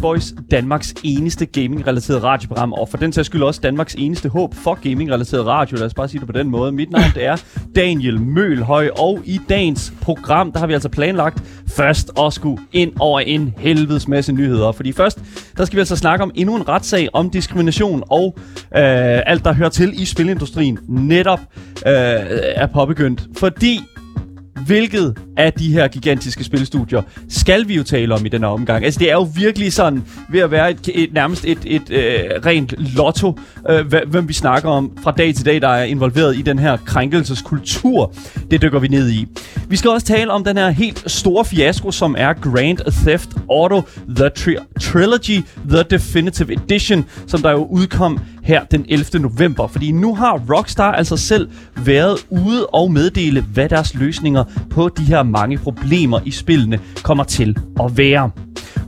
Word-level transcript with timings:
Boys, 0.00 0.34
Danmarks 0.50 0.94
eneste 1.04 1.46
gaming-relateret 1.46 2.22
radioprogram, 2.22 2.72
og 2.72 2.88
for 2.88 2.96
den 2.96 3.12
sags 3.12 3.26
skyld 3.26 3.42
også 3.42 3.60
Danmarks 3.60 3.94
eneste 3.94 4.28
håb 4.28 4.54
for 4.54 4.74
gaming-relateret 4.74 5.46
radio. 5.46 5.76
Lad 5.76 5.86
os 5.86 5.94
bare 5.94 6.08
sige 6.08 6.20
det 6.20 6.26
på 6.26 6.32
den 6.32 6.50
måde. 6.50 6.72
Mit 6.72 6.90
navn 6.90 7.04
det 7.14 7.24
er 7.24 7.36
Daniel 7.76 8.20
Mølhøj, 8.20 8.88
og 8.98 9.20
i 9.24 9.40
dagens 9.48 9.92
program, 10.02 10.52
der 10.52 10.58
har 10.58 10.66
vi 10.66 10.72
altså 10.72 10.88
planlagt 10.88 11.42
først 11.68 12.10
at 12.20 12.32
skulle 12.32 12.62
ind 12.72 12.92
over 12.98 13.20
en 13.20 13.54
helvedes 13.58 14.08
masse 14.08 14.32
nyheder. 14.32 14.72
Fordi 14.72 14.92
først, 14.92 15.18
der 15.56 15.64
skal 15.64 15.76
vi 15.76 15.80
altså 15.80 15.96
snakke 15.96 16.22
om 16.22 16.30
endnu 16.34 16.56
en 16.56 16.68
retssag 16.68 17.08
om 17.12 17.30
diskrimination 17.30 18.02
og 18.10 18.34
øh, 18.76 19.20
alt, 19.26 19.44
der 19.44 19.52
hører 19.52 19.68
til 19.68 20.02
i 20.02 20.04
spilindustrien, 20.04 20.78
netop 20.88 21.40
øh, 21.86 21.92
er 22.56 22.66
påbegyndt. 22.66 23.28
Fordi 23.36 23.80
hvilket 24.66 25.18
af 25.36 25.52
de 25.52 25.72
her 25.72 25.88
gigantiske 25.88 26.44
spilstudier 26.44 27.02
skal 27.28 27.68
vi 27.68 27.74
jo 27.74 27.82
tale 27.82 28.14
om 28.14 28.26
i 28.26 28.28
den 28.28 28.40
her 28.42 28.48
omgang? 28.48 28.84
Altså, 28.84 29.00
det 29.00 29.10
er 29.10 29.14
jo 29.14 29.28
virkelig 29.34 29.72
sådan 29.72 30.04
ved 30.30 30.40
at 30.40 30.50
være 30.50 30.70
et, 30.70 30.88
et 30.94 31.12
nærmest 31.12 31.44
et, 31.44 31.58
et 31.64 31.90
øh, 31.90 32.20
rent 32.46 32.74
lotto, 32.96 33.38
øh, 33.70 33.92
hvem 34.08 34.28
vi 34.28 34.32
snakker 34.32 34.68
om 34.68 34.92
fra 35.02 35.10
dag 35.10 35.34
til 35.34 35.44
dag, 35.46 35.60
der 35.60 35.68
er 35.68 35.84
involveret 35.84 36.36
i 36.36 36.42
den 36.42 36.58
her 36.58 36.76
krænkelseskultur. 36.76 38.14
Det 38.50 38.62
dykker 38.62 38.78
vi 38.78 38.88
ned 38.88 39.10
i. 39.10 39.26
Vi 39.68 39.76
skal 39.76 39.90
også 39.90 40.06
tale 40.06 40.30
om 40.30 40.44
den 40.44 40.56
her 40.56 40.70
helt 40.70 41.10
store 41.10 41.44
fiasko, 41.44 41.90
som 41.90 42.14
er 42.18 42.32
Grand 42.32 42.78
Theft 43.06 43.28
Auto 43.50 43.82
The 44.16 44.30
Tri- 44.38 44.78
Trilogy 44.80 45.44
The 45.68 45.82
Definitive 45.90 46.52
Edition, 46.52 47.04
som 47.26 47.42
der 47.42 47.50
jo 47.50 47.64
udkom 47.64 48.18
her 48.42 48.64
den 48.64 48.86
11. 48.88 49.18
november. 49.22 49.68
Fordi 49.68 49.92
nu 49.92 50.14
har 50.14 50.42
Rockstar 50.50 50.92
altså 50.92 51.16
selv 51.16 51.48
været 51.76 52.16
ude 52.30 52.66
og 52.66 52.92
meddele, 52.92 53.42
hvad 53.42 53.68
deres 53.68 53.94
løsninger 53.94 54.44
på 54.70 54.88
de 54.88 55.02
her 55.02 55.22
mange 55.22 55.58
problemer 55.58 56.20
i 56.24 56.30
spillene 56.30 56.78
kommer 57.02 57.24
til 57.24 57.56
at 57.80 57.96
være. 57.96 58.30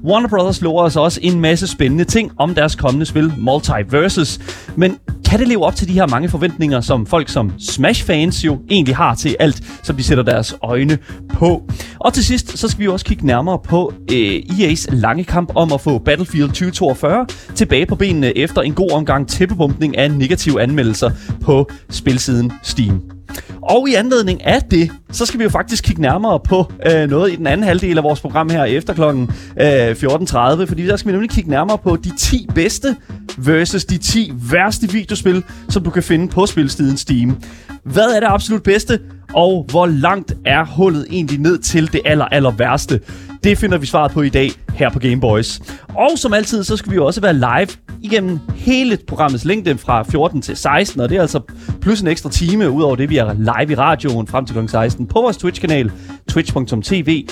Warner 0.04 0.28
Brothers 0.28 0.60
lover 0.60 0.82
os 0.82 0.96
også 0.96 1.20
en 1.22 1.40
masse 1.40 1.66
spændende 1.66 2.04
ting 2.04 2.32
om 2.38 2.54
deres 2.54 2.74
kommende 2.74 3.06
spil 3.06 3.32
Multiverses. 3.38 4.40
Men 4.76 4.98
kan 5.32 5.38
det 5.40 5.48
leve 5.48 5.64
op 5.64 5.76
til 5.76 5.88
de 5.88 5.92
her 5.92 6.06
mange 6.06 6.28
forventninger, 6.28 6.80
som 6.80 7.06
folk 7.06 7.28
som 7.28 7.52
Smash-fans 7.58 8.44
jo 8.44 8.58
egentlig 8.70 8.96
har 8.96 9.14
til 9.14 9.36
alt, 9.40 9.62
som 9.82 9.96
de 9.96 10.02
sætter 10.02 10.24
deres 10.24 10.54
øjne 10.62 10.98
på? 11.28 11.68
Og 11.98 12.12
til 12.12 12.24
sidst, 12.24 12.58
så 12.58 12.68
skal 12.68 12.80
vi 12.80 12.88
også 12.88 13.04
kigge 13.04 13.26
nærmere 13.26 13.58
på 13.64 13.92
øh, 14.12 14.36
EA's 14.36 14.86
lange 14.94 15.24
kamp 15.24 15.52
om 15.54 15.72
at 15.72 15.80
få 15.80 15.98
Battlefield 15.98 16.48
2042 16.48 17.26
tilbage 17.54 17.86
på 17.86 17.94
benene 17.94 18.38
efter 18.38 18.62
en 18.62 18.74
god 18.74 18.90
omgang 18.90 19.28
tæppebumpning 19.28 19.98
af 19.98 20.10
negative 20.10 20.62
anmeldelser 20.62 21.10
på 21.42 21.70
spilsiden 21.90 22.52
Steam. 22.62 23.21
Og 23.62 23.88
i 23.88 23.94
anledning 23.94 24.46
af 24.46 24.62
det, 24.62 24.90
så 25.12 25.26
skal 25.26 25.38
vi 25.38 25.44
jo 25.44 25.50
faktisk 25.50 25.84
kigge 25.84 26.02
nærmere 26.02 26.40
på 26.40 26.72
øh, 26.90 27.10
noget 27.10 27.32
i 27.32 27.36
den 27.36 27.46
anden 27.46 27.66
halvdel 27.66 27.98
af 27.98 28.04
vores 28.04 28.20
program 28.20 28.50
her 28.50 28.64
efter 28.64 28.94
klokken 28.94 29.30
øh, 29.60 29.90
14.30, 29.90 30.64
fordi 30.64 30.86
der 30.86 30.96
skal 30.96 31.08
vi 31.08 31.12
nemlig 31.12 31.30
kigge 31.30 31.50
nærmere 31.50 31.78
på 31.78 31.96
de 31.96 32.16
10 32.18 32.48
bedste 32.54 32.96
versus 33.38 33.84
de 33.84 33.98
10 33.98 34.32
værste 34.50 34.92
videospil, 34.92 35.44
som 35.68 35.84
du 35.84 35.90
kan 35.90 36.02
finde 36.02 36.28
på 36.28 36.46
spilstiden 36.46 36.96
Steam. 36.96 37.36
Hvad 37.84 38.08
er 38.16 38.20
det 38.20 38.26
absolut 38.30 38.62
bedste, 38.62 39.00
og 39.34 39.66
hvor 39.70 39.86
langt 39.86 40.34
er 40.46 40.64
hullet 40.64 41.06
egentlig 41.10 41.38
ned 41.38 41.58
til 41.58 41.92
det 41.92 42.00
aller, 42.04 42.24
aller 42.24 42.50
værste? 42.50 43.00
Det 43.44 43.58
finder 43.58 43.78
vi 43.78 43.86
svaret 43.86 44.12
på 44.12 44.22
i 44.22 44.28
dag 44.28 44.50
her 44.74 44.90
på 44.90 44.98
Gameboys. 44.98 45.60
Og 45.88 46.10
som 46.16 46.32
altid, 46.32 46.64
så 46.64 46.76
skal 46.76 46.90
vi 46.90 46.96
jo 46.96 47.06
også 47.06 47.20
være 47.20 47.34
live 47.34 47.68
igennem 48.02 48.38
hele 48.56 48.98
programmets 49.06 49.44
længde 49.44 49.78
fra 49.78 50.02
14 50.02 50.42
til 50.42 50.56
16, 50.56 51.00
og 51.00 51.08
det 51.08 51.16
er 51.16 51.20
altså 51.20 51.40
plus 51.80 52.00
en 52.00 52.08
ekstra 52.08 52.30
time, 52.30 52.70
udover 52.70 52.96
det, 52.96 53.10
vi 53.10 53.16
er 53.16 53.32
live 53.32 53.72
i 53.72 53.74
radioen 53.74 54.26
frem 54.26 54.46
til 54.46 54.56
kl. 54.56 54.68
16 54.68 55.06
på 55.06 55.20
vores 55.20 55.36
Twitch-kanal, 55.36 55.92
twitch.tv, 56.28 57.26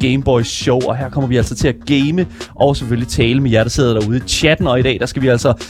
Gameboys 0.00 0.46
Show, 0.46 0.80
og 0.80 0.96
her 0.96 1.10
kommer 1.10 1.28
vi 1.28 1.36
altså 1.36 1.54
til 1.54 1.68
at 1.68 1.74
game 1.86 2.26
og 2.54 2.76
selvfølgelig 2.76 3.08
tale 3.08 3.40
med 3.40 3.50
jer, 3.50 3.62
der 3.62 3.70
sidder 3.70 4.00
derude 4.00 4.16
i 4.16 4.20
chatten, 4.20 4.66
og 4.66 4.78
i 4.78 4.82
dag, 4.82 5.00
der 5.00 5.06
skal 5.06 5.22
vi 5.22 5.28
altså, 5.28 5.66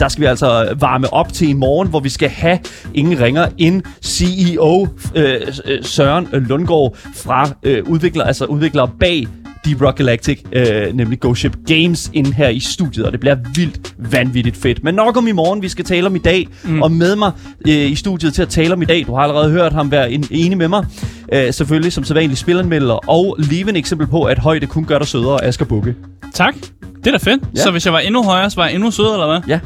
der 0.00 0.08
skal 0.08 0.20
vi 0.20 0.26
altså 0.26 0.64
øh, 0.64 0.80
varme 0.80 1.12
op 1.12 1.32
til 1.32 1.48
i 1.48 1.52
morgen, 1.52 1.88
hvor 1.88 2.00
vi 2.00 2.08
skal 2.08 2.28
have 2.28 2.58
ingen 2.94 3.20
ringer 3.20 3.46
end 3.58 3.82
CEO 4.02 4.88
øh, 5.14 5.40
øh, 5.64 5.84
Søren 5.84 6.28
Lundgaard 6.32 6.96
fra 7.14 7.50
øh, 7.62 7.84
udvikler, 7.88 8.24
altså 8.24 8.44
udvikler 8.44 8.86
bag 9.00 9.26
Deep 9.68 9.82
Rock 9.82 9.96
Galactic, 9.96 10.42
øh, 10.52 10.96
nemlig 10.96 11.20
Ghost 11.20 11.40
Ship 11.40 11.56
Games, 11.66 12.10
ind 12.12 12.26
her 12.26 12.48
i 12.48 12.60
studiet, 12.60 13.06
og 13.06 13.12
det 13.12 13.20
bliver 13.20 13.36
vildt 13.54 13.94
vanvittigt 13.98 14.56
fedt. 14.56 14.84
Men 14.84 14.94
nok 14.94 15.16
om 15.16 15.26
i 15.26 15.32
morgen, 15.32 15.62
vi 15.62 15.68
skal 15.68 15.84
tale 15.84 16.06
om 16.06 16.16
i 16.16 16.18
dag, 16.18 16.48
mm. 16.64 16.82
og 16.82 16.92
med 16.92 17.16
mig 17.16 17.32
øh, 17.68 17.90
i 17.90 17.94
studiet 17.94 18.34
til 18.34 18.42
at 18.42 18.48
tale 18.48 18.72
om 18.72 18.82
i 18.82 18.84
dag, 18.84 19.04
du 19.06 19.14
har 19.14 19.22
allerede 19.22 19.50
hørt 19.50 19.72
ham 19.72 19.90
være 19.90 20.12
en, 20.12 20.24
enig 20.30 20.58
med 20.58 20.68
mig, 20.68 20.86
øh, 21.32 21.52
selvfølgelig 21.52 21.92
som 21.92 22.04
sædvanlig 22.04 22.38
spilanmelder, 22.38 23.10
og 23.10 23.36
lige 23.38 23.64
eksempel 23.76 24.06
på, 24.06 24.24
at 24.24 24.38
højde 24.38 24.66
kun 24.66 24.84
gør 24.84 24.98
dig 24.98 25.08
sødere, 25.08 25.44
Asger 25.44 25.66
Bukke. 25.66 25.94
Tak. 26.34 26.54
Det 26.98 27.06
er 27.06 27.10
da 27.10 27.30
fedt. 27.30 27.42
Ja. 27.56 27.62
Så 27.62 27.70
hvis 27.70 27.84
jeg 27.84 27.92
var 27.92 27.98
endnu 27.98 28.22
højere, 28.22 28.50
så 28.50 28.56
var 28.56 28.66
jeg 28.66 28.74
endnu 28.74 28.90
sødere, 28.90 29.12
eller 29.12 29.26
hvad? 29.26 29.40
Ja. 29.48 29.60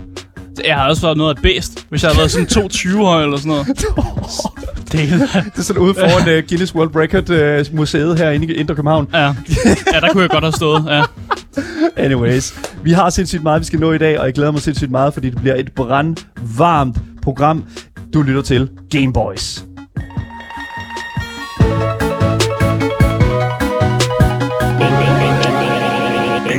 Jeg 0.66 0.76
har 0.76 0.88
også 0.88 1.02
været 1.02 1.16
noget 1.16 1.36
af 1.36 1.42
bedst, 1.42 1.86
hvis 1.88 2.02
jeg 2.02 2.10
havde 2.10 2.18
været 2.18 2.30
sådan 2.30 2.46
22 2.46 3.04
høj 3.04 3.22
eller 3.22 3.36
sådan 3.36 3.50
noget. 3.50 3.66
det, 4.92 5.00
er, 5.00 5.42
det 5.42 5.58
er 5.58 5.62
sådan 5.62 5.82
ude 5.82 5.94
foran 5.94 6.38
uh, 6.38 6.48
Guinness 6.48 6.74
World 6.74 6.96
Record 6.96 7.30
uh, 7.70 7.76
museet 7.76 8.18
her 8.18 8.30
inde 8.30 8.52
i 8.52 8.56
Indre 8.56 8.74
København. 8.74 9.08
Ja. 9.12 9.18
ja, 9.18 10.00
der 10.00 10.08
kunne 10.12 10.22
jeg 10.22 10.30
godt 10.30 10.44
have 10.44 10.52
stået, 10.52 10.84
ja. 10.88 11.02
Anyways, 12.04 12.54
vi 12.82 12.92
har 12.92 13.10
sindssygt 13.10 13.42
meget, 13.42 13.60
vi 13.60 13.66
skal 13.66 13.80
nå 13.80 13.92
i 13.92 13.98
dag, 13.98 14.18
og 14.18 14.26
jeg 14.26 14.34
glæder 14.34 14.50
mig 14.50 14.60
sindssygt 14.60 14.91
meget, 14.91 15.14
fordi 15.14 15.30
det 15.30 15.41
bliver 15.41 15.54
et 15.56 15.72
brandvarmt 15.72 16.98
program, 17.22 17.64
du 18.14 18.22
lytter 18.22 18.42
til 18.42 18.70
Game 18.91 19.12
Boys. 19.12 19.64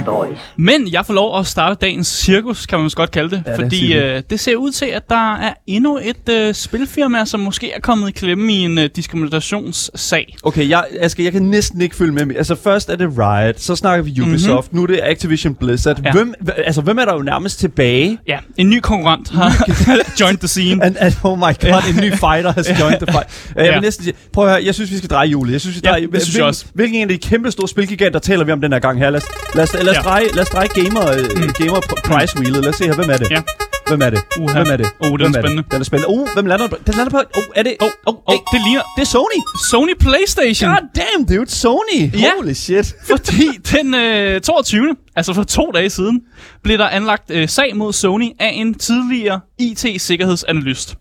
Boys. 0.05 0.37
Men 0.57 0.87
jeg 0.91 1.05
får 1.05 1.13
lov 1.13 1.39
at 1.39 1.47
starte 1.47 1.75
dagens 1.81 2.07
cirkus, 2.07 2.65
kan 2.65 2.79
man 2.79 2.89
godt 2.95 3.11
kalde 3.11 3.29
det. 3.29 3.43
Ja, 3.45 3.57
fordi 3.57 3.87
det, 3.87 4.03
øh, 4.03 4.23
det 4.29 4.39
ser 4.39 4.55
ud 4.55 4.71
til, 4.71 4.85
at 4.85 5.09
der 5.09 5.35
er 5.35 5.53
endnu 5.67 5.99
et 6.03 6.29
øh, 6.29 6.53
spilfirma, 6.53 7.25
som 7.25 7.39
måske 7.39 7.71
er 7.71 7.79
kommet 7.79 8.09
i 8.09 8.11
klemme 8.11 8.53
i 8.53 8.55
en 8.55 8.77
øh, 8.77 8.89
diskriminationssag. 8.95 10.35
Okay, 10.43 10.69
jeg, 10.69 10.85
Asger, 10.99 11.23
jeg 11.23 11.31
kan 11.31 11.41
næsten 11.41 11.81
ikke 11.81 11.95
følge 11.95 12.11
med. 12.11 12.35
Altså 12.35 12.55
først 12.55 12.89
er 12.89 12.95
det 12.95 13.09
Riot, 13.17 13.59
så 13.59 13.75
snakker 13.75 14.03
vi 14.03 14.21
Ubisoft, 14.21 14.73
mm-hmm. 14.73 14.77
nu 14.77 14.83
er 14.83 14.87
det 14.87 14.99
Activision 15.03 15.55
Blizzard. 15.55 16.01
Ja. 16.05 16.11
Hvem, 16.11 16.33
altså, 16.57 16.81
hvem 16.81 16.97
er 16.97 17.05
der 17.05 17.13
jo 17.13 17.21
nærmest 17.21 17.59
tilbage? 17.59 18.19
Ja, 18.27 18.37
en 18.57 18.69
ny 18.69 18.79
konkurrent 18.79 19.31
har 19.31 19.65
joined 20.19 20.37
the 20.37 20.47
scene. 20.47 20.83
And, 20.83 20.95
and, 20.99 21.13
oh 21.23 21.37
my 21.37 21.41
god, 21.41 21.55
ja. 21.63 21.79
en 21.89 21.95
ny 21.95 22.09
fighter 22.09 22.51
has 22.51 22.79
joined 22.79 22.99
the 22.99 23.13
fight. 23.13 23.51
Jeg 23.55 23.65
ja. 23.65 23.71
vil 23.71 23.81
næsten 23.81 24.03
sige, 24.03 24.15
prøv 24.33 24.45
at 24.45 24.51
høre, 24.51 24.65
jeg 24.65 24.75
synes, 24.75 24.91
vi 24.91 24.97
skal 24.97 25.09
dreje 25.09 25.27
hjulet. 25.27 25.51
Jeg 25.51 25.61
synes, 25.61 25.75
vi 25.75 25.81
dreje, 25.81 26.01
ja, 26.01 26.07
det 26.07 26.21
synes 26.21 26.37
jeg 26.37 26.45
også. 26.45 26.65
Hvilken 26.73 26.95
en 26.95 27.01
af 27.01 27.19
de 27.19 27.27
kæmpe 27.29 27.51
store 27.51 27.67
spilgiganter 27.67 28.19
taler 28.19 28.45
vi 28.45 28.51
om 28.51 28.61
den 28.61 28.73
her 28.73 28.79
gang 28.79 28.99
her? 28.99 29.09
Lad 29.09 29.21
os, 29.21 29.27
lad 29.55 29.63
os, 29.63 29.73
lad 29.73 29.89
os, 29.89 29.92
ja. 29.95 30.01
dreje, 30.01 30.27
lad 30.33 30.43
os 30.43 30.49
dreje 30.49 30.67
gamer, 30.67 31.05
mm. 31.35 31.53
gamer 31.59 31.79
price 32.09 32.37
wheelet. 32.39 32.61
Lad 32.63 32.69
os 32.69 32.75
se 32.75 32.85
her, 32.85 32.95
hvem 32.95 33.09
er 33.09 33.17
det? 33.17 33.31
Ja. 33.31 33.41
Hvem 33.87 34.01
er 34.01 34.09
det? 34.09 34.19
Uh-huh. 34.19 34.51
Hvem 34.51 34.67
er 34.71 34.77
det? 34.77 34.87
Oh, 34.99 35.19
den 35.19 35.35
er 35.35 35.41
spændende. 35.41 35.63
Den 35.71 35.79
er 35.79 35.83
spændende. 35.83 36.09
Uh, 36.09 36.27
hvem 36.33 36.45
lander 36.45 36.67
på? 36.67 36.77
Den 36.87 36.93
lander 36.97 37.11
på. 37.11 37.17
Oh, 37.37 37.43
er 37.55 37.63
det? 37.63 37.75
Oh, 37.81 37.89
oh, 38.05 38.15
oh, 38.25 38.35
det 38.53 38.61
ligner. 38.65 38.81
Det 38.95 39.01
er 39.01 39.05
Sony. 39.05 39.39
Sony 39.69 39.93
PlayStation. 39.99 40.69
God 40.69 40.87
damn, 40.95 41.25
dude. 41.25 41.51
Sony. 41.51 42.21
Ja. 42.21 42.31
Holy 42.37 42.53
shit. 42.53 42.95
Fordi 43.11 43.47
den 43.71 43.95
øh, 43.95 44.41
22. 44.41 44.95
Altså 45.15 45.33
for 45.33 45.43
to 45.43 45.71
dage 45.71 45.89
siden, 45.89 46.21
blev 46.63 46.77
der 46.77 46.87
anlagt 46.87 47.31
øh, 47.31 47.49
sag 47.49 47.75
mod 47.75 47.93
Sony 47.93 48.29
af 48.39 48.51
en 48.53 48.73
tidligere 48.73 49.39
IT-sikkerhedsanalyst. 49.59 50.95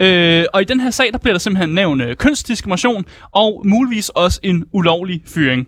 Øh, 0.00 0.44
og 0.52 0.62
i 0.62 0.64
den 0.64 0.80
her 0.80 0.90
sag, 0.90 1.12
der 1.12 1.18
bliver 1.18 1.34
der 1.34 1.38
simpelthen 1.38 1.74
nævnt 1.74 2.02
øh, 2.02 2.16
kønsdiskrimination 2.16 3.04
og 3.32 3.62
muligvis 3.64 4.08
også 4.08 4.40
en 4.42 4.64
ulovlig 4.72 5.22
fyring. 5.26 5.66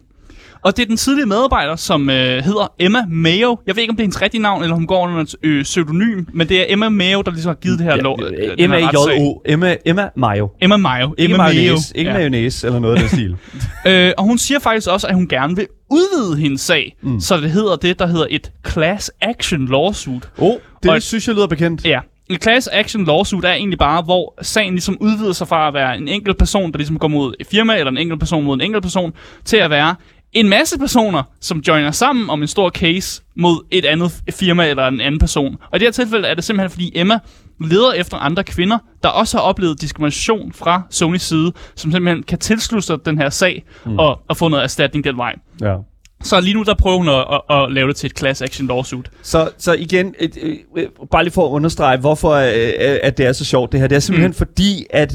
Og 0.67 0.77
det 0.77 0.83
er 0.83 0.87
den 0.87 0.97
tidlige 0.97 1.27
medarbejder, 1.27 1.77
som 1.77 2.11
øh, 2.11 2.45
hedder 2.45 2.73
Emma 2.79 3.05
Mayo. 3.09 3.59
Jeg 3.67 3.77
ved 3.77 3.83
ikke, 3.83 3.91
om 3.91 3.97
det 3.97 4.03
er 4.03 4.05
hendes 4.05 4.23
rigtige 4.23 4.43
navn, 4.43 4.63
eller 4.63 4.75
om 4.75 4.81
hun 4.81 4.87
går 4.87 5.09
under 5.09 5.21
et 5.21 5.35
øh, 5.43 5.65
pseudonym, 5.65 6.25
men 6.33 6.49
det 6.49 6.61
er 6.61 6.65
Emma 6.69 6.89
Mayo, 6.89 7.23
der 7.23 7.31
ligesom 7.31 7.49
har 7.49 7.55
givet 7.55 7.79
det 7.79 7.87
her 7.87 7.97
lov. 7.97 8.21
Øh, 8.23 8.55
Emma 8.59 8.77
J.O. 8.77 9.43
Emma, 9.45 9.77
Emma 9.85 10.09
Mayo. 10.17 10.51
Emma 10.61 10.77
Mayo. 10.77 11.15
Ikke 11.19 11.35
Emma 11.35 11.45
mayonnaise, 11.45 11.97
ikke 11.97 12.11
ja. 12.11 12.17
mayonnaise 12.17 12.67
eller 12.67 12.79
noget 12.79 12.95
af 12.95 13.01
den 13.01 13.09
stil. 13.09 13.37
øh, 13.93 14.13
og 14.19 14.25
hun 14.25 14.39
siger 14.39 14.59
faktisk 14.59 14.89
også, 14.89 15.07
at 15.07 15.15
hun 15.15 15.29
gerne 15.29 15.57
vil 15.57 15.67
udvide 15.91 16.41
hendes 16.41 16.61
sag, 16.61 16.97
mm. 17.03 17.21
så 17.21 17.37
det 17.37 17.51
hedder 17.51 17.77
det, 17.77 17.99
der 17.99 18.07
hedder 18.07 18.27
et 18.31 18.53
class 18.69 19.11
action 19.21 19.69
lawsuit. 19.69 20.29
Oh, 20.39 20.55
det 20.83 20.91
og, 20.91 21.03
synes 21.03 21.29
jeg 21.29 21.35
lyder 21.35 21.47
bekendt. 21.47 21.85
Ja, 21.85 22.01
en 22.31 22.41
class 22.41 22.69
action 22.73 23.05
lawsuit 23.05 23.45
er 23.45 23.53
egentlig 23.53 23.79
bare, 23.79 24.03
hvor 24.03 24.35
sagen 24.43 24.73
ligesom 24.73 24.97
udvider 25.01 25.33
sig 25.33 25.49
fra 25.49 25.69
at 25.69 25.75
være 25.75 25.97
en 25.97 26.09
enkelt 26.09 26.39
person, 26.39 26.73
der 26.73 26.79
ligesom 26.79 26.99
går 26.99 27.09
mod 27.09 27.35
et 27.41 27.47
firma, 27.47 27.77
eller 27.77 27.91
en 27.91 27.99
enkelt 27.99 28.21
person 28.21 28.45
mod 28.45 28.55
en 28.55 28.61
enkelt 28.61 28.83
person, 28.83 29.13
til 29.45 29.57
at 29.57 29.71
være 29.71 29.95
en 30.37 30.49
masse 30.49 30.79
personer, 30.79 31.23
som 31.41 31.59
joiner 31.59 31.91
sammen 31.91 32.31
om 32.31 32.43
en 32.43 32.49
stor 32.49 32.71
case 32.71 33.23
mod 33.37 33.67
et 33.71 33.85
andet 33.85 34.13
firma 34.31 34.69
eller 34.69 34.89
en 34.89 35.01
anden 35.01 35.21
person. 35.21 35.57
Og 35.71 35.77
i 35.77 35.79
det 35.79 35.87
her 35.87 35.93
tilfælde 35.93 36.29
er 36.29 36.35
det 36.35 36.45
simpelthen, 36.45 36.71
fordi 36.71 36.93
Emma 36.95 37.19
leder 37.61 37.93
efter 37.93 38.17
andre 38.17 38.45
kvinder, 38.45 38.79
der 39.03 39.09
også 39.09 39.37
har 39.37 39.43
oplevet 39.43 39.81
diskrimination 39.81 40.53
fra 40.53 40.83
Sonys 40.91 41.23
side, 41.23 41.53
som 41.75 41.93
simpelthen 41.93 42.23
kan 42.23 42.39
tilslutte 42.39 42.87
sig 42.87 42.99
den 43.07 43.19
her 43.19 43.31
sag 43.31 43.65
mm. 43.87 43.99
og, 43.99 44.21
og 44.29 44.37
få 44.37 44.49
noget 44.49 44.65
erstatning 44.65 45.05
den 45.05 45.17
vej. 45.17 45.35
Ja. 45.61 45.77
Så 46.23 46.41
lige 46.41 46.55
nu, 46.55 46.63
der 46.63 46.75
prøver 46.75 46.99
hun 46.99 47.09
at, 47.09 47.25
at, 47.33 47.63
at 47.63 47.73
lave 47.73 47.89
det 47.89 47.97
til 47.97 48.07
et 48.07 48.19
class 48.19 48.43
action 48.43 48.69
lawsuit. 48.69 49.11
Så, 49.23 49.51
så 49.59 49.73
igen, 49.73 50.15
et, 50.21 50.37
et, 50.37 50.89
bare 51.11 51.25
lige 51.25 51.33
for 51.33 51.47
at 51.47 51.51
understrege, 51.51 51.99
hvorfor 51.99 52.31
øh, 52.31 52.99
at 53.03 53.19
det 53.19 53.27
er 53.27 53.33
så 53.33 53.45
sjovt 53.45 53.73
det 53.73 53.81
her. 53.81 53.87
Det 53.87 53.97
er 53.97 54.01
simpelthen 54.01 54.31
mm. 54.31 54.35
fordi, 54.35 54.87
at 54.91 55.15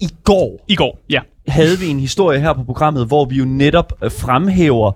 i 0.00 0.08
går 0.24 0.64
I 0.68 0.74
går, 0.74 0.98
ja. 1.10 1.20
Havde 1.48 1.78
vi 1.78 1.86
en 1.86 2.00
historie 2.00 2.40
her 2.40 2.52
på 2.52 2.64
programmet, 2.64 3.06
hvor 3.06 3.24
vi 3.24 3.36
jo 3.36 3.44
netop 3.44 3.92
øh, 4.04 4.10
fremhæver, 4.10 4.92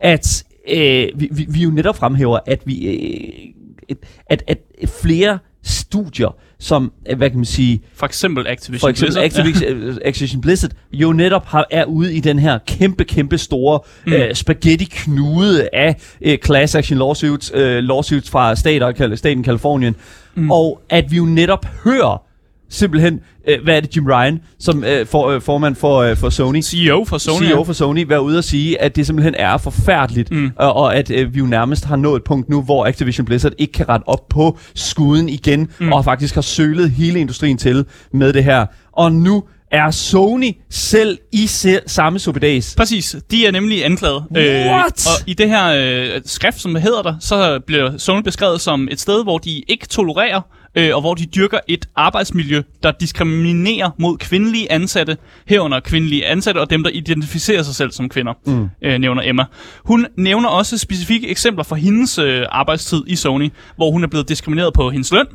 at 0.00 0.44
øh, 0.68 1.08
vi, 1.14 1.28
vi, 1.32 1.46
vi 1.48 1.62
jo 1.62 1.70
netop 1.70 1.96
fremhæver, 1.96 2.38
at 2.46 2.62
vi 2.64 2.86
øh, 2.86 3.96
at, 4.26 4.42
at, 4.46 4.58
flere 5.02 5.38
studier, 5.62 6.36
som, 6.58 6.92
øh, 7.10 7.16
hvad 7.16 7.30
kan 7.30 7.38
man 7.38 7.44
sige, 7.44 7.82
For 7.94 8.06
eksempel 8.06 8.46
Activision 8.46 8.80
for 8.80 8.88
eksempel 8.88 9.14
Blizzard. 9.14 9.24
Activision, 9.24 9.94
ja. 10.02 10.08
Activision 10.08 10.40
Blizzard, 10.40 10.70
jo 10.92 11.12
netop 11.12 11.46
har, 11.46 11.66
er 11.70 11.84
ude 11.84 12.14
i 12.14 12.20
den 12.20 12.38
her 12.38 12.58
kæmpe, 12.66 13.04
kæmpe 13.04 13.38
store 13.38 13.80
mm. 14.06 14.12
øh, 14.12 14.34
spaghetti-knude 14.34 15.68
af 15.72 15.96
øh, 16.22 16.38
class 16.38 16.74
action 16.74 16.98
lawsuits, 16.98 17.52
øh, 17.54 17.82
lawsuits 17.82 18.30
fra 18.30 18.56
stater, 18.56 19.16
staten 19.16 19.42
Kalifornien, 19.42 19.96
mm. 20.34 20.50
og 20.50 20.80
at 20.88 21.10
vi 21.10 21.16
jo 21.16 21.24
netop 21.24 21.66
hører 21.84 22.29
simpelthen, 22.70 23.20
øh, 23.48 23.62
hvad 23.64 23.76
er 23.76 23.80
det, 23.80 23.96
Jim 23.96 24.06
Ryan, 24.06 24.40
som 24.58 24.84
øh, 24.84 25.06
for, 25.06 25.28
øh, 25.28 25.42
formand 25.42 25.76
for, 25.76 25.98
øh, 25.98 26.16
for 26.16 26.30
Sony, 26.30 26.62
CEO 26.62 27.04
for 27.04 27.18
Sony. 27.18 27.46
CEO 27.46 27.64
for 27.64 27.72
Sony, 27.72 28.04
være 28.08 28.22
ude 28.22 28.38
og 28.38 28.44
sige, 28.44 28.82
at 28.82 28.96
det 28.96 29.06
simpelthen 29.06 29.34
er 29.38 29.56
forfærdeligt, 29.58 30.30
mm. 30.30 30.50
og, 30.56 30.76
og 30.76 30.96
at 30.96 31.10
øh, 31.10 31.34
vi 31.34 31.38
jo 31.38 31.46
nærmest 31.46 31.84
har 31.84 31.96
nået 31.96 32.16
et 32.16 32.24
punkt 32.24 32.48
nu, 32.48 32.62
hvor 32.62 32.86
Activision 32.86 33.26
Blizzard 33.26 33.52
ikke 33.58 33.72
kan 33.72 33.88
rette 33.88 34.08
op 34.08 34.28
på 34.28 34.58
skuden 34.74 35.28
igen, 35.28 35.68
mm. 35.78 35.92
og 35.92 36.04
faktisk 36.04 36.34
har 36.34 36.42
sølet 36.42 36.90
hele 36.90 37.20
industrien 37.20 37.58
til 37.58 37.84
med 38.12 38.32
det 38.32 38.44
her. 38.44 38.66
Og 38.92 39.12
nu 39.12 39.42
er 39.70 39.90
Sony 39.90 40.52
selv 40.70 41.18
i 41.32 41.46
se- 41.46 41.80
samme 41.86 42.18
suppedags. 42.18 42.74
Præcis, 42.76 43.16
de 43.30 43.46
er 43.46 43.50
nemlig 43.50 43.84
anklaget. 43.84 44.24
What? 44.32 45.06
og 45.06 45.28
i 45.28 45.34
det 45.34 45.48
her 45.48 45.66
øh, 45.66 46.20
skrift, 46.24 46.60
som 46.60 46.74
hedder 46.74 47.02
der, 47.02 47.14
så 47.20 47.60
bliver 47.66 47.98
Sony 47.98 48.22
beskrevet 48.22 48.60
som 48.60 48.88
et 48.90 49.00
sted, 49.00 49.22
hvor 49.22 49.38
de 49.38 49.62
ikke 49.68 49.86
tolererer, 49.86 50.40
øh, 50.74 50.94
og 50.94 51.00
hvor 51.00 51.14
de 51.14 51.26
dyrker 51.26 51.58
et 51.68 51.88
arbejdsmiljø, 51.96 52.62
der 52.82 52.92
diskriminerer 53.00 53.90
mod 53.98 54.18
kvindelige 54.18 54.72
ansatte, 54.72 55.16
herunder 55.46 55.80
kvindelige 55.80 56.26
ansatte 56.26 56.58
og 56.58 56.70
dem, 56.70 56.82
der 56.82 56.90
identificerer 56.90 57.62
sig 57.62 57.74
selv 57.74 57.90
som 57.90 58.08
kvinder, 58.08 58.32
mm. 58.46 58.68
øh, 58.82 58.98
nævner 58.98 59.22
Emma. 59.24 59.44
Hun 59.84 60.06
nævner 60.16 60.48
også 60.48 60.78
specifikke 60.78 61.28
eksempler 61.28 61.64
fra 61.64 61.76
hendes 61.76 62.18
øh, 62.18 62.46
arbejdstid 62.50 63.02
i 63.06 63.16
Sony, 63.16 63.50
hvor 63.76 63.90
hun 63.90 64.04
er 64.04 64.08
blevet 64.08 64.28
diskrimineret 64.28 64.74
på 64.74 64.90
hendes 64.90 65.12
løn, 65.12 65.26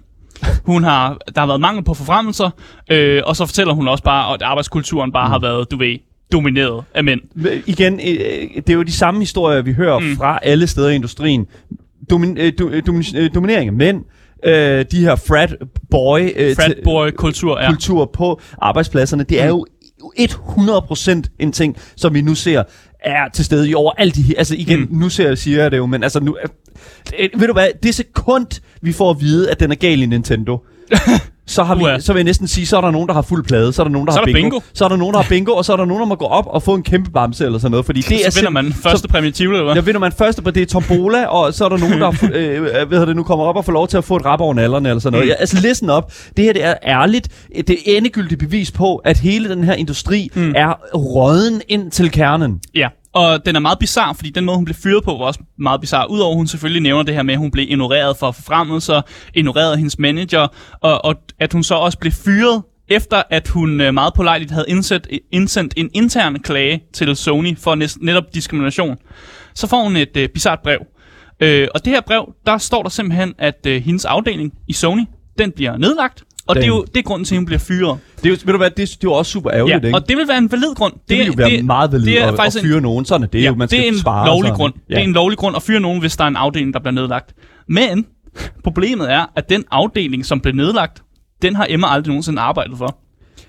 hun 0.65 0.83
har, 0.83 1.17
der 1.35 1.41
har 1.41 1.47
været 1.47 1.61
mangel 1.61 1.83
på 1.83 1.93
forfremmelser, 1.93 2.49
øh, 2.91 3.21
og 3.25 3.35
så 3.35 3.45
fortæller 3.45 3.73
hun 3.73 3.87
også 3.87 4.03
bare, 4.03 4.33
at 4.33 4.41
arbejdskulturen 4.41 5.11
bare 5.11 5.27
mm. 5.27 5.31
har 5.31 5.39
været, 5.39 5.71
du 5.71 5.77
ved, 5.77 5.97
domineret 6.31 6.83
af 6.93 7.03
mænd. 7.03 7.21
Igen, 7.65 7.93
øh, 7.93 8.49
det 8.55 8.69
er 8.69 8.73
jo 8.73 8.83
de 8.83 8.91
samme 8.91 9.19
historier, 9.19 9.61
vi 9.61 9.73
hører 9.73 9.99
mm. 9.99 10.15
fra 10.17 10.39
alle 10.43 10.67
steder 10.67 10.89
i 10.89 10.95
industrien. 10.95 11.47
Domin, 12.09 12.37
øh, 12.37 12.53
do, 12.59 12.69
øh, 12.69 12.83
domin, 12.87 13.03
øh, 13.15 13.29
dominering 13.35 13.67
af 13.67 13.73
mænd, 13.73 14.03
øh, 14.45 14.85
de 14.91 14.99
her 15.01 15.15
frat 15.15 15.55
boy, 15.91 16.19
øh, 16.35 16.55
Frat 16.55 16.65
til- 16.75 16.83
boy-kultur, 16.83 17.61
ja. 17.61 17.69
kultur 17.69 18.05
på 18.13 18.41
arbejdspladserne, 18.61 19.23
det 19.23 19.41
er 19.41 19.47
jo 19.47 19.65
100% 20.19 21.21
en 21.39 21.51
ting, 21.51 21.77
som 21.95 22.13
vi 22.13 22.21
nu 22.21 22.35
ser 22.35 22.63
er 22.99 23.29
til 23.33 23.45
stede 23.45 23.69
i 23.69 23.73
over 23.73 23.91
alt 23.97 24.15
de 24.15 24.21
her... 24.21 24.33
Altså 24.37 24.55
igen, 24.57 24.79
mm. 24.79 24.87
nu 24.97 25.09
ser 25.09 25.27
jeg, 25.27 25.37
siger 25.37 25.61
jeg 25.61 25.71
det 25.71 25.77
jo, 25.77 25.85
men 25.85 26.03
altså 26.03 26.19
nu... 26.19 26.37
Øh, 27.19 27.29
ved 27.39 27.47
du 27.47 27.53
hvad, 27.53 27.67
det 27.83 27.95
sekund, 27.95 28.61
vi 28.81 28.91
får 28.91 29.09
at 29.11 29.21
vide, 29.21 29.51
at 29.51 29.59
den 29.59 29.71
er 29.71 29.75
gal 29.75 30.01
i 30.01 30.05
Nintendo, 30.05 30.57
så, 31.55 31.63
har 31.63 31.75
vi, 31.75 32.01
så 32.01 32.13
vil 32.13 32.19
jeg 32.19 32.23
næsten 32.23 32.47
sige, 32.47 32.65
så 32.65 32.77
er 32.77 32.81
der 32.81 32.91
nogen, 32.91 33.07
der 33.07 33.13
har 33.13 33.21
fuld 33.21 33.43
plade, 33.43 33.73
så 33.73 33.81
er 33.81 33.83
der 33.83 33.91
nogen, 33.91 34.07
der 34.07 34.13
Så 34.13 34.19
har 34.19 34.21
er 34.21 34.25
der 34.25 34.33
bingo, 34.33 34.49
bingo. 34.49 34.65
så 34.73 34.85
er 34.85 34.89
der 34.89 34.95
nogen, 34.95 35.13
der 35.13 35.21
har 35.21 35.29
bingo, 35.29 35.51
og 35.51 35.65
så 35.65 35.73
er 35.73 35.77
der 35.77 35.85
nogen, 35.85 36.01
der 36.01 36.07
må 36.07 36.15
gå 36.15 36.25
op 36.25 36.47
og 36.47 36.63
få 36.63 36.73
en 36.73 36.83
kæmpe 36.83 37.11
bamse 37.11 37.45
eller 37.45 37.59
sådan 37.59 37.71
noget, 37.71 37.85
fordi 37.85 38.01
det 38.01 38.25
er 38.25 38.31
så 38.31 38.39
vinder 38.39 38.51
man 38.51 38.73
første 38.73 39.07
præmie 39.07 39.33
eller 39.39 39.63
hvad? 39.63 39.75
der 39.75 39.81
vinder 39.81 39.99
man 39.99 40.11
første 40.11 40.41
på 40.41 40.51
det 40.51 40.61
er 40.61 40.65
tombola, 40.65 41.25
og 41.25 41.53
så 41.53 41.65
er 41.65 41.69
der 41.69 41.77
nogen, 41.77 42.01
der 42.01 42.11
øh, 42.33 42.55
øh, 42.55 42.61
hvad 42.61 42.85
hedder 42.85 43.05
det, 43.05 43.15
nu 43.15 43.23
kommer 43.23 43.45
op 43.45 43.55
og 43.55 43.65
får 43.65 43.71
lov 43.71 43.87
til 43.87 43.97
at 43.97 44.03
få 44.03 44.15
et 44.15 44.25
rap 44.25 44.41
over 44.41 44.53
nallerne 44.53 44.89
eller 44.89 44.99
sådan 44.99 45.13
noget. 45.13 45.25
Mm. 45.25 45.29
Ja, 45.29 45.35
altså 45.39 45.61
listen 45.61 45.89
op. 45.89 46.11
Det 46.37 46.45
her 46.45 46.53
det 46.53 46.63
er 46.63 46.73
ærligt. 46.83 47.29
Det 47.67 47.69
er 47.69 47.97
endegyldigt 47.97 48.39
bevis 48.39 48.71
på, 48.71 48.95
at 48.95 49.17
hele 49.17 49.49
den 49.49 49.63
her 49.63 49.73
industri 49.73 50.29
mm. 50.35 50.53
er 50.55 50.73
råden 50.95 51.61
ind 51.67 51.91
til 51.91 52.11
kernen. 52.11 52.59
Ja, 52.75 52.87
og 53.15 53.45
den 53.45 53.55
er 53.55 53.59
meget 53.59 53.79
bizar, 53.79 54.13
fordi 54.13 54.29
den 54.29 54.45
måde, 54.45 54.57
hun 54.57 54.65
blev 54.65 54.75
fyret 54.75 55.03
på, 55.03 55.11
var 55.11 55.25
også 55.25 55.39
meget 55.59 55.81
bizar. 55.81 56.05
Udover 56.05 56.31
at 56.31 56.37
hun 56.37 56.47
selvfølgelig 56.47 56.81
nævner 56.81 57.03
det 57.03 57.15
her 57.15 57.23
med, 57.23 57.33
at 57.33 57.39
hun 57.39 57.51
blev 57.51 57.65
ignoreret 57.69 58.17
for 58.17 58.31
forfremmelser, 58.31 59.01
ignoreret 59.33 59.71
af 59.71 59.77
hendes 59.77 59.99
manager, 59.99 60.47
og, 60.81 61.05
og 61.05 61.15
at 61.39 61.53
hun 61.53 61.63
så 61.63 61.75
også 61.75 61.97
blev 61.97 62.11
fyret 62.11 62.63
efter 62.87 63.23
at 63.29 63.47
hun 63.47 63.81
øh, 63.81 63.93
meget 63.93 64.13
polejligt 64.13 64.51
havde 64.51 64.65
indsat, 64.67 65.07
indsendt 65.31 65.73
en 65.77 65.89
intern 65.93 66.39
klage 66.39 66.83
til 66.93 67.15
Sony 67.15 67.57
for 67.57 67.75
næst, 67.75 67.97
netop 68.01 68.23
diskrimination, 68.33 68.97
så 69.53 69.67
får 69.67 69.83
hun 69.83 69.95
et 69.95 70.17
øh, 70.17 70.29
bizart 70.29 70.59
brev. 70.63 70.79
Øh, 71.39 71.67
og 71.73 71.85
det 71.85 71.93
her 71.93 72.01
brev, 72.01 72.33
der 72.45 72.57
står 72.57 72.83
der 72.83 72.89
simpelthen, 72.89 73.33
at 73.37 73.65
øh, 73.67 73.81
hendes 73.81 74.05
afdeling 74.05 74.53
i 74.67 74.73
Sony, 74.73 75.05
den 75.37 75.51
bliver 75.51 75.77
nedlagt, 75.77 76.23
og 76.47 76.55
det 76.55 76.63
er 76.63 76.67
jo 76.67 76.83
det 76.93 76.97
er 76.99 77.03
grunden 77.03 77.25
til, 77.25 77.35
at 77.35 77.39
hun 77.39 77.45
bliver 77.45 77.59
fyret. 77.59 77.97
Det 78.17 78.25
er 78.25 78.29
jo, 78.29 78.37
ved 78.45 78.53
du 78.53 78.57
hvad, 78.57 78.69
det, 78.69 78.77
det 78.77 78.93
er 78.93 78.97
jo 79.03 79.11
også 79.13 79.31
super 79.31 79.51
ærgerligt, 79.53 79.81
Ja, 79.83 79.87
ikke? 79.87 79.97
og 79.97 80.09
det 80.09 80.17
vil 80.17 80.27
være 80.27 80.37
en 80.37 80.51
valid 80.51 80.75
grund. 80.75 80.93
det 81.09 81.17
vil 81.17 81.25
jo 81.25 81.33
være 81.37 81.61
meget 81.61 81.91
valid 81.91 82.05
det 82.05 82.19
er 82.21 82.23
at, 82.27 82.29
at 82.33 82.35
faktisk 82.39 82.63
en- 82.63 82.69
fyre 82.69 82.81
nogen. 82.81 83.05
Sådan 83.05 83.23
er 83.23 83.27
det 83.27 83.41
ja, 83.43 83.47
jo, 83.49 83.55
man 83.55 83.67
skal 83.67 83.79
det 83.79 83.87
er 83.87 83.91
en 83.91 83.97
svare 83.99 84.27
lovlig 84.27 84.47
sådan. 84.47 84.57
grund. 84.57 84.73
Ja. 84.89 84.95
Det 84.95 85.01
er 85.01 85.07
en 85.07 85.13
lovlig 85.13 85.37
grund 85.37 85.55
at 85.55 85.63
fyre 85.63 85.79
nogen, 85.79 85.99
hvis 85.99 86.17
der 86.17 86.23
er 86.23 86.27
en 86.27 86.35
afdeling, 86.35 86.73
der 86.73 86.79
bliver 86.79 86.93
nedlagt. 86.93 87.33
Men 87.67 88.05
problemet 88.63 89.11
er, 89.11 89.25
at 89.35 89.49
den 89.49 89.63
afdeling, 89.71 90.25
som 90.25 90.39
blev 90.39 90.55
nedlagt, 90.55 91.01
den 91.41 91.55
har 91.55 91.65
Emma 91.69 91.87
aldrig 91.87 92.07
nogensinde 92.07 92.41
arbejdet 92.41 92.77
for. 92.77 92.97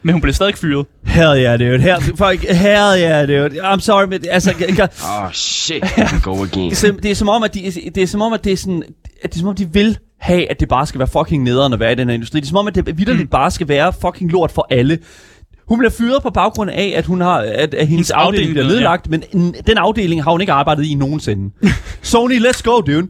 Men 0.02 0.12
hun 0.12 0.22
blev 0.22 0.34
stadig 0.34 0.54
fyret. 0.54 0.86
Hell 1.04 1.36
yeah, 1.36 1.58
dude. 1.60 1.78
Hell, 1.80 2.02
fuck, 2.02 2.42
hell 2.50 3.00
yeah, 3.00 3.28
dude. 3.28 3.72
I'm 3.72 3.80
sorry, 3.80 4.06
men 4.08 4.20
altså... 4.30 4.54
jeg- 4.78 4.88
Oh 5.04 5.32
shit, 5.32 5.84
go 6.22 6.42
again. 6.42 6.70
Det 6.70 6.84
er, 6.84 6.92
det 6.92 7.10
er 7.10 7.14
som 7.14 7.28
om, 7.28 7.42
at 7.42 7.54
de, 7.54 7.72
det 7.94 8.02
er 8.02 8.06
som 8.06 8.22
om, 8.22 8.32
at 8.32 8.44
det 8.44 8.52
er 8.52 8.56
sådan, 8.56 8.82
at 9.22 9.30
det 9.32 9.34
er 9.34 9.38
som 9.38 9.48
om, 9.48 9.54
de 9.54 9.68
vil 9.72 9.98
have, 10.18 10.50
at 10.50 10.60
det 10.60 10.68
bare 10.68 10.86
skal 10.86 10.98
være 10.98 11.08
fucking 11.08 11.42
nederen 11.42 11.72
at 11.72 11.80
være 11.80 11.92
i 11.92 11.94
den 11.94 12.08
her 12.08 12.14
industri. 12.14 12.40
Det 12.40 12.46
er 12.46 12.48
som 12.48 12.56
om, 12.58 12.66
at 12.66 12.74
det 12.74 12.98
vidderligt 12.98 13.26
mm. 13.26 13.30
bare 13.30 13.50
skal 13.50 13.68
være 13.68 13.92
fucking 13.92 14.32
lort 14.32 14.50
for 14.50 14.66
alle. 14.70 14.98
Hun 15.68 15.78
bliver 15.78 15.90
fyret 15.90 16.22
på 16.22 16.30
baggrund 16.30 16.70
af, 16.70 16.92
at, 16.96 17.06
hun 17.06 17.20
har, 17.20 17.38
at, 17.38 17.74
at 17.74 17.86
hendes, 17.86 18.10
afdeling 18.10 18.50
bliver 18.50 18.66
nedlagt, 18.66 19.10
men 19.10 19.22
n- 19.22 19.60
den 19.66 19.78
afdeling 19.78 20.24
har 20.24 20.30
hun 20.30 20.40
ikke 20.40 20.52
arbejdet 20.52 20.84
i 20.86 20.94
nogensinde. 20.94 21.50
Sony, 22.02 22.46
let's 22.46 22.62
go, 22.62 22.80
dude. 22.80 23.08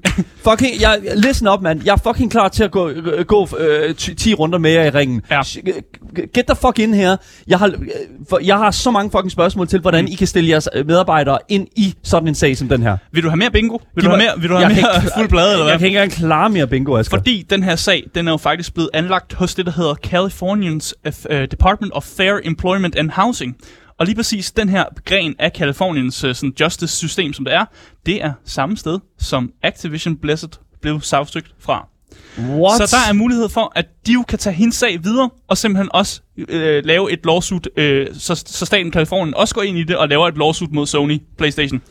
Fucking, 0.49 0.81
jeg, 0.81 1.01
listen 1.17 1.49
up, 1.49 1.63
man. 1.63 1.83
Jeg 1.85 1.93
er 1.93 1.97
fucking 1.97 2.31
klar 2.31 2.49
til 2.49 2.65
at 2.65 2.71
gå, 2.71 2.91
gå 3.27 3.49
øh, 3.59 3.95
10 3.95 4.35
runder 4.35 4.59
med 4.59 4.71
jer 4.71 4.85
i 4.85 4.91
ringen. 4.91 5.23
Ja. 5.31 5.41
Get 6.35 6.47
the 6.47 6.57
fuck 6.61 6.79
in 6.79 6.95
her. 6.95 7.17
Jeg 7.49 7.59
har, 7.59 7.73
jeg 8.45 8.57
har 8.57 8.71
så 8.71 8.91
mange 8.91 9.11
fucking 9.11 9.31
spørgsmål 9.33 9.69
til, 9.69 9.81
hvordan 9.81 10.09
I 10.09 10.15
kan 10.15 10.27
stille 10.27 10.51
jeres 10.51 10.69
øh, 10.75 10.87
medarbejdere 10.87 11.39
ind 11.49 11.67
i 11.77 11.95
sådan 12.03 12.29
en 12.29 12.35
sag 12.35 12.57
som 12.57 12.69
den 12.69 12.83
her. 12.83 12.97
Vil 13.13 13.23
du 13.23 13.29
have 13.29 13.37
mere 13.37 13.51
bingo? 13.51 13.77
Vil 13.95 14.03
Giv 14.03 14.11
du 14.11 14.17
have 14.17 14.25
mere, 14.27 14.41
vil 14.41 14.51
du 14.51 14.55
have 14.57 14.69
mere 14.69 14.79
ikke- 15.03 15.11
fuld 15.17 15.29
blade, 15.29 15.51
eller 15.53 15.63
hvad? 15.65 15.73
Jeg 15.73 15.79
kan 15.79 15.87
ikke 15.87 15.99
engang 15.99 16.13
klare 16.13 16.51
mere 16.51 16.67
bingo, 16.67 16.97
Asger. 16.99 17.17
Fordi 17.17 17.47
den 17.51 17.63
her 17.63 17.77
sag, 17.77 18.03
den 18.15 18.29
er 18.29 18.33
jo 18.33 18.37
faktisk 18.37 18.75
blevet 18.75 18.91
anlagt 18.95 19.33
hos 19.35 19.55
det, 19.55 19.67
der 19.67 19.73
hedder 19.73 19.95
Californians 19.95 20.95
uh, 21.07 21.37
Department 21.51 21.93
of 21.95 22.05
Fair 22.17 22.33
Employment 22.47 22.97
and 22.97 23.11
Housing. 23.11 23.57
Og 23.99 24.07
lige 24.07 24.17
præcis 24.17 24.53
den 24.53 24.69
her 24.69 24.85
gren 25.05 25.35
af 25.39 25.51
Californiens 25.55 26.25
uh, 26.25 26.35
sådan 26.35 26.55
justice-system, 26.61 27.33
som 27.33 27.45
det 27.45 27.55
er, 27.55 27.65
det 28.07 28.25
er 28.25 28.33
samme 28.45 28.77
sted, 28.77 28.99
som 29.19 29.53
Activision 29.63 30.17
Blizzard 30.17 30.61
blev 30.81 31.01
sagsøgt 31.01 31.55
fra. 31.59 31.89
What? 32.39 32.89
Så 32.89 32.97
der 32.97 33.11
er 33.11 33.13
mulighed 33.13 33.49
for, 33.49 33.73
at 33.75 33.87
de 34.07 34.13
jo 34.13 34.23
kan 34.23 34.39
tage 34.39 34.55
hendes 34.55 34.77
sag 34.77 35.05
videre, 35.05 35.31
og 35.49 35.59
simpelthen 35.59 35.89
også 35.93 36.21
øh, 36.49 36.85
lave 36.85 37.13
et 37.13 37.21
lawsuit, 37.25 37.69
øh, 37.77 38.07
så, 38.13 38.35
så 38.47 38.67
staten 38.67 38.91
Kalifornien 38.91 39.35
også 39.35 39.55
går 39.55 39.63
ind 39.63 39.79
i 39.79 39.83
det, 39.83 39.97
og 39.97 40.09
laver 40.09 40.29
et 40.29 40.39
lawsuit 40.39 40.73
mod 40.73 40.87
Sony 40.87 41.19
Playstation. 41.39 41.83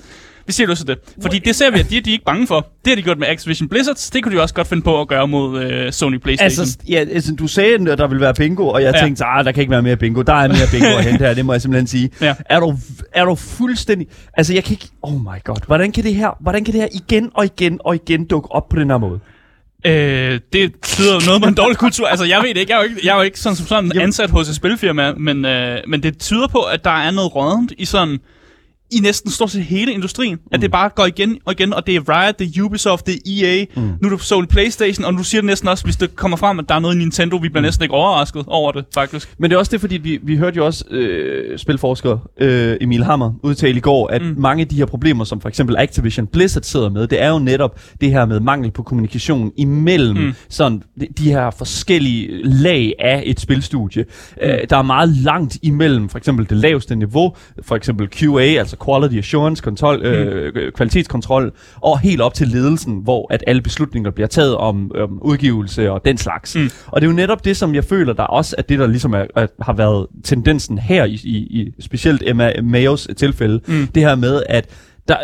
Vi 0.48 0.54
siger 0.54 0.68
lyst 0.68 0.78
til 0.80 0.88
det. 0.88 0.98
Fordi 1.22 1.40
det 1.40 1.56
ser 1.56 1.72
vi, 1.72 1.80
at 1.80 1.90
de, 1.90 2.02
de 2.02 2.10
er 2.10 2.14
ikke 2.14 2.26
bange 2.26 2.48
for. 2.48 2.60
Det 2.86 2.92
har 2.92 2.96
de 2.96 3.02
gjort 3.02 3.18
med 3.20 3.28
Activision 3.28 3.70
Blizzard. 3.70 3.96
Det 4.14 4.24
kunne 4.24 4.36
de 4.38 4.42
også 4.42 4.54
godt 4.56 4.68
finde 4.68 4.84
på 4.84 5.02
at 5.02 5.08
gøre 5.08 5.28
mod 5.28 5.64
øh, 5.64 5.92
Sony 5.92 6.18
Playstation. 6.18 6.62
Altså, 6.62 6.78
ja, 6.90 7.00
altså, 7.00 7.36
du 7.36 7.48
sagde, 7.48 7.92
at 7.92 7.98
der 7.98 8.08
ville 8.08 8.22
være 8.22 8.34
bingo, 8.34 8.68
og 8.68 8.84
jeg 8.84 8.94
Ja. 8.96 9.02
tænkte, 9.02 9.26
ah, 9.26 9.46
der 9.46 9.52
kan 9.52 9.62
ikke 9.62 9.72
være 9.72 9.82
mere 9.82 9.96
bingo. 9.96 10.22
Der 10.22 10.34
er 10.34 10.48
mere 10.48 10.68
bingo 10.72 10.98
at 10.98 11.04
hente 11.04 11.26
her, 11.26 11.34
det 11.34 11.46
må 11.46 11.54
jeg 11.54 11.62
simpelthen 11.62 11.88
sige. 11.88 12.10
Ja. 12.22 12.36
Er, 12.46 12.60
du, 12.60 12.78
er 13.14 13.26
du 13.26 13.36
fuldstændig... 13.36 14.08
Altså, 14.34 14.54
jeg 14.54 14.64
kan 14.64 14.72
ikke... 14.72 14.88
Oh 15.02 15.14
my 15.14 15.44
god. 15.44 15.66
Hvordan 15.68 15.92
kan 15.92 16.04
det 16.04 16.16
her, 16.16 16.38
hvordan 16.42 16.64
kan 16.66 16.74
det 16.74 16.82
her 16.82 16.88
igen 16.94 17.30
og 17.34 17.46
igen 17.46 17.80
og 17.86 17.96
igen 17.96 18.26
dukke 18.26 18.52
op 18.52 18.70
på 18.70 18.76
den 18.80 18.90
her 18.90 18.98
måde? 18.98 19.20
Øh, 19.86 20.40
det 20.54 20.74
tyder 20.82 21.26
noget 21.26 21.42
på 21.42 21.48
en 21.48 21.54
dårlig 21.54 21.78
kultur. 21.78 22.08
Altså, 22.08 22.26
jeg 22.26 22.42
ved 22.42 22.50
det 22.50 22.58
ikke. 22.58 22.72
Jeg 22.74 22.80
er 22.80 22.84
jo 22.84 22.90
ikke, 22.90 23.02
jeg 23.08 23.12
er 23.12 23.16
jo 23.16 23.22
ikke 23.22 23.40
sådan, 23.40 23.56
som 23.56 23.66
sådan 23.68 23.92
ansat 24.02 24.30
hos 24.30 24.50
et 24.50 24.56
spilfirma, 24.56 25.14
men, 25.14 25.46
øh, 25.46 25.78
men 25.88 26.04
det 26.04 26.18
tyder 26.18 26.48
på, 26.48 26.60
at 26.60 26.84
der 26.84 26.92
er 26.92 27.12
noget 27.12 27.36
rådent 27.36 27.74
i 27.78 27.86
sådan 27.86 28.20
i 28.92 29.00
næsten 29.00 29.32
stort 29.32 29.52
set 29.52 29.64
hele 29.64 29.92
industrien. 29.94 30.36
Mm. 30.36 30.50
At 30.52 30.62
det 30.62 30.72
bare 30.72 30.90
går 30.90 31.06
igen 31.06 31.38
og 31.46 31.52
igen, 31.52 31.74
og 31.74 31.88
det 31.88 31.96
er 31.96 32.10
Riot, 32.10 32.40
det 32.40 32.58
er 32.58 32.62
Ubisoft, 32.62 33.06
det 33.08 33.16
er 33.16 33.20
EA, 33.28 33.66
mm. 33.76 33.82
nu 33.82 34.08
er 34.08 34.10
du 34.10 34.18
Sony 34.18 34.46
Playstation, 34.46 35.06
og 35.06 35.14
nu 35.14 35.24
siger 35.24 35.42
det 35.42 35.46
næsten 35.46 35.70
også, 35.70 35.84
hvis 35.84 35.96
det 35.96 36.16
kommer 36.16 36.38
frem, 36.38 36.60
at 36.60 36.70
der 36.70 36.76
er 36.76 36.80
noget 36.80 36.96
i 36.96 36.98
Nintendo, 36.98 37.38
vi 37.38 37.50
bliver 37.50 37.62
næsten 37.62 37.84
ikke 37.84 37.96
overrasket 37.96 38.44
over 38.48 38.72
det, 38.72 38.86
faktisk. 38.94 39.36
Men 39.38 39.50
det 39.50 39.56
er 39.56 39.60
også 39.60 39.72
det, 39.72 39.82
fordi 39.82 39.98
vi, 39.98 40.20
vi 40.24 40.38
hørte 40.38 40.58
jo 40.58 40.66
også 40.66 40.86
øh, 40.92 41.58
spilforsker 41.58 42.18
øh, 42.42 42.78
Emil 42.82 43.04
Hammer 43.04 43.34
udtale 43.44 43.78
i 43.78 43.80
går, 43.80 44.08
at 44.08 44.22
mm. 44.22 44.36
mange 44.38 44.62
af 44.62 44.68
de 44.68 44.76
her 44.76 44.86
problemer, 44.86 45.24
som 45.24 45.42
for 45.42 45.50
eksempel 45.50 45.78
Activision 45.78 46.28
Blizzard 46.28 46.64
sidder 46.64 46.90
med, 46.90 47.08
det 47.08 47.22
er 47.22 47.30
jo 47.30 47.40
netop 47.40 47.80
det 48.02 48.12
her 48.12 48.26
med 48.26 48.40
mangel 48.40 48.72
på 48.72 48.84
kommunikation 48.84 49.52
imellem 49.58 50.18
mm. 50.18 50.34
sådan, 50.50 50.84
de, 51.00 51.08
de 51.18 51.32
her 51.32 51.50
forskellige 51.50 52.44
lag 52.44 52.94
af 53.00 53.24
et 53.26 53.40
spilstudie. 53.40 54.04
Mm. 54.04 54.48
Øh, 54.48 54.58
der 54.70 54.78
er 54.78 54.82
meget 54.82 55.10
langt 55.10 55.58
imellem 55.62 56.10
for 56.10 56.18
eksempel 56.18 56.50
det 56.50 56.58
laveste 56.58 56.96
niveau, 56.96 57.36
for 57.62 57.76
eksempel 57.76 58.10
QA, 58.10 58.42
altså 58.42 58.76
quality 58.86 59.18
assurance, 59.18 59.64
kontrol, 59.64 60.06
øh, 60.06 60.72
kvalitetskontrol, 60.72 61.52
og 61.76 62.00
helt 62.00 62.22
op 62.22 62.34
til 62.34 62.48
ledelsen, 62.48 63.00
hvor 63.04 63.34
at 63.34 63.44
alle 63.48 63.62
beslutninger 63.62 64.12
bliver 64.12 64.28
taget 64.28 64.56
om 64.58 64.92
øh, 64.96 65.08
udgivelse 65.12 65.92
og 65.92 66.06
den 66.06 66.18
slags. 66.18 66.56
Mm. 66.56 66.70
Og 66.88 67.02
det 67.02 67.08
er 67.08 67.12
jo 67.12 67.16
netop 67.16 67.46
det, 67.46 67.58
som 67.58 67.76
jeg 67.76 67.84
føler, 67.84 68.14
der 68.14 68.24
også 68.24 68.56
er 68.58 68.62
det, 68.62 68.80
der 68.80 68.88
ligesom 68.88 69.14
er, 69.14 69.26
er, 69.36 69.48
har 69.62 69.74
været 69.74 70.08
tendensen 70.24 70.78
her, 70.78 71.06
i, 71.06 71.14
i, 71.14 71.38
i 71.62 71.74
specielt 71.80 72.24
Emma 72.26 72.54
Mayos 72.64 73.08
tilfælde, 73.18 73.62
mm. 73.68 73.88
det 73.88 74.04
her 74.04 74.16
med, 74.16 74.44
at 74.50 74.70
der, 75.08 75.18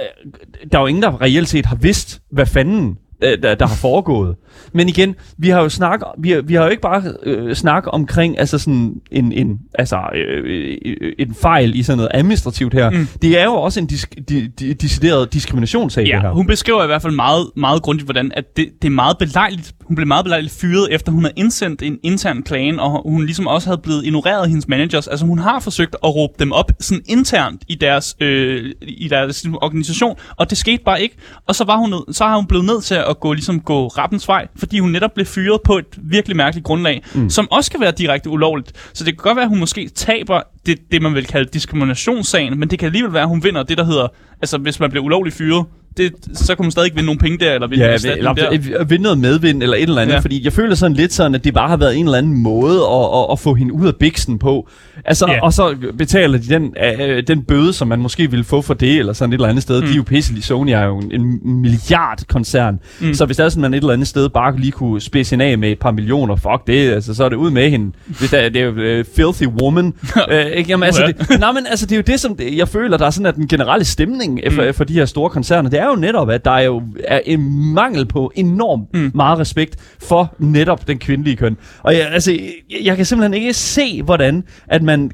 der 0.71 0.77
er 0.77 0.81
jo 0.81 0.87
ingen, 0.87 1.03
der 1.03 1.21
reelt 1.21 1.49
set 1.49 1.65
har 1.65 1.75
vidst, 1.75 2.21
hvad 2.31 2.45
fanden 2.45 2.89
øh, 2.89 2.95
der, 3.21 3.55
der 3.55 3.67
har 3.67 3.75
foregået. 3.75 4.35
Men 4.73 4.89
igen, 4.89 5.15
vi 5.37 5.49
har 5.49 5.61
jo 5.61 5.69
snak, 5.69 5.99
vi 6.19 6.31
har, 6.31 6.41
vi 6.41 6.53
har 6.53 6.63
jo 6.63 6.69
ikke 6.69 6.81
bare 6.81 7.03
øh, 7.23 7.55
snak 7.55 7.83
omkring 7.87 8.39
altså 8.39 8.57
sådan 8.57 8.93
en, 9.11 9.31
en, 9.31 9.59
altså, 9.73 9.99
øh, 10.15 10.77
øh, 10.85 11.13
en 11.19 11.35
fejl 11.41 11.75
i 11.75 11.83
sådan 11.83 11.97
noget 11.97 12.11
administrativt 12.13 12.73
her. 12.73 12.89
Mm. 12.89 13.07
Det 13.21 13.39
er 13.39 13.43
jo 13.43 13.53
også 13.53 13.79
en 13.79 13.85
disk, 13.85 14.15
di, 14.29 14.47
di, 14.47 14.73
decideret 14.73 15.33
diskriminationssag, 15.33 16.05
Ja, 16.07 16.15
det 16.15 16.21
her. 16.21 16.29
hun 16.31 16.47
beskriver 16.47 16.83
i 16.83 16.87
hvert 16.87 17.01
fald 17.01 17.13
meget, 17.13 17.45
meget 17.55 17.81
grundigt, 17.81 18.05
hvordan 18.07 18.31
at 18.35 18.57
det, 18.57 18.69
det 18.81 18.87
er 18.87 18.91
meget 18.91 19.17
belejligt. 19.17 19.73
Hun 19.83 19.95
blev 19.95 20.07
meget 20.07 20.25
belejligt 20.25 20.53
fyret, 20.61 20.87
efter 20.93 21.11
hun 21.11 21.23
havde 21.23 21.33
indsendt 21.37 21.81
en 21.81 21.97
intern 22.03 22.43
klage, 22.43 22.81
og 22.81 23.09
hun 23.11 23.25
ligesom 23.25 23.47
også 23.47 23.67
havde 23.69 23.81
blevet 23.83 24.05
ignoreret 24.05 24.43
af 24.43 24.47
hendes 24.49 24.67
managers. 24.67 25.07
Altså 25.07 25.25
hun 25.25 25.39
har 25.39 25.59
forsøgt 25.59 25.95
at 26.03 26.15
råbe 26.15 26.33
dem 26.39 26.51
op 26.51 26.71
sådan 26.79 27.03
internt 27.05 27.61
i 27.67 27.75
deres, 27.75 28.15
øh, 28.19 28.71
i 28.81 29.07
deres 29.07 29.45
organisation, 29.61 30.15
og 30.37 30.49
det 30.49 30.57
skete 30.57 30.83
bare 30.85 31.01
ikke. 31.01 31.15
Og 31.47 31.55
så, 31.55 31.63
var 31.63 31.77
hun, 31.77 31.93
så 32.11 32.23
har 32.23 32.35
hun 32.35 32.45
blevet 32.45 32.65
nødt 32.65 32.83
til 32.83 32.95
at 32.95 33.10
gå, 33.19 33.33
ligesom 33.33 33.59
gå 33.59 33.87
rappens 33.87 34.27
vej, 34.27 34.47
fordi 34.55 34.79
hun 34.79 34.91
netop 34.91 35.13
blev 35.13 35.25
fyret 35.25 35.61
på 35.63 35.77
et 35.77 35.85
virkelig 35.97 36.37
mærkeligt 36.37 36.65
grundlag, 36.65 37.03
mm. 37.15 37.29
som 37.29 37.51
også 37.51 37.71
kan 37.71 37.81
være 37.81 37.91
direkte 37.91 38.29
ulovligt. 38.29 38.71
Så 38.93 39.03
det 39.03 39.17
kan 39.17 39.23
godt 39.23 39.35
være, 39.35 39.43
at 39.43 39.49
hun 39.49 39.59
måske 39.59 39.89
taber 39.89 40.41
det, 40.65 40.77
det 40.91 41.01
man 41.01 41.15
vil 41.15 41.25
kalde 41.25 41.49
diskriminationssagen, 41.53 42.59
men 42.59 42.69
det 42.69 42.79
kan 42.79 42.85
alligevel 42.85 43.13
være, 43.13 43.23
at 43.23 43.29
hun 43.29 43.43
vinder 43.43 43.63
det, 43.63 43.77
der 43.77 43.83
hedder, 43.83 44.07
altså 44.41 44.57
hvis 44.57 44.79
man 44.79 44.89
bliver 44.89 45.05
ulovligt 45.05 45.35
fyret, 45.35 45.65
det, 45.97 46.11
så 46.33 46.55
kan 46.55 46.65
man 46.65 46.71
stadig 46.71 46.85
ikke 46.85 46.95
vinde 46.95 47.05
nogle 47.05 47.19
penge 47.19 47.37
der, 47.37 47.53
eller 47.53 47.67
vinde 47.67 47.85
Ja, 47.85 47.97
eller 48.17 48.33
der. 48.33 48.83
vinde 48.83 49.03
noget 49.03 49.17
medvind, 49.17 49.63
eller 49.63 49.75
et 49.75 49.81
eller 49.83 50.01
andet, 50.01 50.13
ja. 50.13 50.19
Fordi 50.19 50.43
jeg 50.45 50.53
føler 50.53 50.75
sådan 50.75 50.97
lidt 50.97 51.13
sådan, 51.13 51.35
at 51.35 51.43
det 51.43 51.53
bare 51.53 51.69
har 51.69 51.77
været 51.77 51.97
en 51.97 52.05
eller 52.05 52.17
anden 52.17 52.37
måde 52.37 52.75
at, 52.81 53.19
at, 53.19 53.25
at 53.31 53.39
få 53.39 53.53
hende 53.53 53.73
ud 53.73 53.87
af 53.87 53.95
biksen 53.95 54.39
på. 54.39 54.69
Altså, 55.05 55.25
Ja. 55.27 55.43
og 55.43 55.53
så 55.53 55.75
betaler 55.97 56.37
de 56.37 56.47
den, 56.47 56.73
øh, 57.01 57.23
den 57.27 57.43
bøde, 57.43 57.73
som 57.73 57.87
man 57.87 57.99
måske 57.99 58.29
ville 58.31 58.43
få 58.43 58.61
for 58.61 58.73
det, 58.73 58.97
eller 58.99 59.13
sådan 59.13 59.33
et 59.33 59.37
eller 59.37 59.47
andet 59.47 59.63
sted. 59.63 59.81
Mm. 59.81 59.87
De 59.87 59.91
er 59.93 59.95
jo 59.97 60.03
pisselige. 60.03 60.43
Sony 60.43 60.69
er 60.69 60.83
jo 60.85 60.97
en, 60.99 61.11
en 61.21 61.39
milliardkoncern. 61.61 62.79
Mm. 63.01 63.13
Så 63.13 63.25
hvis 63.25 63.37
der 63.37 63.45
er 63.45 63.49
sådan, 63.49 63.61
man 63.61 63.73
et 63.73 63.77
eller 63.77 63.93
andet 63.93 64.07
sted 64.07 64.29
bare 64.29 64.57
lige 64.57 64.71
kunne 64.71 65.01
spidse 65.01 65.31
hende 65.33 65.45
af 65.45 65.57
med 65.57 65.71
et 65.71 65.79
par 65.79 65.91
millioner, 65.91 66.35
fuck 66.35 66.67
det, 66.67 66.91
altså, 66.91 67.13
så 67.13 67.23
er 67.23 67.29
det 67.29 67.35
ud 67.35 67.51
med 67.51 67.69
hende. 67.69 67.91
Hvis 68.19 68.29
der, 68.29 68.49
det 68.49 68.61
er 68.61 68.65
jo 68.65 68.99
uh, 68.99 69.05
filthy 69.15 69.47
woman. 69.61 69.85
uh, 70.15 70.35
ikke? 70.57 70.69
Jamen, 70.69 70.83
altså, 70.83 71.13
det, 71.29 71.39
nej, 71.39 71.51
men 71.51 71.65
altså, 71.69 71.85
det 71.85 71.91
er 71.91 71.97
jo 71.97 72.03
det, 72.07 72.19
som 72.19 72.35
det, 72.35 72.57
jeg 72.57 72.67
føler, 72.67 72.97
der 72.97 73.05
er 73.05 73.09
sådan, 73.09 73.25
at 73.25 73.35
den 73.35 73.47
generelle 73.47 73.85
stemning 73.85 74.39
mm. 74.45 74.51
for, 74.55 74.71
for 74.71 74.83
de 74.83 74.93
her 74.93 75.05
store 75.05 75.29
koncerner, 75.29 75.69
det 75.69 75.79
er 75.81 75.87
jo 75.87 75.95
netop, 75.95 76.29
at 76.29 76.45
der 76.45 76.51
er 76.51 76.61
jo 76.61 76.81
er 77.03 77.19
en 77.25 77.73
mangel 77.73 78.05
på 78.05 78.31
enormt 78.35 78.93
mm. 78.93 79.11
meget 79.15 79.39
respekt 79.39 79.95
for 80.01 80.35
netop 80.39 80.87
den 80.87 80.99
kvindelige 80.99 81.35
køn. 81.35 81.57
Og 81.83 81.93
jeg, 81.93 82.09
altså, 82.11 82.31
jeg, 82.31 82.79
jeg 82.83 82.95
kan 82.95 83.05
simpelthen 83.05 83.33
ikke 83.33 83.53
se, 83.53 84.03
hvordan 84.03 84.43
at 84.67 84.83
man 84.83 85.11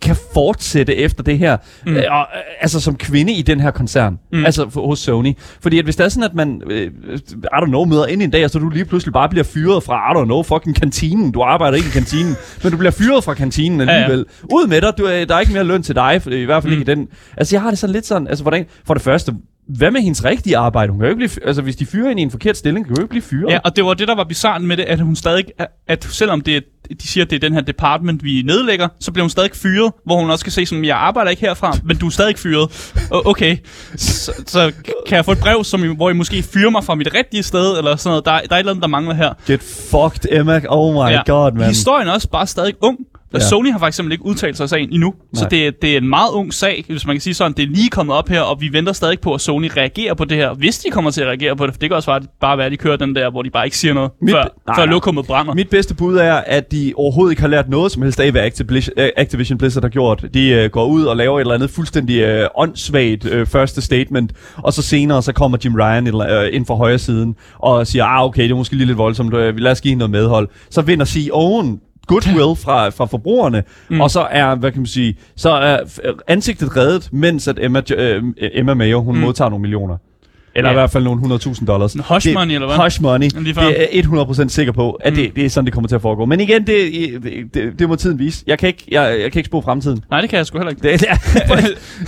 kan 0.00 0.16
fortsætte 0.34 0.96
efter 0.96 1.22
det 1.22 1.38
her, 1.38 1.56
mm. 1.86 1.96
øh, 1.96 2.04
og, 2.10 2.18
øh, 2.20 2.42
altså 2.60 2.80
som 2.80 2.96
kvinde 2.96 3.32
i 3.32 3.42
den 3.42 3.60
her 3.60 3.70
koncern, 3.70 4.18
mm. 4.32 4.44
altså 4.44 4.70
for, 4.70 4.86
hos 4.86 4.98
Sony. 4.98 5.32
Fordi 5.60 5.78
at 5.78 5.84
hvis 5.84 5.96
det 5.96 6.04
er 6.04 6.08
sådan, 6.08 6.30
at 6.30 6.34
man, 6.34 6.62
øh, 6.70 6.90
I 7.16 7.46
don't 7.54 7.66
know, 7.66 7.84
møder 7.84 8.06
ind 8.06 8.22
i 8.22 8.24
en 8.24 8.30
dag, 8.30 8.44
og 8.44 8.50
så 8.50 8.58
du 8.58 8.68
lige 8.68 8.84
pludselig 8.84 9.12
bare 9.12 9.28
bliver 9.28 9.44
fyret 9.44 9.82
fra, 9.82 10.12
I 10.12 10.20
don't 10.20 10.24
know, 10.24 10.42
fucking 10.42 10.76
kantinen. 10.76 11.32
Du 11.32 11.42
arbejder 11.42 11.76
ikke 11.76 11.88
i 11.88 11.92
kantinen, 11.92 12.36
men 12.62 12.72
du 12.72 12.78
bliver 12.78 12.90
fyret 12.90 13.24
fra 13.24 13.34
kantinen 13.34 13.80
alligevel. 13.80 14.18
Ja, 14.18 14.46
ja. 14.50 14.54
Ud 14.56 14.66
med 14.66 14.80
dig, 14.80 14.92
du, 14.98 15.04
er- 15.04 15.24
der 15.24 15.34
er 15.34 15.40
ikke 15.40 15.52
mere 15.52 15.64
løn 15.64 15.82
til 15.82 15.94
dig, 15.94 16.22
for, 16.22 16.30
i 16.30 16.44
hvert 16.44 16.62
fald 16.62 16.74
mm. 16.74 16.80
ikke 16.80 16.92
i 16.92 16.94
den. 16.94 17.08
Altså 17.36 17.56
jeg 17.56 17.62
har 17.62 17.70
det 17.70 17.78
sådan 17.78 17.92
lidt 17.92 18.06
sådan, 18.06 18.28
altså 18.28 18.44
hvordan, 18.44 18.66
for 18.86 18.94
det 18.94 19.02
første, 19.02 19.32
hvad 19.68 19.90
med 19.90 20.00
hendes 20.00 20.24
rigtige 20.24 20.56
arbejde? 20.56 20.92
Hun 20.92 21.00
kan 21.00 21.06
jo 21.06 21.10
ikke 21.10 21.28
blive, 21.28 21.46
altså 21.46 21.62
hvis 21.62 21.76
de 21.76 21.86
fyrer 21.86 22.08
hende 22.08 22.22
i 22.22 22.24
en 22.24 22.30
forkert 22.30 22.56
stilling, 22.56 22.86
kan 22.86 22.90
hun 22.90 22.96
jo 22.96 23.02
ikke 23.02 23.10
blive 23.10 23.22
fyret. 23.22 23.52
Ja, 23.52 23.58
og 23.64 23.76
det 23.76 23.84
var 23.84 23.94
det, 23.94 24.08
der 24.08 24.14
var 24.14 24.24
bizarrt 24.24 24.62
med 24.62 24.76
det, 24.76 24.82
at 24.82 25.00
hun 25.00 25.16
stadig, 25.16 25.44
at 25.86 26.04
selvom 26.04 26.40
det 26.40 26.56
er, 26.56 26.60
de 27.02 27.08
siger, 27.08 27.24
at 27.24 27.30
det 27.30 27.36
er 27.36 27.40
den 27.40 27.54
her 27.54 27.60
department, 27.60 28.24
vi 28.24 28.42
nedlægger, 28.46 28.88
så 29.00 29.12
bliver 29.12 29.22
hun 29.24 29.30
stadig 29.30 29.50
fyret, 29.54 29.92
hvor 30.06 30.20
hun 30.20 30.30
også 30.30 30.44
kan 30.44 30.52
se, 30.52 30.66
som 30.66 30.84
jeg 30.84 30.96
arbejder 30.96 31.30
ikke 31.30 31.40
herfra, 31.42 31.76
men 31.84 31.96
du 31.96 32.06
er 32.06 32.10
stadig 32.10 32.38
fyret. 32.38 32.92
Okay, 33.10 33.56
så, 33.96 34.32
så 34.46 34.72
kan 35.08 35.16
jeg 35.16 35.24
få 35.24 35.32
et 35.32 35.38
brev, 35.38 35.64
som, 35.64 35.96
hvor 35.96 36.10
I 36.10 36.12
måske 36.12 36.42
fyrer 36.42 36.70
mig 36.70 36.84
fra 36.84 36.94
mit 36.94 37.08
rigtige 37.14 37.42
sted, 37.42 37.78
eller 37.78 37.96
sådan 37.96 38.10
noget. 38.10 38.24
Der, 38.24 38.32
er- 38.32 38.40
der 38.40 38.48
er 38.50 38.56
et 38.56 38.58
eller 38.58 38.72
andet, 38.72 38.82
der 38.82 38.88
mangler 38.88 39.14
her. 39.14 39.32
Get 39.46 39.62
fucked, 39.90 40.32
Emma. 40.38 40.60
Oh 40.68 40.94
my 40.94 40.98
ja. 41.12 41.22
god, 41.26 41.52
man. 41.52 41.68
Historien 41.68 42.08
er 42.08 42.12
også 42.12 42.28
bare 42.30 42.46
stadig 42.46 42.74
ung. 42.80 42.98
Og 43.34 43.40
Ja. 43.40 43.46
Sony 43.48 43.72
har 43.72 43.78
for 43.78 43.86
eksempel 43.86 44.12
ikke 44.12 44.24
udtalt 44.26 44.56
sig 44.56 44.64
i 44.64 44.68
sagen 44.68 44.88
endnu. 44.92 45.14
Nej. 45.32 45.40
Så 45.42 45.46
det, 45.50 45.82
det 45.82 45.92
er 45.92 45.96
en 45.96 46.08
meget 46.08 46.30
ung 46.32 46.54
sag, 46.54 46.84
hvis 46.88 47.06
man 47.06 47.16
kan 47.16 47.20
sige 47.20 47.34
sådan. 47.34 47.52
Det 47.52 47.62
er 47.62 47.66
lige 47.66 47.88
kommet 47.90 48.16
op 48.16 48.28
her, 48.28 48.40
og 48.40 48.60
vi 48.60 48.72
venter 48.72 48.92
stadig 48.92 49.20
på, 49.20 49.34
at 49.34 49.40
Sony 49.40 49.70
reagerer 49.76 50.14
på 50.14 50.24
det 50.24 50.36
her. 50.36 50.54
Hvis 50.54 50.78
de 50.78 50.90
kommer 50.90 51.10
til 51.10 51.20
at 51.20 51.26
reagere 51.26 51.56
på 51.56 51.66
det, 51.66 51.74
for 51.74 51.78
det 51.78 51.90
kan 51.90 51.96
også 51.96 52.06
bare, 52.06 52.20
bare 52.40 52.56
være, 52.58 52.66
at 52.66 52.72
de 52.72 52.76
kører 52.76 52.96
den 52.96 53.14
der, 53.14 53.30
hvor 53.30 53.42
de 53.42 53.50
bare 53.50 53.64
ikke 53.64 53.78
siger 53.78 53.94
noget, 53.94 54.10
Mit- 54.22 54.32
før, 54.32 54.44
nej, 54.66 54.76
før 54.76 54.84
lokummet 54.86 55.26
brænder. 55.26 55.54
Mit 55.54 55.68
bedste 55.70 55.94
bud 55.94 56.16
er, 56.16 56.34
at 56.34 56.70
de 56.76 56.92
overhovedet 56.96 57.32
ikke 57.32 57.42
har 57.42 57.48
lært 57.48 57.68
noget 57.68 57.92
som 57.92 58.02
helst 58.02 58.20
af, 58.20 58.30
hvad 58.30 58.42
Activision, 58.42 58.94
øh, 58.98 59.08
Activision 59.16 59.58
Blizzard 59.58 59.84
har 59.84 59.88
gjort. 59.88 60.24
De 60.34 60.64
uh, 60.64 60.70
går 60.70 60.86
ud 60.86 61.04
og 61.04 61.16
laver 61.16 61.36
et 61.36 61.40
eller 61.40 61.54
andet 61.54 61.70
fuldstændig 61.70 62.40
uh, 62.40 62.46
åndssvagt 62.54 63.24
uh, 63.24 63.46
første 63.46 63.82
statement, 63.82 64.32
og 64.56 64.72
så 64.72 64.82
senere 64.82 65.22
så 65.22 65.32
kommer 65.32 65.58
Jim 65.64 65.74
Ryan 65.74 66.14
uh, 66.14 66.22
ind 66.52 66.66
fra 66.66 66.74
højre 66.74 66.98
siden 66.98 67.34
og 67.58 67.86
siger, 67.86 68.04
ah 68.04 68.24
okay, 68.24 68.42
det 68.42 68.50
er 68.50 68.54
måske 68.54 68.74
lige 68.76 68.86
lidt 68.86 68.98
voldsomt, 68.98 69.34
uh, 69.34 69.56
lad 69.56 69.70
os 69.70 69.80
give 69.80 69.94
noget 69.94 70.10
medhold. 70.10 70.48
Så 70.70 70.82
vinder 70.82 71.06
CEO'en 71.06 71.78
goodwill 72.06 72.56
fra, 72.56 72.88
fra 72.88 73.06
forbrugerne, 73.06 73.62
mm. 73.88 74.00
og 74.00 74.10
så 74.10 74.20
er, 74.30 74.54
hvad 74.54 74.72
kan 74.72 74.80
man 74.80 74.86
sige, 74.86 75.16
så 75.36 75.50
er 75.50 75.78
ansigtet 76.26 76.76
reddet, 76.76 77.08
mens 77.12 77.48
at 77.48 77.58
Emma, 77.62 77.82
uh, 77.98 78.22
Emma 78.38 78.74
Mayo, 78.74 79.02
hun 79.02 79.14
mm. 79.14 79.20
modtager 79.20 79.50
nogle 79.50 79.62
millioner. 79.62 79.96
Eller 80.56 80.68
Ja. 80.70 80.74
i 80.74 80.78
hvert 80.78 80.90
fald 80.90 81.04
nogle 81.04 81.20
100.000 81.20 81.66
dollars. 81.66 81.94
En 81.94 82.00
hush 82.08 82.26
Det- 82.26 82.34
money, 82.34 82.54
eller 82.54 82.66
hvad? 82.66 82.76
Hush 82.84 83.02
money. 83.02 83.28
Det 83.28 83.58
er 83.58 83.62
jeg 83.92 84.04
100% 84.04 84.48
sikker 84.48 84.72
på, 84.72 84.90
at 84.92 85.12
Mm. 85.12 85.16
det, 85.18 85.36
det 85.36 85.44
er 85.44 85.50
sådan, 85.50 85.64
det 85.66 85.72
kommer 85.74 85.88
til 85.88 85.94
at 85.94 86.02
foregå. 86.02 86.24
Men 86.24 86.40
igen, 86.40 86.66
det, 86.66 86.92
det, 87.22 87.54
det, 87.54 87.78
det 87.78 87.88
må 87.88 87.96
tiden 87.96 88.18
vise. 88.18 88.44
Jeg 88.46 88.58
kan 88.58 88.66
ikke, 88.66 88.84
jeg, 88.90 89.18
jeg 89.22 89.32
kan 89.32 89.38
ikke 89.38 89.46
spå 89.46 89.60
fremtiden. 89.60 90.00
Nej, 90.10 90.20
det 90.20 90.30
kan 90.30 90.36
jeg 90.36 90.46
sgu 90.46 90.58
heller 90.58 90.70
ikke. 90.70 90.82
Det, 90.82 91.00
det 91.00 91.08
er, 91.10 91.16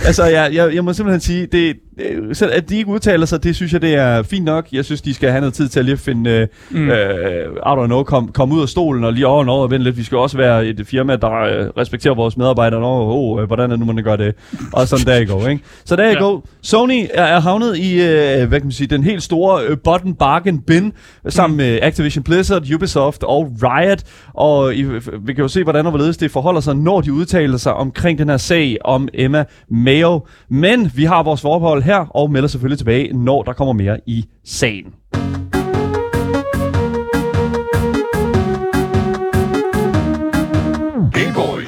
altså, 0.07 0.23
jeg, 0.25 0.49
jeg, 0.53 0.75
jeg 0.75 0.83
må 0.83 0.93
simpelthen 0.93 1.21
sige, 1.21 1.47
det, 1.51 1.75
det, 1.99 2.37
selv 2.37 2.51
at 2.53 2.69
de 2.69 2.77
ikke 2.77 2.89
udtaler 2.89 3.25
sig, 3.25 3.43
det 3.43 3.55
synes 3.55 3.73
jeg, 3.73 3.81
det 3.81 3.95
er 3.95 4.23
fint 4.23 4.45
nok. 4.45 4.67
Jeg 4.71 4.85
synes, 4.85 5.01
de 5.01 5.13
skal 5.13 5.29
have 5.29 5.39
noget 5.39 5.53
tid 5.53 5.67
til 5.67 5.79
at 5.79 5.85
lige 5.85 5.97
finde, 5.97 6.47
mm. 6.69 6.79
Mm. 6.79 6.89
øh, 6.89 7.45
I 7.55 7.69
don't 7.69 7.85
know, 7.85 8.03
komme 8.03 8.29
kom 8.31 8.51
ud 8.51 8.61
af 8.61 8.69
stolen 8.69 9.03
og 9.03 9.13
lige 9.13 9.27
over 9.27 9.43
og 9.45 9.49
over 9.53 9.63
og 9.63 9.71
vente 9.71 9.83
lidt. 9.83 9.97
Vi 9.97 10.03
skal 10.03 10.17
også 10.17 10.37
være 10.37 10.65
et 10.65 10.81
firma, 10.87 11.15
der 11.15 11.31
øh, 11.31 11.67
respekterer 11.77 12.15
vores 12.15 12.37
medarbejdere. 12.37 12.79
Nå, 12.81 12.87
oh, 13.11 13.41
øh, 13.41 13.47
hvordan 13.47 13.71
er 13.71 13.75
det 13.75 13.85
nu, 13.85 13.93
man 13.93 14.03
gør 14.03 14.15
det? 14.15 14.35
Og 14.73 14.87
sådan 14.87 15.05
der 15.05 15.17
i 15.17 15.25
går, 15.25 15.47
ikke? 15.47 15.63
Så 15.85 15.95
der 15.95 16.03
i 16.03 16.07
Ja. 16.13 16.19
går. 16.19 16.47
Sony 16.61 17.05
er, 17.13 17.23
er 17.23 17.39
havnet 17.39 17.77
i, 17.77 17.93
øh, 18.01 18.47
hvad 18.47 18.59
kan 18.59 18.63
man 18.65 18.71
sige, 18.71 18.87
den 18.87 19.03
helt 19.03 19.23
store 19.23 19.61
øh, 19.67 19.77
button 19.83 20.13
bargain 20.13 20.59
bin, 20.61 20.93
sammen 21.27 21.55
Mm. 21.55 21.57
med 21.57 21.79
Activision 21.81 22.23
Blizzard, 22.23 22.63
Ubisoft 22.75 23.23
og 23.23 23.51
Riot. 23.63 24.03
Og 24.33 24.75
I, 24.75 24.83
vi 25.21 25.33
kan 25.33 25.41
jo 25.41 25.47
se, 25.47 25.63
hvordan 25.63 25.85
og 25.85 25.91
hvorledes 25.91 26.17
det 26.17 26.31
forholder 26.31 26.61
sig, 26.61 26.75
når 26.75 27.01
de 27.01 27.13
udtaler 27.13 27.57
sig 27.57 27.73
omkring 27.73 28.19
den 28.19 28.29
her 28.29 28.37
sag 28.37 28.77
om 28.85 29.07
Emma 29.13 29.43
Mayo. 29.71 30.25
Men 30.49 30.91
vi 30.95 31.03
har 31.05 31.23
vores 31.23 31.41
forbehold 31.41 31.83
her, 31.89 32.05
og 32.15 32.31
melder 32.31 32.47
selvfølgelig 32.47 32.77
tilbage, 32.77 33.13
når 33.13 33.43
der 33.43 33.53
kommer 33.53 33.73
mere 33.73 33.99
i 34.05 34.25
sagen. 34.45 34.85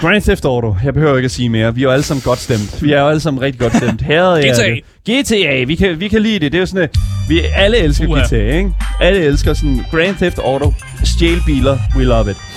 Grand 0.01 0.21
Theft 0.21 0.45
Auto, 0.45 0.75
jeg 0.83 0.93
behøver 0.93 1.15
ikke 1.15 1.25
at 1.25 1.31
sige 1.31 1.49
mere. 1.49 1.75
Vi 1.75 1.81
er 1.81 1.83
jo 1.83 1.91
alle 1.91 2.03
sammen 2.03 2.21
godt 2.25 2.39
stemt. 2.39 2.83
Vi 2.83 2.91
er 2.91 3.01
jo 3.01 3.07
alle 3.07 3.19
sammen 3.19 3.41
rigtig 3.41 3.61
godt 3.61 3.75
stemt. 3.75 4.01
Her 4.01 4.23
er 4.23 4.53
GTA. 4.53 4.79
det. 5.05 5.23
GTA, 5.23 5.63
vi 5.63 5.75
kan, 5.75 5.99
vi 5.99 6.07
kan 6.07 6.21
lide 6.21 6.39
det. 6.39 6.51
Det 6.51 6.57
er 6.57 6.59
jo 6.59 6.65
sådan, 6.65 6.83
at 6.83 6.95
vi 7.29 7.41
alle 7.55 7.77
elsker 7.77 8.07
Uha. 8.07 8.23
GTA, 8.23 8.57
ikke? 8.57 8.71
Alle 9.01 9.19
elsker 9.19 9.53
sådan 9.53 9.79
Grand 9.91 10.15
Theft 10.15 10.39
Auto, 10.39 10.73
stjælbiler, 11.03 11.77
we 11.97 12.03
love 12.03 12.31
it. 12.31 12.50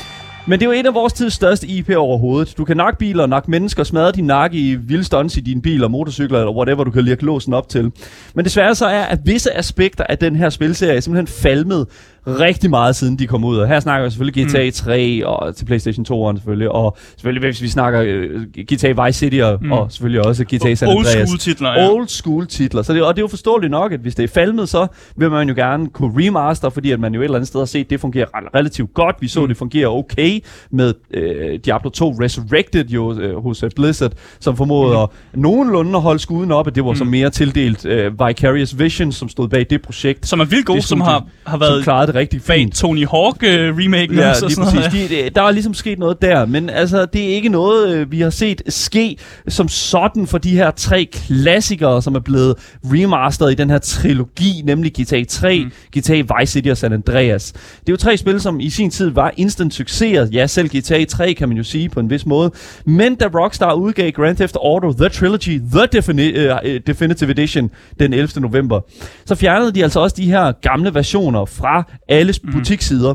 Men 0.47 0.61
det 0.61 0.67
er 0.67 0.71
jo 0.71 0.79
en 0.79 0.87
af 0.87 0.95
vores 0.95 1.13
tids 1.13 1.35
største 1.35 1.67
IP 1.67 1.91
overhovedet. 1.91 2.55
Du 2.59 2.65
kan 2.65 2.77
nakke 2.77 2.99
biler, 2.99 3.27
nakke 3.27 3.51
mennesker, 3.51 3.85
smadre 3.85 4.13
din 4.13 4.25
nakke 4.25 4.59
i 4.59 4.75
vilde 4.75 5.05
stunts 5.05 5.37
i 5.37 5.41
dine 5.41 5.63
biler, 5.63 5.89
motorcykler 5.89 6.39
eller 6.39 6.53
whatever, 6.53 6.85
du 6.85 6.91
kan 6.91 7.05
lirke 7.05 7.25
låsen 7.25 7.55
op 7.55 7.69
til. 7.69 7.93
Men 8.35 8.45
desværre 8.45 8.75
så 8.75 8.87
er, 8.87 9.03
at 9.03 9.19
visse 9.25 9.57
aspekter 9.57 10.05
af 10.09 10.19
den 10.19 10.37
her 10.37 10.51
spilserie 10.51 11.01
simpelthen 11.01 11.27
falmet 11.27 11.87
rigtig 12.27 12.71
meget, 12.71 12.97
siden 12.97 13.19
de 13.19 13.27
kom 13.27 13.45
ud. 13.45 13.57
Og 13.57 13.69
her 13.69 13.81
snakker 13.81 14.05
vi 14.05 14.11
selvfølgelig 14.11 14.47
GTA 14.47 14.71
3 14.71 15.27
og 15.27 15.57
til 15.57 15.65
PlayStation 15.65 16.07
2'eren 16.09 16.37
selvfølgelig, 16.37 16.71
og 16.71 16.97
selvfølgelig 17.17 17.49
hvis 17.49 17.63
vi 17.63 17.69
snakker 17.69 18.03
øh, 18.07 18.41
GTA 18.73 19.05
Vice 19.05 19.19
City 19.19 19.37
og, 19.37 19.59
mm. 19.63 19.73
og 19.73 19.93
selvfølgelig 19.93 20.27
også 20.27 20.45
GTA 20.45 20.75
San 20.75 20.89
Old 20.89 20.99
Andreas. 20.99 21.29
school 21.29 21.39
titler, 21.39 21.71
ja. 21.71 21.91
Old 21.91 22.09
school 22.09 22.47
titler. 22.47 22.83
Så 22.83 22.93
det, 22.93 23.03
og 23.03 23.17
det 23.17 23.21
er 23.21 23.25
jo 23.25 23.29
forståeligt 23.29 23.71
nok, 23.71 23.93
at 23.93 24.01
hvis 24.01 24.15
det 24.15 24.23
er 24.23 24.29
falmet, 24.29 24.69
så 24.69 24.87
vil 25.17 25.31
man 25.31 25.49
jo 25.49 25.55
gerne 25.55 25.87
kunne 25.87 26.27
remaster, 26.27 26.71
fordi 26.71 26.91
at 26.91 27.01
man 27.01 27.15
jo 27.15 27.21
et 27.21 27.25
eller 27.25 27.37
andet 27.37 27.49
sted 27.49 27.61
har 27.61 27.67
set, 27.67 27.85
at 27.85 27.91
det 27.91 28.01
fungerer 28.01 28.27
re- 28.27 28.51
relativt 28.55 28.95
godt. 28.95 29.17
Vi 29.21 29.29
så, 29.29 29.41
mm. 29.41 29.49
det 29.49 29.57
fungerer 29.57 29.89
okay 29.89 30.41
med 30.71 30.95
øh, 31.15 31.59
Diablo 31.65 31.91
2 31.91 32.11
Resurrected 32.11 32.85
jo 32.85 33.19
øh, 33.19 33.43
hos 33.43 33.63
øh, 33.63 33.71
Blizzard, 33.77 34.13
som 34.41 34.57
formåede 34.57 34.97
mm. 34.97 35.03
at 35.03 35.09
nogenlunde 35.33 35.97
at 35.97 36.03
holde 36.03 36.19
skuden 36.19 36.53
op, 36.53 36.67
at 36.67 36.75
det 36.75 36.85
var 36.85 36.91
mm. 36.91 36.97
så 36.97 37.05
mere 37.05 37.31
tildelt 37.31 37.87
øh, 37.87 38.13
Vicarious 38.13 38.79
Vision, 38.79 39.13
som 39.13 39.29
stod 39.29 39.49
bag 39.49 39.67
det 39.71 39.83
projekt. 39.83 40.27
Som 40.27 40.41
er 40.41 40.45
vildt 40.45 40.67
god, 40.67 40.81
som 40.81 41.01
har, 41.01 41.27
har 41.47 41.53
som 41.53 41.61
været 41.61 41.85
klarede 41.85 42.14
det 42.15 42.21
rigtig 42.21 42.43
Bag 42.47 42.57
fint. 42.57 42.75
Tony 42.75 43.07
Hawk-remaken 43.07 44.17
Ja, 44.19 44.31
også. 44.31 44.45
og 44.45 44.49
lige 44.49 44.55
sådan 44.57 44.75
noget. 44.75 44.91
præcis. 44.91 45.09
De, 45.09 45.31
der 45.35 45.43
er 45.43 45.51
ligesom 45.51 45.75
sket 45.75 45.99
noget 45.99 46.23
der, 46.23 46.47
men 46.47 46.71
altså, 46.71 47.07
det 47.07 47.25
er 47.25 47.29
ikke 47.35 47.49
noget, 47.49 47.95
øh, 47.97 48.13
vi 48.13 48.21
har 48.21 48.31
set 48.31 48.63
ske 48.69 49.17
som 49.49 49.69
sådan 49.69 50.27
for 50.27 50.39
de 50.39 50.51
her 50.51 50.71
tre 50.71 51.09
klassikere, 51.13 52.03
som 52.03 52.15
er 52.15 52.21
blevet 52.21 52.55
remasteret 52.85 53.53
i 53.53 53.55
den 53.55 53.71
her 53.71 53.79
trilogi, 53.79 54.63
nemlig 54.65 54.93
GTA 54.93 55.25
3, 55.29 55.65
mm. 55.65 55.99
GTA 56.01 56.23
Vice 56.39 56.53
City 56.53 56.69
og 56.69 56.77
San 56.77 56.93
Andreas. 56.93 57.53
Det 57.53 57.89
er 57.89 57.93
jo 57.93 57.97
tre 57.97 58.17
spil, 58.17 58.41
som 58.41 58.61
i 58.61 58.71
sin 58.71 58.91
tid 58.91 59.11
var 59.11 59.33
instant 59.37 59.75
succeser. 59.75 60.27
Ja, 60.33 60.47
selv 60.47 60.69
GTA 60.69 61.05
3 61.05 61.35
kan 61.35 61.49
man 61.49 61.57
jo 61.57 61.63
sige 61.63 61.89
på 61.89 62.01
en 62.01 62.11
vis 62.11 62.27
måde. 62.27 62.51
Men 62.87 63.15
da 63.15 63.27
Rockstar 63.35 63.73
udgav 63.73 64.11
Grand 64.11 64.37
Theft 64.37 64.57
Auto 64.57 64.93
The 64.93 65.09
Trilogy 65.09 65.61
The 65.73 65.87
Defini- 65.97 66.53
uh, 66.75 66.81
Definitive 66.87 67.31
Edition 67.31 67.71
den 68.01 68.13
11. 68.13 68.41
november, 68.41 68.81
så 69.27 69.35
fjernede 69.35 69.73
de 69.73 69.83
altså 69.83 70.01
også 70.01 70.17
de 70.19 70.27
her 70.31 70.53
gamle 70.53 70.95
versioner 70.95 71.45
fra 71.45 71.93
alle 72.09 72.35
Mhm. 72.43 72.53
butikssider. 72.53 73.15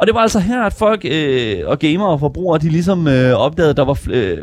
Og 0.00 0.06
det 0.06 0.14
var 0.14 0.20
altså 0.20 0.38
her, 0.38 0.62
at 0.62 0.72
folk 0.72 1.04
øh, 1.10 1.56
og 1.66 1.78
gamere 1.78 2.08
og 2.08 2.20
forbrugere, 2.20 2.58
de 2.58 2.68
ligesom 2.68 3.08
øh, 3.08 3.32
opdagede, 3.32 3.70
at 3.70 3.76
der 3.76 3.84
var 3.84 3.94
fl- 3.94 4.12
øh, 4.14 4.38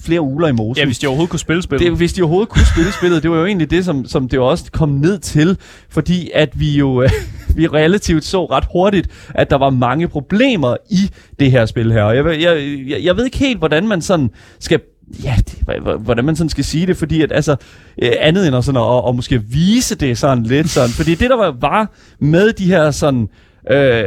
flere 0.00 0.20
uler 0.20 0.48
i 0.48 0.52
mosen. 0.52 0.80
Ja, 0.80 0.86
hvis 0.86 0.98
de 0.98 1.06
overhovedet 1.06 1.30
kunne 1.30 1.38
spille 1.40 1.62
spillet. 1.62 1.86
Det, 1.86 1.96
hvis 1.96 2.12
de 2.12 2.22
overhovedet 2.22 2.48
kunne 2.48 2.66
spille 2.74 2.92
spillet, 2.92 3.22
det 3.22 3.30
var 3.30 3.36
jo 3.36 3.46
egentlig 3.46 3.70
det, 3.70 3.84
som, 3.84 4.04
som 4.06 4.28
det 4.28 4.38
også 4.38 4.64
kom 4.72 4.88
ned 4.88 5.18
til, 5.18 5.58
fordi 5.90 6.30
at 6.34 6.60
vi 6.60 6.78
jo 6.78 7.02
øh, 7.02 7.10
vi 7.56 7.66
relativt 7.66 8.24
så 8.24 8.44
ret 8.46 8.64
hurtigt, 8.72 9.08
at 9.34 9.50
der 9.50 9.56
var 9.58 9.70
mange 9.70 10.08
problemer 10.08 10.76
i 10.90 10.98
det 11.38 11.50
her 11.50 11.66
spil 11.66 11.92
her. 11.92 12.02
Og 12.02 12.16
jeg, 12.16 12.24
jeg, 12.26 12.78
jeg, 12.88 13.04
jeg 13.04 13.16
ved 13.16 13.24
ikke 13.24 13.38
helt, 13.38 13.58
hvordan 13.58 13.88
man 13.88 14.00
sådan 14.02 14.30
skal 14.60 14.80
Ja, 15.24 15.36
det, 15.36 15.82
hvordan 16.00 16.24
man 16.24 16.36
sådan 16.36 16.48
skal 16.48 16.64
sige 16.64 16.86
det, 16.86 16.96
fordi 16.96 17.22
at 17.22 17.32
altså, 17.32 17.56
øh, 18.02 18.12
andet 18.20 18.46
end 18.46 18.56
at, 18.56 18.64
sådan, 18.64 18.80
at, 18.80 19.08
at 19.08 19.14
måske 19.14 19.42
vise 19.42 19.94
det 19.94 20.18
sådan 20.18 20.44
lidt 20.44 20.70
sådan, 20.70 20.90
fordi 20.90 21.14
det 21.14 21.30
der 21.30 21.36
var, 21.36 21.56
var 21.60 21.90
med 22.20 22.52
de 22.52 22.64
her 22.64 22.90
sådan, 22.90 23.28
øh, 23.70 24.04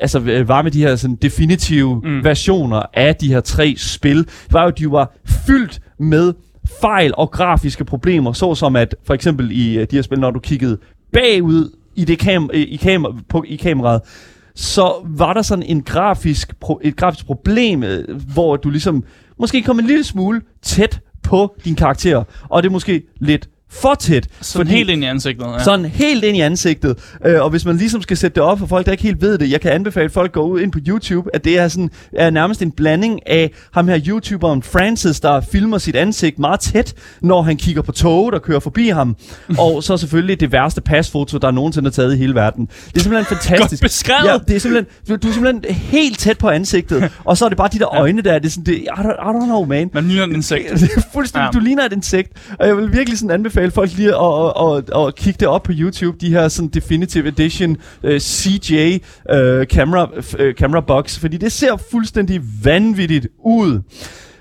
altså 0.00 0.20
øh, 0.20 0.48
var 0.48 0.62
med 0.62 0.70
de 0.70 0.82
her 0.82 0.96
sådan 0.96 1.16
definitive 1.16 2.00
mm. 2.04 2.24
versioner 2.24 2.82
af 2.94 3.16
de 3.16 3.28
her 3.28 3.40
tre 3.40 3.74
spil, 3.78 4.26
var 4.50 4.62
jo, 4.62 4.68
at 4.68 4.78
de 4.78 4.90
var 4.90 5.16
fyldt 5.46 5.80
med 5.98 6.32
fejl 6.80 7.12
og 7.16 7.30
grafiske 7.30 7.84
problemer, 7.84 8.32
såsom 8.32 8.76
at 8.76 8.96
for 9.04 9.14
eksempel 9.14 9.50
i 9.52 9.78
øh, 9.78 9.86
de 9.90 9.96
her 9.96 10.02
spil, 10.02 10.20
når 10.20 10.30
du 10.30 10.38
kiggede 10.38 10.78
bagud 11.12 11.70
i, 11.96 12.04
det 12.04 12.22
kam- 12.22 12.50
i, 12.54 12.76
kam- 12.76 13.24
på, 13.28 13.44
i 13.48 13.56
kameraet, 13.56 14.00
så 14.54 14.92
var 15.04 15.32
der 15.32 15.42
sådan 15.42 15.62
en 15.62 15.82
grafisk 15.82 16.52
pro- 16.64 16.80
et 16.82 16.96
grafisk 16.96 17.26
problem, 17.26 17.84
hvor 18.32 18.56
du 18.56 18.70
ligesom 18.70 19.04
måske 19.38 19.62
komme 19.62 19.82
en 19.82 19.86
lille 19.88 20.04
smule 20.04 20.42
tæt 20.62 21.00
på 21.22 21.56
din 21.64 21.74
karakter, 21.74 22.24
og 22.42 22.62
det 22.62 22.68
er 22.68 22.72
måske 22.72 23.02
lidt 23.20 23.48
for 23.70 23.94
tæt. 23.94 24.28
Sådan 24.40 24.66
helt 24.66 24.90
ind 24.90 25.02
i 25.04 25.06
ansigtet. 25.06 25.46
Ja. 25.46 25.64
Sådan 25.64 25.84
helt 25.84 26.24
ind 26.24 26.36
i 26.36 26.40
ansigtet. 26.40 26.96
Øh, 27.26 27.42
og 27.42 27.50
hvis 27.50 27.64
man 27.64 27.76
ligesom 27.76 28.02
skal 28.02 28.16
sætte 28.16 28.34
det 28.34 28.42
op 28.42 28.58
for 28.58 28.66
folk, 28.66 28.86
der 28.86 28.92
ikke 28.92 29.04
helt 29.04 29.22
ved 29.22 29.38
det, 29.38 29.50
jeg 29.50 29.60
kan 29.60 29.72
anbefale 29.72 30.04
at 30.04 30.12
folk 30.12 30.32
går 30.32 30.42
ud 30.42 30.60
ind 30.60 30.72
på 30.72 30.78
YouTube, 30.88 31.30
at 31.34 31.44
det 31.44 31.58
er, 31.58 31.68
sådan, 31.68 31.90
er 32.12 32.30
nærmest 32.30 32.62
en 32.62 32.70
blanding 32.70 33.28
af 33.28 33.50
ham 33.72 33.88
her 33.88 34.00
YouTuberen 34.06 34.62
Francis, 34.62 35.20
der 35.20 35.40
filmer 35.40 35.78
sit 35.78 35.96
ansigt 35.96 36.38
meget 36.38 36.60
tæt, 36.60 36.94
når 37.20 37.42
han 37.42 37.56
kigger 37.56 37.82
på 37.82 37.92
tog, 37.92 38.32
der 38.32 38.38
kører 38.38 38.60
forbi 38.60 38.88
ham. 38.88 39.16
og 39.58 39.82
så 39.82 39.96
selvfølgelig 39.96 40.40
det 40.40 40.52
værste 40.52 40.80
pasfoto, 40.80 41.38
der 41.38 41.50
nogensinde 41.50 41.86
er 41.86 41.92
taget 41.92 42.14
i 42.14 42.16
hele 42.16 42.34
verden. 42.34 42.66
Det 42.66 42.96
er 42.96 43.00
simpelthen 43.00 43.36
fantastisk. 43.36 43.82
Godt 43.82 43.88
beskrevet. 43.88 44.28
Ja, 44.28 44.38
det 44.48 44.56
er 44.56 44.60
simpelthen, 44.60 45.18
du, 45.22 45.28
er 45.28 45.32
simpelthen 45.32 45.74
helt 45.74 46.18
tæt 46.18 46.38
på 46.38 46.48
ansigtet, 46.48 47.12
og 47.24 47.36
så 47.36 47.44
er 47.44 47.48
det 47.48 47.58
bare 47.58 47.68
de 47.72 47.78
der 47.78 47.94
øjne 47.94 48.22
der, 48.22 48.38
det 48.38 48.46
er 48.46 48.50
sådan, 48.50 48.64
det, 48.64 48.76
I, 48.76 48.86
don't, 48.88 49.30
I 49.30 49.34
don't 49.36 49.44
know, 49.44 49.64
man. 49.64 49.90
Man 49.92 50.08
ligner 50.08 50.24
en 50.24 50.34
insekt. 50.34 50.84
Fuldstændig, 51.12 51.48
ja. 51.54 51.58
du 51.58 51.64
ligner 51.64 51.84
et 51.84 51.92
insekt, 51.92 52.32
og 52.58 52.66
jeg 52.66 52.76
vil 52.76 52.92
virkelig 52.92 53.18
sådan 53.18 53.30
anbefale 53.30 53.55
folk 53.70 53.96
lige 53.96 54.08
at, 54.08 54.52
at, 54.60 54.76
at, 54.76 55.06
at 55.06 55.14
kigge 55.16 55.36
det 55.40 55.48
op 55.48 55.62
på 55.62 55.72
YouTube, 55.74 56.18
de 56.20 56.30
her 56.30 56.48
sådan 56.48 56.68
Definitive 56.68 57.28
Edition 57.28 57.76
uh, 58.02 58.18
CJ 58.18 58.98
uh, 59.32 59.64
camera, 59.64 60.08
uh, 60.18 60.52
camera 60.52 60.80
box, 60.80 61.18
fordi 61.18 61.36
det 61.36 61.52
ser 61.52 61.76
fuldstændig 61.90 62.42
vanvittigt 62.62 63.28
ud. 63.44 63.80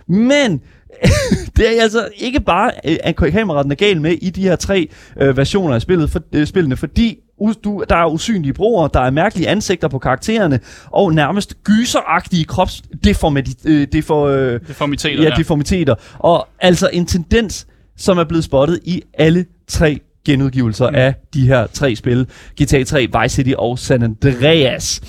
Men 0.07 0.61
det 1.57 1.77
er 1.77 1.81
altså 1.81 2.09
ikke 2.17 2.39
bare, 2.39 2.71
øh, 2.85 2.97
at 3.03 3.15
kameraet 3.15 3.71
er 3.71 3.75
gal 3.75 4.01
med 4.01 4.11
i 4.11 4.29
de 4.29 4.41
her 4.41 4.55
tre 4.55 4.89
øh, 5.21 5.37
versioner 5.37 5.75
af 5.75 5.81
spillet, 5.81 6.09
for, 6.09 6.19
øh, 6.33 6.47
spillene, 6.47 6.77
fordi 6.77 7.19
du, 7.63 7.83
der 7.89 7.95
er 7.95 8.05
usynlige 8.05 8.53
broer, 8.53 8.87
der 8.87 8.99
er 8.99 9.09
mærkelige 9.09 9.49
ansigter 9.49 9.87
på 9.87 9.99
karaktererne, 9.99 10.59
og 10.85 11.13
nærmest 11.13 11.63
gyseragtige 11.63 12.45
kropsdeformiteter. 12.45 13.59
Øh, 13.65 13.87
defor, 13.91 14.27
øh, 14.27 14.59
Deformiteter, 14.67 15.23
ja, 15.23 15.29
ja. 15.29 15.35
deformiteter. 15.35 15.95
Og 16.19 16.47
altså 16.59 16.89
en 16.93 17.05
tendens, 17.05 17.67
som 17.97 18.17
er 18.17 18.23
blevet 18.23 18.43
spottet 18.43 18.79
i 18.83 19.01
alle 19.13 19.45
tre 19.67 19.99
genudgivelser 20.25 20.89
mm. 20.89 20.95
af 20.95 21.15
de 21.33 21.47
her 21.47 21.67
tre 21.67 21.95
spil. 21.95 22.27
GTA 22.61 22.83
3, 22.83 23.07
Vice 23.21 23.35
City 23.35 23.51
og 23.57 23.79
San 23.79 24.03
Andreas. 24.03 25.01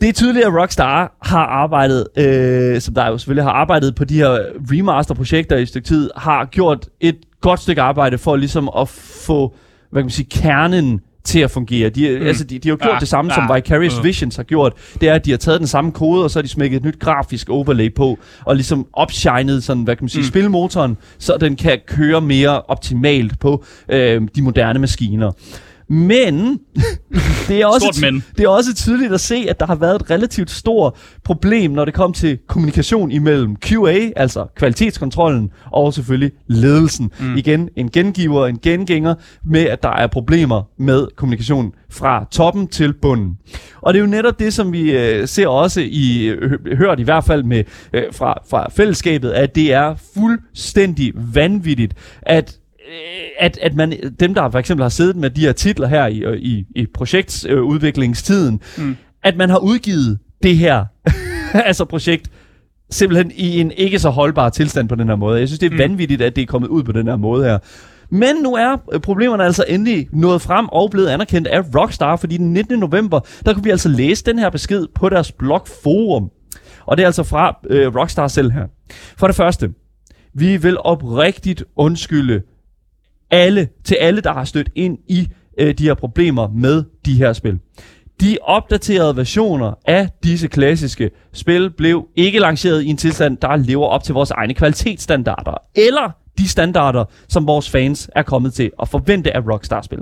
Det 0.00 0.08
er 0.08 0.12
tydeligt, 0.12 0.46
at 0.46 0.52
Rockstar 0.54 1.16
har 1.22 1.46
arbejdet, 1.46 2.06
øh, 2.16 2.80
som 2.80 2.94
der 2.94 3.06
jo 3.06 3.18
selvfølgelig 3.18 3.44
har 3.44 3.52
arbejdet 3.52 3.94
på 3.94 4.04
de 4.04 4.14
her 4.14 4.38
remaster-projekter 4.72 5.56
i 5.56 5.62
et 5.62 5.68
stykke 5.68 5.88
tid, 5.88 6.10
har 6.16 6.44
gjort 6.44 6.88
et 7.00 7.16
godt 7.40 7.60
stykke 7.60 7.82
arbejde 7.82 8.18
for 8.18 8.36
ligesom 8.36 8.70
at 8.78 8.88
få, 8.88 9.54
hvad 9.90 10.02
kan 10.02 10.06
man 10.06 10.10
sige, 10.10 10.28
kernen 10.30 11.00
til 11.26 11.38
at 11.38 11.50
fungere. 11.50 11.88
De, 11.88 12.18
mm. 12.20 12.26
altså, 12.26 12.44
de, 12.44 12.58
de 12.58 12.68
har 12.68 12.72
jo 12.72 12.78
gjort 12.82 12.94
Ah, 12.94 13.00
det 13.00 13.08
samme, 13.08 13.32
ah, 13.32 13.34
som 13.34 13.56
Vicarious 13.56 13.98
øh. 13.98 14.04
Visions 14.04 14.36
har 14.36 14.42
gjort. 14.42 14.72
Det 15.00 15.08
er, 15.08 15.14
at 15.14 15.24
de 15.24 15.30
har 15.30 15.38
taget 15.38 15.60
den 15.60 15.66
samme 15.66 15.92
kode, 15.92 16.24
og 16.24 16.30
så 16.30 16.38
har 16.38 16.42
de 16.42 16.48
smækket 16.48 16.76
et 16.76 16.84
nyt 16.84 16.98
grafisk 16.98 17.48
overlay 17.48 17.94
på, 17.94 18.18
og 18.44 18.56
ligesom 18.56 18.86
opshined 18.92 19.60
sådan, 19.60 19.82
hvad 19.82 19.96
kan 19.96 20.04
man 20.04 20.08
sige, 20.08 20.22
mm. 20.22 20.28
spilmotoren, 20.28 20.96
så 21.18 21.36
den 21.40 21.56
kan 21.56 21.78
køre 21.86 22.20
mere 22.20 22.62
optimalt 22.62 23.40
på 23.40 23.64
øh, 23.88 24.22
de 24.36 24.42
moderne 24.42 24.78
maskiner. 24.78 25.32
Men 25.88 26.60
det 27.48 27.60
er, 27.62 27.66
også 27.66 27.98
men. 28.00 28.24
det 28.36 28.44
er 28.44 28.48
også 28.48 28.74
tydeligt 28.74 29.12
at 29.12 29.20
se, 29.20 29.46
at 29.48 29.60
der 29.60 29.66
har 29.66 29.74
været 29.74 30.02
et 30.02 30.10
relativt 30.10 30.50
stort 30.50 30.94
problem, 31.24 31.70
når 31.70 31.84
det 31.84 31.94
kom 31.94 32.12
til 32.12 32.38
kommunikation 32.48 33.10
imellem 33.10 33.56
QA, 33.56 34.10
altså 34.16 34.46
kvalitetskontrollen, 34.56 35.50
og 35.72 35.94
selvfølgelig 35.94 36.32
ledelsen. 36.46 37.10
Mm. 37.20 37.36
Igen, 37.36 37.68
en 37.76 37.90
gengiver, 37.90 38.46
en 38.46 38.58
gengænger 38.58 39.14
med, 39.44 39.60
at 39.60 39.82
der 39.82 39.90
er 39.92 40.06
problemer 40.06 40.62
med 40.78 41.06
kommunikation 41.16 41.72
fra 41.90 42.26
toppen 42.30 42.68
til 42.68 42.92
bunden. 42.92 43.38
Og 43.82 43.94
det 43.94 44.00
er 44.00 44.04
jo 44.04 44.10
netop 44.10 44.38
det, 44.38 44.52
som 44.54 44.72
vi 44.72 44.90
øh, 44.98 45.28
ser 45.28 45.48
også 45.48 45.80
i, 45.84 46.24
øh, 46.26 46.50
hø- 46.50 46.76
hørt 46.76 47.00
i 47.00 47.02
hvert 47.02 47.24
fald 47.24 47.42
med, 47.42 47.64
øh, 47.92 48.02
fra, 48.12 48.38
fra 48.50 48.70
fællesskabet, 48.70 49.30
at 49.30 49.54
det 49.54 49.72
er 49.72 49.94
fuldstændig 50.14 51.12
vanvittigt, 51.34 51.94
at 52.22 52.56
at, 53.38 53.58
at 53.62 53.74
man, 53.74 53.92
dem, 54.20 54.34
der 54.34 54.50
for 54.50 54.58
eksempel 54.58 54.82
har 54.82 54.88
siddet 54.88 55.16
med 55.16 55.30
de 55.30 55.40
her 55.40 55.52
titler 55.52 55.88
her 55.88 56.06
i, 56.06 56.18
øh, 56.18 56.36
i, 56.36 56.64
i 56.76 56.86
projektudviklingstiden, 56.94 58.60
mm. 58.78 58.96
at 59.22 59.36
man 59.36 59.50
har 59.50 59.58
udgivet 59.58 60.18
det 60.42 60.56
her 60.56 60.84
altså 61.68 61.84
projekt 61.84 62.30
simpelthen 62.90 63.32
i 63.34 63.60
en 63.60 63.70
ikke 63.76 63.98
så 63.98 64.10
holdbar 64.10 64.48
tilstand 64.48 64.88
på 64.88 64.94
den 64.94 65.08
her 65.08 65.16
måde. 65.16 65.40
Jeg 65.40 65.48
synes, 65.48 65.58
det 65.58 65.66
er 65.66 65.70
mm. 65.70 65.78
vanvittigt, 65.78 66.22
at 66.22 66.36
det 66.36 66.42
er 66.42 66.46
kommet 66.46 66.68
ud 66.68 66.82
på 66.82 66.92
den 66.92 67.06
her 67.06 67.16
måde 67.16 67.44
her. 67.44 67.58
Men 68.10 68.36
nu 68.36 68.54
er 68.54 68.76
øh, 68.92 69.00
problemerne 69.00 69.44
altså 69.44 69.64
endelig 69.68 70.08
nået 70.12 70.42
frem 70.42 70.68
og 70.68 70.90
blevet 70.90 71.08
anerkendt 71.08 71.48
af 71.48 71.60
Rockstar, 71.80 72.16
fordi 72.16 72.36
den 72.36 72.52
19. 72.52 72.78
november, 72.78 73.20
der 73.46 73.54
kunne 73.54 73.64
vi 73.64 73.70
altså 73.70 73.88
læse 73.88 74.24
den 74.24 74.38
her 74.38 74.50
besked 74.50 74.86
på 74.94 75.08
deres 75.08 75.32
blogforum. 75.32 76.30
Og 76.86 76.96
det 76.96 77.02
er 77.02 77.06
altså 77.06 77.22
fra 77.22 77.58
øh, 77.70 77.96
Rockstar 77.96 78.28
selv 78.28 78.50
her. 78.50 78.66
For 79.18 79.26
det 79.26 79.36
første, 79.36 79.70
vi 80.34 80.56
vil 80.56 80.78
oprigtigt 80.78 81.64
undskylde 81.76 82.42
alle, 83.30 83.68
til 83.84 83.94
alle, 84.00 84.20
der 84.20 84.32
har 84.32 84.44
stødt 84.44 84.68
ind 84.74 84.98
i 85.08 85.28
øh, 85.58 85.74
de 85.74 85.84
her 85.84 85.94
problemer 85.94 86.48
med 86.48 86.84
de 87.06 87.14
her 87.14 87.32
spil. 87.32 87.58
De 88.20 88.38
opdaterede 88.42 89.16
versioner 89.16 89.72
af 89.86 90.08
disse 90.24 90.48
klassiske 90.48 91.10
spil 91.32 91.70
blev 91.70 92.06
ikke 92.16 92.38
lanceret 92.38 92.82
i 92.82 92.86
en 92.86 92.96
tilstand, 92.96 93.36
der 93.36 93.56
lever 93.56 93.86
op 93.86 94.02
til 94.04 94.14
vores 94.14 94.30
egne 94.30 94.54
kvalitetsstandarder, 94.54 95.54
eller 95.74 96.10
de 96.38 96.48
standarder, 96.48 97.04
som 97.28 97.46
vores 97.46 97.70
fans 97.70 98.10
er 98.14 98.22
kommet 98.22 98.54
til 98.54 98.70
at 98.82 98.88
forvente 98.88 99.36
af 99.36 99.40
Rockstar-spil. 99.52 99.98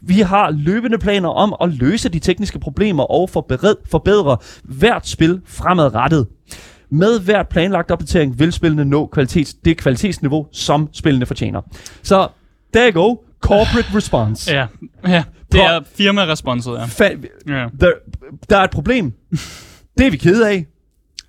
Vi 0.00 0.20
har 0.20 0.50
løbende 0.50 0.98
planer 0.98 1.28
om 1.28 1.54
at 1.60 1.68
løse 1.68 2.08
de 2.08 2.18
tekniske 2.18 2.58
problemer 2.58 3.02
og 3.02 3.30
forbedre, 3.30 3.74
forbedre 3.90 4.36
hvert 4.64 5.08
spil 5.08 5.40
fremadrettet. 5.46 6.26
Med 6.90 7.20
hvert 7.20 7.48
planlagt 7.48 7.90
opdatering 7.90 8.38
vil 8.38 8.52
spillene 8.52 8.84
nå 8.84 9.06
kvalitets, 9.06 9.54
det 9.54 9.76
kvalitetsniveau, 9.76 10.46
som 10.52 10.88
spillene 10.92 11.26
fortjener. 11.26 11.60
Så, 12.02 12.28
there 12.74 12.92
you 12.92 13.02
go. 13.08 13.16
Corporate 13.40 13.88
response. 13.98 14.52
Ja, 14.52 14.66
ja. 15.08 15.24
Det 15.52 15.60
er 15.60 15.80
firma-responset, 15.94 16.70
ja. 16.72 16.84
Fa- 16.84 17.52
ja. 17.52 17.66
der, 17.80 17.90
der 18.50 18.56
er 18.56 18.64
et 18.64 18.70
problem. 18.70 19.12
Det 19.98 20.06
er 20.06 20.10
vi 20.10 20.16
kede 20.16 20.48
af. 20.50 20.66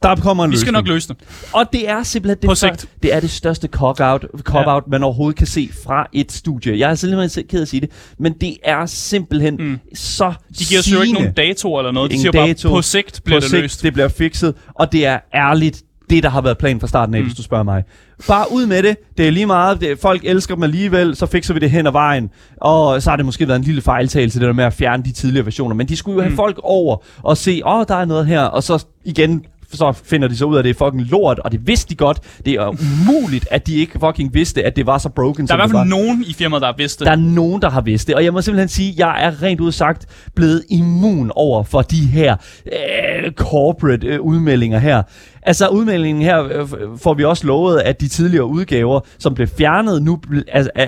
Der 0.03 0.15
kommer 0.15 0.45
en 0.45 0.51
Vi 0.51 0.57
skal 0.57 0.73
løsning. 0.73 0.73
nok 0.87 0.93
løse 0.93 1.07
det. 1.07 1.17
Og 1.53 1.65
det 1.73 1.89
er 1.89 2.03
simpelthen 2.03 2.37
det, 2.41 2.47
På 2.47 2.55
stør- 2.55 2.75
sigt. 2.79 2.89
det 3.03 3.13
er 3.15 3.19
det 3.19 3.29
største 3.29 3.67
cop-out, 3.67 4.25
cop-out 4.41 4.83
man 4.87 5.03
overhovedet 5.03 5.37
kan 5.37 5.47
se 5.47 5.69
fra 5.85 6.07
et 6.13 6.31
studie. 6.31 6.79
Jeg 6.79 6.91
er 6.91 6.95
simpelthen 6.95 7.43
ked 7.47 7.59
af 7.59 7.61
at 7.61 7.67
sige 7.67 7.81
det, 7.81 7.89
men 8.19 8.33
det 8.33 8.57
er 8.63 8.85
simpelthen 8.85 9.55
mm. 9.59 9.79
så 9.95 10.33
De 10.59 10.65
giver 10.65 10.79
os 10.79 10.91
jo 10.91 10.95
ikke 10.95 11.05
sigende. 11.05 11.13
nogen 11.21 11.33
datoer 11.33 11.79
eller 11.79 11.91
noget. 11.91 12.11
De 12.11 12.15
Ingen 12.15 12.21
siger 12.33 12.41
bare, 12.41 12.47
dato. 12.47 12.69
på 12.69 12.81
sigt 12.81 13.21
bliver 13.25 13.39
på 13.39 13.41
det 13.41 13.49
sigt, 13.49 13.61
løst. 13.61 13.83
Det 13.83 13.93
bliver 13.93 14.07
fikset, 14.07 14.55
og 14.75 14.91
det 14.91 15.05
er 15.05 15.19
ærligt. 15.33 15.83
Det, 16.11 16.23
der 16.23 16.29
har 16.29 16.41
været 16.41 16.57
planen 16.57 16.79
fra 16.79 16.87
starten 16.87 17.15
af, 17.15 17.21
mm. 17.21 17.25
hvis 17.27 17.37
du 17.37 17.43
spørger 17.43 17.63
mig. 17.63 17.83
Bare 18.27 18.45
ud 18.51 18.65
med 18.65 18.83
det. 18.83 18.97
Det 19.17 19.27
er 19.27 19.31
lige 19.31 19.45
meget. 19.45 19.81
Det, 19.81 19.99
folk 19.99 20.21
elsker 20.25 20.55
dem 20.55 20.63
alligevel. 20.63 21.15
Så 21.15 21.25
fikser 21.25 21.53
vi 21.53 21.59
det 21.59 21.71
hen 21.71 21.87
ad 21.87 21.91
vejen. 21.91 22.29
Og 22.57 23.01
så 23.01 23.09
har 23.09 23.17
det 23.17 23.25
måske 23.25 23.47
været 23.47 23.59
en 23.59 23.65
lille 23.65 23.81
fejltagelse, 23.81 24.39
det 24.39 24.47
der 24.47 24.53
med 24.53 24.63
at 24.63 24.73
fjerne 24.73 25.03
de 25.03 25.11
tidligere 25.11 25.45
versioner. 25.45 25.75
Men 25.75 25.87
de 25.87 25.95
skulle 25.95 26.15
jo 26.15 26.21
have 26.21 26.29
Mm. 26.29 26.35
folk 26.35 26.59
over 26.63 26.97
og 27.23 27.37
se, 27.37 27.61
åh, 27.65 27.79
oh, 27.79 27.85
der 27.87 27.95
er 27.95 28.05
noget 28.05 28.25
her. 28.27 28.41
Og 28.41 28.63
så 28.63 28.85
igen 29.05 29.45
så 29.73 29.91
finder 30.05 30.27
de 30.27 30.37
så 30.37 30.45
ud 30.45 30.55
af, 30.55 30.59
at 30.59 30.65
det 30.65 30.69
er 30.69 30.85
fucking 30.85 31.07
lort, 31.09 31.39
og 31.39 31.51
det 31.51 31.67
vidste 31.67 31.89
de 31.89 31.95
godt. 31.95 32.19
Det 32.45 32.53
er 32.53 32.67
umuligt, 32.67 33.47
at 33.51 33.67
de 33.67 33.75
ikke 33.75 33.99
fucking 33.99 34.33
vidste, 34.33 34.63
at 34.63 34.75
det 34.75 34.85
var 34.85 34.97
så 34.97 35.09
broken, 35.09 35.47
Der 35.47 35.53
er 35.53 35.57
i 35.57 35.59
hvert 35.59 35.79
fald 35.79 35.89
nogen 35.89 36.23
i 36.27 36.33
firmaet, 36.33 36.61
der 36.61 36.67
har 36.67 36.75
vidst 36.77 36.99
det. 36.99 37.05
Der 37.05 37.11
er 37.11 37.15
nogen, 37.15 37.61
der 37.61 37.69
har 37.69 37.81
vidst 37.81 38.07
det, 38.07 38.15
og 38.15 38.23
jeg 38.23 38.33
må 38.33 38.41
simpelthen 38.41 38.69
sige, 38.69 38.89
at 38.91 38.97
jeg 38.99 39.25
er 39.25 39.43
rent 39.43 39.61
ud 39.61 39.71
sagt 39.71 40.05
blevet 40.35 40.63
immun 40.69 41.31
over 41.35 41.63
for 41.63 41.81
de 41.81 42.05
her 42.05 42.35
øh, 42.65 43.31
corporate 43.31 44.07
øh, 44.07 44.21
udmeldinger 44.21 44.79
her. 44.79 45.03
Altså 45.43 45.67
udmeldingen 45.67 46.23
her 46.23 46.43
øh, 46.43 46.61
f- 46.61 46.97
får 46.97 47.13
vi 47.13 47.23
også 47.23 47.47
lovet, 47.47 47.79
at 47.79 48.01
de 48.01 48.07
tidligere 48.07 48.45
udgaver, 48.45 48.99
som 49.19 49.33
blev 49.33 49.47
fjernet 49.47 50.03
nu 50.03 50.19
altså, 50.47 50.71
øh, 50.79 50.87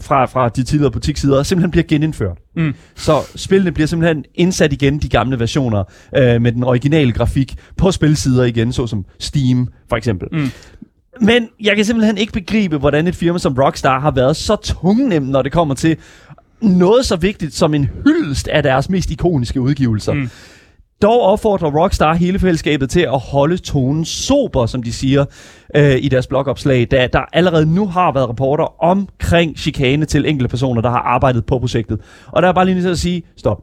fra, 0.00 0.26
fra 0.26 0.48
de 0.48 0.62
tidligere 0.62 0.90
butikssider, 0.90 1.42
simpelthen 1.42 1.70
bliver 1.70 1.84
genindført. 1.84 2.38
Mm. 2.56 2.74
Så 2.94 3.18
spillene 3.36 3.72
bliver 3.72 3.86
simpelthen 3.86 4.24
indsat 4.34 4.72
igen, 4.72 4.98
de 4.98 5.08
gamle 5.08 5.38
versioner, 5.40 5.84
øh, 6.16 6.42
med 6.42 6.52
den 6.52 6.64
originale 6.64 7.12
grafik 7.12 7.54
på 7.76 7.90
spilsider 7.90 8.44
igen, 8.44 8.72
såsom 8.72 9.04
Steam 9.18 9.68
for 9.88 9.96
eksempel. 9.96 10.28
Mm. 10.32 10.50
Men 11.20 11.48
jeg 11.60 11.76
kan 11.76 11.84
simpelthen 11.84 12.18
ikke 12.18 12.32
begribe, 12.32 12.78
hvordan 12.78 13.06
et 13.06 13.16
firma 13.16 13.38
som 13.38 13.54
Rockstar 13.54 14.00
har 14.00 14.10
været 14.10 14.36
så 14.36 14.56
tungnemt, 14.56 15.28
når 15.28 15.42
det 15.42 15.52
kommer 15.52 15.74
til 15.74 15.96
noget 16.60 17.06
så 17.06 17.16
vigtigt 17.16 17.54
som 17.54 17.74
en 17.74 17.90
hyldest 18.04 18.48
af 18.48 18.62
deres 18.62 18.88
mest 18.90 19.10
ikoniske 19.10 19.60
udgivelser. 19.60 20.12
Mm. 20.12 20.30
Mm. 21.02 21.08
Dog 21.08 21.20
opfordrer 21.20 21.70
Rockstar 21.70 22.14
hele 22.14 22.38
fællesskabet 22.38 22.90
til 22.90 23.00
at 23.00 23.18
holde 23.18 23.56
tonen 23.56 24.04
sober, 24.04 24.66
som 24.66 24.82
de 24.82 24.92
siger 24.92 25.24
øh, 25.76 25.96
i 26.00 26.08
deres 26.08 26.26
blogopslag, 26.26 26.86
da 26.90 27.08
der 27.12 27.20
allerede 27.32 27.74
nu 27.74 27.86
har 27.86 28.12
været 28.12 28.28
rapporter 28.28 28.84
omkring 28.84 29.58
chikane 29.58 30.04
til 30.04 30.26
enkelte 30.28 30.48
personer, 30.48 30.80
der 30.80 30.90
har 30.90 30.98
arbejdet 30.98 31.46
på 31.46 31.58
projektet. 31.58 32.00
Og 32.26 32.42
der 32.42 32.48
er 32.48 32.52
bare 32.52 32.64
lige 32.64 32.74
nødt 32.74 32.84
til 32.84 32.90
at 32.90 32.98
sige, 32.98 33.22
stop. 33.36 33.62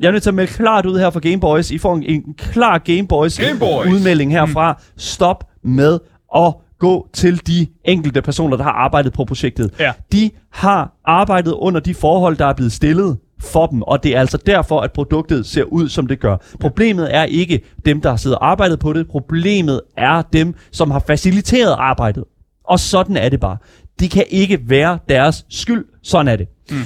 Jeg 0.00 0.08
er 0.08 0.12
nødt 0.12 0.22
til 0.22 0.30
at 0.30 0.34
melde 0.34 0.52
klart 0.52 0.86
ud 0.86 0.98
her 0.98 1.10
fra 1.10 1.20
Gameboys. 1.20 1.70
I 1.70 1.78
får 1.78 1.94
en, 1.94 2.02
en 2.02 2.34
klar 2.38 2.78
Gameboys, 2.78 3.38
Gameboys. 3.38 3.92
udmelding 3.92 4.32
herfra. 4.32 4.82
Stop 4.96 5.44
med 5.64 5.98
at 6.36 6.54
gå 6.78 7.08
til 7.12 7.46
de 7.46 7.66
enkelte 7.84 8.22
personer, 8.22 8.56
der 8.56 8.64
har 8.64 8.72
arbejdet 8.72 9.12
på 9.12 9.24
projektet. 9.24 9.70
Ja. 9.80 9.92
De 10.12 10.30
har 10.50 10.92
arbejdet 11.04 11.52
under 11.52 11.80
de 11.80 11.94
forhold, 11.94 12.36
der 12.36 12.46
er 12.46 12.52
blevet 12.52 12.72
stillet 12.72 13.18
for 13.42 13.66
dem, 13.66 13.82
og 13.82 14.02
det 14.02 14.16
er 14.16 14.20
altså 14.20 14.36
derfor, 14.46 14.80
at 14.80 14.92
produktet 14.92 15.46
ser 15.46 15.64
ud, 15.64 15.88
som 15.88 16.06
det 16.06 16.20
gør. 16.20 16.36
Problemet 16.60 17.14
er 17.16 17.24
ikke 17.24 17.60
dem, 17.84 18.00
der 18.00 18.10
har 18.10 18.16
siddet 18.16 18.38
og 18.38 18.50
arbejdet 18.50 18.78
på 18.78 18.92
det. 18.92 19.08
Problemet 19.08 19.80
er 19.96 20.22
dem, 20.32 20.54
som 20.70 20.90
har 20.90 21.02
faciliteret 21.06 21.76
arbejdet. 21.78 22.24
Og 22.64 22.80
sådan 22.80 23.16
er 23.16 23.28
det 23.28 23.40
bare. 23.40 23.56
Det 24.00 24.10
kan 24.10 24.24
ikke 24.30 24.58
være 24.64 24.98
deres 25.08 25.44
skyld. 25.50 25.84
Sådan 26.02 26.28
er 26.28 26.36
det. 26.36 26.48
Mm. 26.70 26.76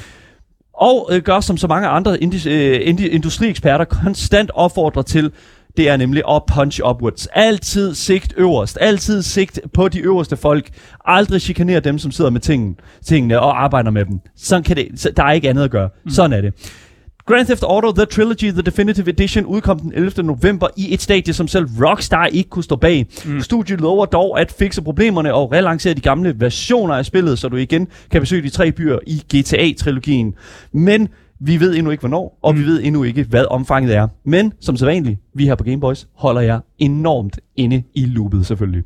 Og 0.74 1.08
øh, 1.12 1.22
gør 1.22 1.40
som 1.40 1.56
så 1.56 1.66
mange 1.66 1.88
andre 1.88 2.18
indi- 2.22 2.48
øh, 2.48 2.80
indi- 2.88 3.08
industrieksperter 3.08 3.84
konstant 3.84 4.50
opfordrer 4.54 5.02
til, 5.02 5.32
det 5.76 5.88
er 5.88 5.96
nemlig 5.96 6.22
at 6.30 6.42
punch 6.54 6.80
upwards. 6.84 7.26
Altid 7.26 7.94
sigt 7.94 8.34
øverst. 8.36 8.78
Altid 8.80 9.22
sigt 9.22 9.60
på 9.72 9.88
de 9.88 10.00
øverste 10.00 10.36
folk. 10.36 10.68
Aldrig 11.04 11.40
chikanere 11.40 11.80
dem, 11.80 11.98
som 11.98 12.10
sidder 12.10 12.30
med 12.30 12.40
tingene, 12.40 12.74
tingene 13.04 13.40
og 13.40 13.64
arbejder 13.64 13.90
med 13.90 14.04
dem. 14.04 14.20
Sådan 14.36 14.64
kan 14.64 14.76
det, 14.76 14.88
så 14.96 15.10
der 15.16 15.24
er 15.24 15.32
ikke 15.32 15.50
andet 15.50 15.64
at 15.64 15.70
gøre. 15.70 15.88
Mm. 16.04 16.10
Sådan 16.10 16.32
er 16.32 16.40
det. 16.40 16.52
Grand 17.26 17.46
Theft 17.46 17.62
Auto 17.62 17.92
The 17.92 18.04
Trilogy 18.04 18.50
The 18.50 18.62
Definitive 18.62 19.08
Edition 19.08 19.44
udkom 19.44 19.78
den 19.80 19.92
11. 19.94 20.22
november 20.22 20.68
i 20.76 20.94
et 20.94 21.02
stadie, 21.02 21.34
som 21.34 21.48
selv 21.48 21.66
Rockstar 21.80 22.26
ikke 22.26 22.50
kunne 22.50 22.64
stå 22.64 22.76
bag. 22.76 23.06
Mm. 23.24 23.40
Studiet 23.40 23.80
lover 23.80 24.06
dog 24.06 24.40
at 24.40 24.52
fikse 24.52 24.82
problemerne 24.82 25.34
og 25.34 25.52
relancere 25.52 25.94
de 25.94 26.00
gamle 26.00 26.34
versioner 26.38 26.94
af 26.94 27.06
spillet, 27.06 27.38
så 27.38 27.48
du 27.48 27.56
igen 27.56 27.88
kan 28.10 28.20
besøge 28.20 28.42
de 28.42 28.48
tre 28.48 28.72
byer 28.72 28.98
i 29.06 29.22
GTA-trilogien. 29.34 30.34
Men 30.72 31.08
vi 31.40 31.60
ved 31.60 31.74
endnu 31.76 31.90
ikke 31.90 32.00
hvornår, 32.00 32.38
og 32.42 32.54
mm. 32.54 32.60
vi 32.60 32.66
ved 32.66 32.80
endnu 32.84 33.02
ikke, 33.02 33.22
hvad 33.24 33.44
omfanget 33.50 33.94
er. 33.96 34.08
Men 34.24 34.52
som 34.60 34.76
sædvanligt, 34.76 35.20
vi 35.34 35.44
her 35.44 35.54
på 35.54 35.64
Gameboys 35.64 36.08
holder 36.14 36.40
jer 36.40 36.60
enormt 36.78 37.40
inde 37.56 37.82
i 37.94 38.04
loopet 38.04 38.46
selvfølgelig. 38.46 38.84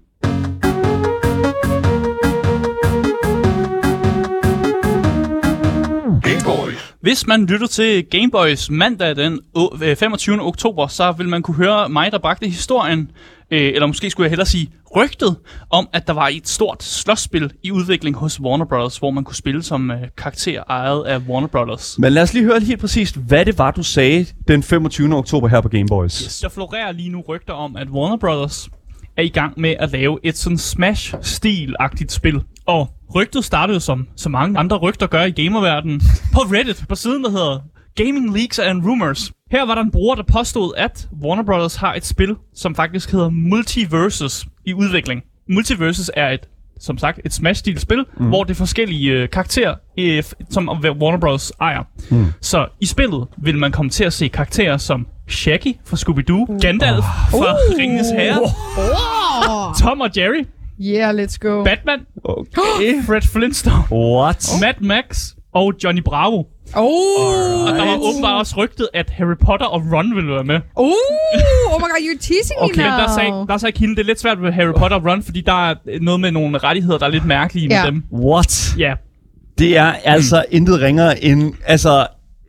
Hvis 7.00 7.26
man 7.26 7.46
lytter 7.46 7.66
til 7.66 8.04
Gameboys 8.10 8.70
mandag 8.70 9.16
den 9.16 9.40
o- 9.58 9.84
øh, 9.84 9.96
25. 9.96 10.42
oktober, 10.42 10.86
så 10.86 11.12
vil 11.12 11.28
man 11.28 11.42
kunne 11.42 11.56
høre 11.56 11.88
mig, 11.88 12.12
der 12.12 12.18
bragte 12.18 12.46
historien, 12.46 13.10
øh, 13.50 13.72
eller 13.74 13.86
måske 13.86 14.10
skulle 14.10 14.24
jeg 14.24 14.30
hellere 14.30 14.46
sige 14.46 14.70
rygtet, 14.96 15.36
om 15.70 15.88
at 15.92 16.06
der 16.06 16.12
var 16.12 16.28
et 16.28 16.48
stort 16.48 16.82
slåsspil 16.82 17.52
i 17.62 17.70
udvikling 17.70 18.16
hos 18.16 18.40
Warner 18.40 18.64
Brothers, 18.64 18.96
hvor 18.98 19.10
man 19.10 19.24
kunne 19.24 19.36
spille 19.36 19.62
som 19.62 19.90
øh, 19.90 19.98
karakter 20.16 20.62
ejet 20.68 21.04
af 21.04 21.18
Warner 21.18 21.48
Brothers. 21.48 21.98
Men 21.98 22.12
lad 22.12 22.22
os 22.22 22.34
lige 22.34 22.44
høre 22.44 22.60
helt 22.60 22.80
præcist, 22.80 23.16
hvad 23.16 23.44
det 23.44 23.58
var, 23.58 23.70
du 23.70 23.82
sagde 23.82 24.26
den 24.48 24.62
25. 24.62 25.14
oktober 25.16 25.48
her 25.48 25.60
på 25.60 25.68
Gameboys. 25.68 26.40
Der 26.40 26.48
florerer 26.48 26.92
lige 26.92 27.08
nu 27.08 27.20
rygter 27.28 27.54
om, 27.54 27.76
at 27.76 27.88
Warner 27.88 28.16
Brothers 28.16 28.68
er 29.16 29.22
i 29.22 29.28
gang 29.28 29.60
med 29.60 29.74
at 29.78 29.90
lave 29.90 30.18
et 30.22 30.36
sådan 30.36 30.58
Smash-stil-agtigt 30.58 32.12
spil. 32.12 32.42
Og 32.66 32.88
rygtet 33.14 33.44
startede 33.44 33.80
som 33.80 34.08
så 34.16 34.28
mange 34.28 34.58
andre 34.58 34.76
rygter 34.76 35.06
gør 35.06 35.22
i 35.22 35.30
gamerverdenen 35.30 36.00
på 36.32 36.40
Reddit, 36.40 36.84
på 36.88 36.94
siden, 36.94 37.24
der 37.24 37.30
hedder 37.30 37.58
Gaming 37.96 38.36
Leaks 38.36 38.58
and 38.58 38.82
Rumors. 38.86 39.32
Her 39.50 39.66
var 39.66 39.74
der 39.74 39.82
en 39.82 39.90
bruger, 39.90 40.14
der 40.14 40.22
påstod, 40.22 40.72
at 40.76 41.08
Warner 41.22 41.42
Brothers 41.42 41.76
har 41.76 41.94
et 41.94 42.06
spil, 42.06 42.36
som 42.54 42.74
faktisk 42.74 43.12
hedder 43.12 43.28
Multiversus 43.28 44.44
i 44.66 44.74
udvikling. 44.74 45.22
Multiversus 45.48 46.10
er 46.16 46.28
et 46.30 46.40
som 46.80 46.98
sagt, 46.98 47.20
et 47.24 47.32
Smash-stil 47.32 47.78
spil, 47.78 48.04
mm. 48.18 48.26
hvor 48.28 48.44
det 48.44 48.50
er 48.50 48.54
forskellige 48.58 49.12
øh, 49.12 49.28
karakterer, 49.30 49.74
øh, 49.98 50.22
som 50.50 50.68
Warner 50.68 51.18
Bros. 51.18 51.52
ejer. 51.60 51.82
Mm. 52.10 52.26
Så 52.40 52.66
i 52.80 52.86
spillet 52.86 53.26
vil 53.38 53.58
man 53.58 53.72
komme 53.72 53.90
til 53.90 54.04
at 54.04 54.12
se 54.12 54.28
karakterer 54.28 54.76
som 54.76 55.06
Shaggy 55.28 55.74
fra 55.84 55.96
Scooby-Doo, 55.96 56.58
Gandalf 56.62 57.04
fra 57.30 57.36
Uh. 57.38 57.78
Ringenes 57.78 58.10
Herre, 58.10 58.40
Oh, 59.48 59.74
Tom 59.80 60.00
og 60.00 60.10
Jerry, 60.16 60.44
yeah, 60.80 61.14
let's 61.14 61.36
go. 61.40 61.64
Batman, 61.64 62.00
Okay. 62.24 63.02
Fred 63.06 63.22
Flintstone, 63.22 63.84
What? 63.92 64.48
Mad 64.60 64.74
Max 64.80 65.34
og 65.54 65.72
Johnny 65.84 66.00
Bravo. 66.02 66.36
Oh, 66.76 67.64
Og 67.66 67.72
der 67.78 67.84
var 67.86 67.98
åbenbart 68.02 68.38
også 68.38 68.54
rygtet, 68.56 68.88
at 68.94 69.10
Harry 69.10 69.36
Potter 69.44 69.66
og 69.66 69.82
Ron 69.92 70.14
ville 70.16 70.30
være 70.34 70.44
med. 70.44 70.60
oh, 70.76 70.86
oh 71.72 71.78
my 71.80 71.82
god, 71.82 72.00
you're 72.00 72.18
teasing 72.20 72.58
Okay, 72.60 72.76
me 72.76 72.82
men 72.82 72.92
now. 72.92 72.98
der 73.00 73.14
sagde, 73.14 73.46
der 73.48 73.56
sagde 73.58 73.72
kilden, 73.72 73.96
det 73.96 74.02
er 74.02 74.06
lidt 74.06 74.20
svært 74.20 74.38
med 74.40 74.52
Harry 74.52 74.72
Potter 74.76 74.96
og 74.96 75.04
Ron, 75.06 75.22
fordi 75.22 75.40
der 75.40 75.70
er 75.70 75.74
noget 76.00 76.20
med 76.20 76.30
nogle 76.32 76.58
rettigheder, 76.58 76.98
der 76.98 77.06
er 77.06 77.10
lidt 77.10 77.24
mærkelige 77.24 77.68
med 77.68 77.76
Ja. 77.76 77.86
dem. 77.86 78.02
What? 78.12 78.74
Ja, 78.78 78.94
Det 79.58 79.76
er 79.76 79.92
altså 80.04 80.44
mm. 80.50 80.56
intet 80.56 80.80
ringere 80.80 81.24
end 81.24 81.54
altså, 81.66 82.06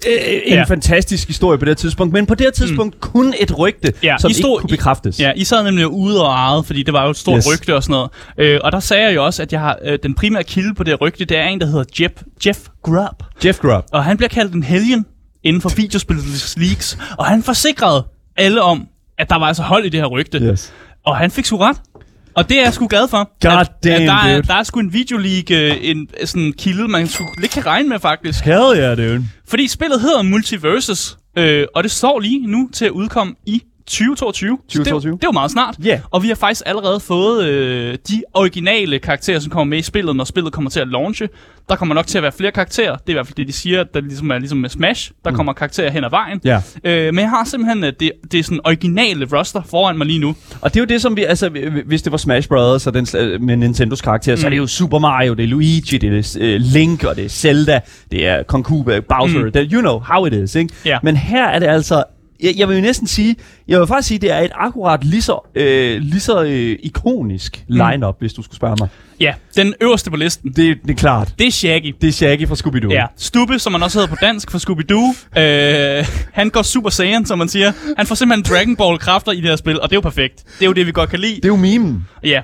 øh, 0.08 0.42
en 0.46 0.54
Ja. 0.54 0.64
fantastisk 0.64 1.28
historie 1.28 1.58
på 1.58 1.66
det 1.66 1.78
tidspunkt. 1.78 2.14
Men 2.14 2.26
på 2.26 2.36
det 2.36 2.54
tidspunkt 2.54 2.96
mm. 2.96 3.00
kun 3.00 3.34
et 3.40 3.60
rygte, 3.60 3.94
Ja, 4.04 4.16
som 4.20 4.32
I 4.32 4.34
stod- 4.34 4.50
ikke 4.52 4.62
kunne 4.62 4.70
bekræftes. 4.78 5.20
Ja, 5.20 5.32
I 5.36 5.44
sad 5.44 5.64
nemlig 5.64 5.88
ude 5.88 6.26
og 6.26 6.32
ejede, 6.34 6.64
fordi 6.64 6.84
det 6.84 6.94
var 6.94 7.04
jo 7.04 7.10
et 7.10 7.18
stort 7.18 7.38
yes. 7.38 7.48
Rygte 7.54 7.76
og 7.76 7.84
sådan 7.84 7.92
noget. 7.94 8.10
Øh, 8.38 8.60
og 8.64 8.72
der 8.72 8.80
sagde 8.80 9.04
jeg 9.04 9.16
jo 9.16 9.26
også, 9.26 9.42
at 9.42 9.52
jeg 9.54 9.60
har, 9.60 9.78
øh, 9.86 10.00
den 10.04 10.14
primære 10.14 10.44
kilde 10.44 10.74
på 10.76 10.84
det 10.84 11.02
rygte, 11.02 11.26
det 11.26 11.38
er 11.38 11.44
en, 11.44 11.60
der 11.62 11.66
hedder 11.68 11.84
Jeff, 12.00 12.14
Jeff 12.46 12.60
Grubb. 12.84 13.24
Jeff 13.46 13.60
Grubb. 13.60 13.86
Og 13.92 14.04
han 14.04 14.18
bliver 14.18 14.30
kaldt 14.30 14.54
en 14.54 14.64
helgen 14.64 15.06
inden 15.44 15.62
for 15.62 15.70
videospillets 15.76 16.56
leaks. 16.58 16.98
Og 17.18 17.26
han 17.26 17.44
forsikrede 17.44 18.04
alle 18.38 18.62
om, 18.62 18.88
at 19.18 19.30
der 19.30 19.36
var 19.40 19.46
altså 19.46 19.64
hold 19.64 19.86
i 19.86 19.90
det 19.90 20.00
her 20.00 20.08
rygte. 20.08 20.38
Yes. 20.38 20.74
Og 21.06 21.18
han 21.18 21.32
fik 21.32 21.46
sgu 21.46 21.58
ret. 21.58 21.78
Og 22.36 22.50
det 22.50 22.60
er 22.60 22.63
jeg 22.63 22.74
sgu 22.74 22.88
glad 22.88 23.08
for. 23.08 23.17
God 23.41 23.52
at, 23.52 23.60
at 23.60 23.84
damn, 23.84 24.06
der, 24.06 24.13
er, 24.13 24.36
dude. 24.36 24.48
der 24.48 24.54
er 24.54 24.63
sgu 24.63 24.80
en 24.80 24.94
videoleak, 24.94 25.52
øh, 25.52 25.78
en 25.82 26.08
sådan 26.26 26.54
kilde, 26.58 26.88
man 26.88 27.08
sgu 27.08 27.24
lidt 27.38 27.52
kan 27.52 27.65
regne 27.65 27.89
med 27.89 28.00
faktisk. 28.00 28.44
Hell 28.44 28.78
yeah, 28.78 28.98
dude. 28.98 29.26
Fordi 29.48 29.67
spillet 29.67 30.02
hedder 30.02 30.22
Multiversus, 30.22 31.17
øh, 31.38 31.65
og 31.76 31.84
det 31.84 31.91
står 31.91 32.20
lige 32.20 32.48
nu 32.48 32.70
til 32.74 32.86
at 32.86 32.91
udkomme 32.91 33.36
i 33.46 33.63
2022. 33.88 34.58
Så 34.67 34.78
2022. 34.78 35.12
Det, 35.12 35.22
det 35.22 35.26
er 35.26 35.28
jo 35.28 35.32
meget 35.32 35.52
snart. 35.52 35.76
Ja. 35.84 36.00
Og 36.12 36.24
vi 36.24 36.28
har 36.28 36.36
faktisk 36.36 36.62
allerede 36.65 37.00
fået 37.00 37.46
øh, 37.46 37.98
de 38.10 38.24
originale 38.34 39.00
karakterer, 39.00 39.39
som 39.39 39.52
kommer 39.52 39.70
med 39.70 39.78
i 39.78 39.82
spillet, 39.82 40.15
når 40.15 40.24
spillet 40.24 40.54
kommer 40.54 40.70
til 40.70 40.80
at 40.80 40.88
launche. 40.88 41.30
Der 41.70 41.76
kommer 41.76 41.96
nok 41.96 42.08
til 42.08 42.17
at 42.17 42.22
være 42.22 42.32
flere 42.32 42.52
karakterer. 42.52 42.96
Det 42.96 43.08
er 43.08 43.10
i 43.10 43.13
hvert 43.13 43.28
fald 43.28 43.36
det, 43.36 43.48
de 43.48 43.54
siger, 43.54 43.84
der 43.84 44.02
ligesom 44.02 44.32
er 44.32 44.38
ligesom 44.38 44.58
med 44.58 44.70
Smash. 44.70 45.12
Der 45.24 45.30
mm. 45.30 45.36
kommer 45.36 45.54
karakterer 45.54 45.91
hen 45.91 46.04
ad 46.04 46.10
vejen. 46.10 46.41
Ja. 46.44 46.62
Øh, 46.84 47.13
men 47.13 47.20
jeg 47.20 47.30
har 47.30 47.44
simpelthen 47.46 47.84
øh, 47.84 47.94
det, 48.00 48.12
det 48.32 48.39
er 48.39 48.44
sådan 48.44 48.60
originale 48.63 49.28
roster 49.38 49.62
foran 49.70 49.98
mig 49.98 50.08
lige 50.08 50.20
nu. 50.20 50.36
Og 50.62 50.74
det 50.74 50.80
er 50.80 50.82
jo 50.82 50.86
det, 50.86 51.02
som 51.02 51.15
vi, 51.15 51.24
altså, 51.24 51.50
hvis 51.86 52.02
det 52.02 52.12
var 52.12 52.17
Smash 52.17 52.48
Brothers 52.48 52.88
og 52.88 52.94
den, 52.94 53.06
sl- 53.06 53.38
med 53.38 53.58
Nintendos 53.58 54.02
karakter, 54.02 54.34
mm. 54.34 54.38
så 54.38 54.46
er 54.46 54.50
det 54.50 54.58
jo 54.58 54.67
Super 54.67 55.00
Mario, 55.00 55.34
det 55.34 55.44
er 55.44 55.48
Luigi, 55.48 55.98
det 55.98 56.36
er 56.38 56.56
uh, 56.56 56.62
Link, 56.62 57.04
og 57.04 57.15
det 57.15 57.26
er 57.26 57.30
Zelda, 57.30 57.80
det 58.12 58.28
er 58.28 58.44
Kong 58.44 58.65
Bowser, 59.10 59.46
mm. 59.46 59.52
det, 59.52 59.70
you 59.72 59.82
know 59.82 60.00
how 60.00 60.26
it 60.26 60.34
is, 60.34 60.56
ikke? 60.56 60.74
Ja. 60.86 61.00
Men 61.04 61.15
her 61.15 61.48
er 61.48 61.60
det 61.60 61.67
altså 61.67 62.04
jeg, 62.41 62.54
jeg 62.58 62.67
vil 62.67 62.75
jo 62.75 62.82
næsten 62.82 63.08
sige, 63.08 63.36
jeg 63.67 63.80
vil 63.80 63.88
faktisk 63.88 64.08
sige, 64.08 64.19
det 64.19 64.32
er 64.32 64.39
et 64.39 64.51
akkurat 64.56 65.04
lige 65.04 65.21
så, 65.21 65.49
øh, 65.56 66.01
lige 66.01 66.19
så 66.19 66.43
øh, 66.43 66.80
ikonisk 66.84 67.65
line-up, 67.67 68.15
hvis 68.19 68.34
du 68.34 68.41
skulle 68.41 68.56
spørge 68.56 68.75
mig. 68.80 68.89
Ja, 69.21 69.34
den 69.55 69.73
øverste 69.81 70.10
på 70.10 70.15
listen, 70.15 70.51
Det, 70.51 70.77
det 70.84 70.91
er 70.91 70.93
klart. 70.95 71.34
det 71.39 71.47
er 71.47 71.51
Shaggy. 71.51 71.95
Det 72.01 72.07
er 72.07 72.12
Shaggy 72.12 72.47
fra 72.47 72.55
Scooby-Doo. 72.55 72.91
Ja, 72.93 73.05
Stubbe, 73.17 73.60
som 73.60 73.71
man 73.71 73.84
også 73.84 73.99
hedder 73.99 74.15
på 74.15 74.17
dansk 74.21 74.51
for 74.51 74.57
Scooby-Doo. 74.57 75.39
Øh, 75.41 76.05
han 76.34 76.49
går 76.49 76.62
Super 76.62 76.89
Saiyan, 76.89 77.25
som 77.25 77.38
man 77.38 77.49
siger. 77.49 77.71
Han 77.97 78.07
får 78.07 78.15
simpelthen 78.15 78.55
Dragon 78.55 78.75
Ball 78.75 78.97
kræfter 78.97 79.31
i 79.31 79.36
det 79.41 79.49
her 79.49 79.55
spil, 79.55 79.81
og 79.81 79.89
det 79.89 79.95
er 79.95 79.97
jo 79.97 80.01
perfekt. 80.01 80.43
Det 80.60 80.62
er 80.62 80.65
jo 80.65 80.73
det, 80.73 80.88
vi 80.88 80.91
godt 80.91 81.10
kan 81.10 81.19
lide. 81.19 81.36
Det 81.36 81.45
er 81.45 81.49
jo 81.49 81.55
memen. 81.55 82.07
Ja. 82.23 82.41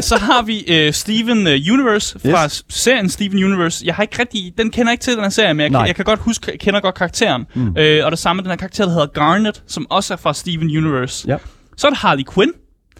Så 0.00 0.16
har 0.16 0.42
vi 0.42 0.64
øh, 0.68 0.92
Steven 0.92 1.46
øh, 1.46 1.58
Universe 1.72 2.18
fra 2.18 2.44
yes. 2.44 2.64
serien 2.68 3.08
Steven 3.08 3.44
Universe. 3.44 3.86
Jeg 3.86 3.94
har 3.94 4.02
ikke 4.02 4.18
rigtig, 4.20 4.52
den 4.58 4.70
kender 4.70 4.90
jeg 4.90 4.94
ikke 4.94 5.02
til, 5.02 5.14
den 5.14 5.22
her 5.22 5.30
serie, 5.30 5.54
men 5.54 5.60
jeg, 5.60 5.70
Nej. 5.70 5.82
jeg 5.82 5.96
kan 5.96 6.04
godt 6.04 6.20
huske, 6.20 6.50
jeg 6.50 6.60
kender 6.60 6.80
godt 6.80 6.94
karakteren. 6.94 7.46
Mm. 7.54 7.76
Øh, 7.78 8.04
og 8.04 8.10
det 8.10 8.18
samme 8.18 8.38
med 8.38 8.44
den 8.44 8.50
her 8.50 8.56
karakter, 8.56 8.84
der 8.84 8.92
hedder 8.92 9.06
Garnet, 9.06 9.62
som 9.66 9.86
også 9.90 10.14
er 10.14 10.16
fra 10.16 10.34
Steven 10.34 10.76
Universe. 10.76 11.28
Ja. 11.28 11.36
Så 11.76 11.86
er 11.86 11.90
det 11.90 11.98
Harley 11.98 12.24
Quinn 12.34 12.52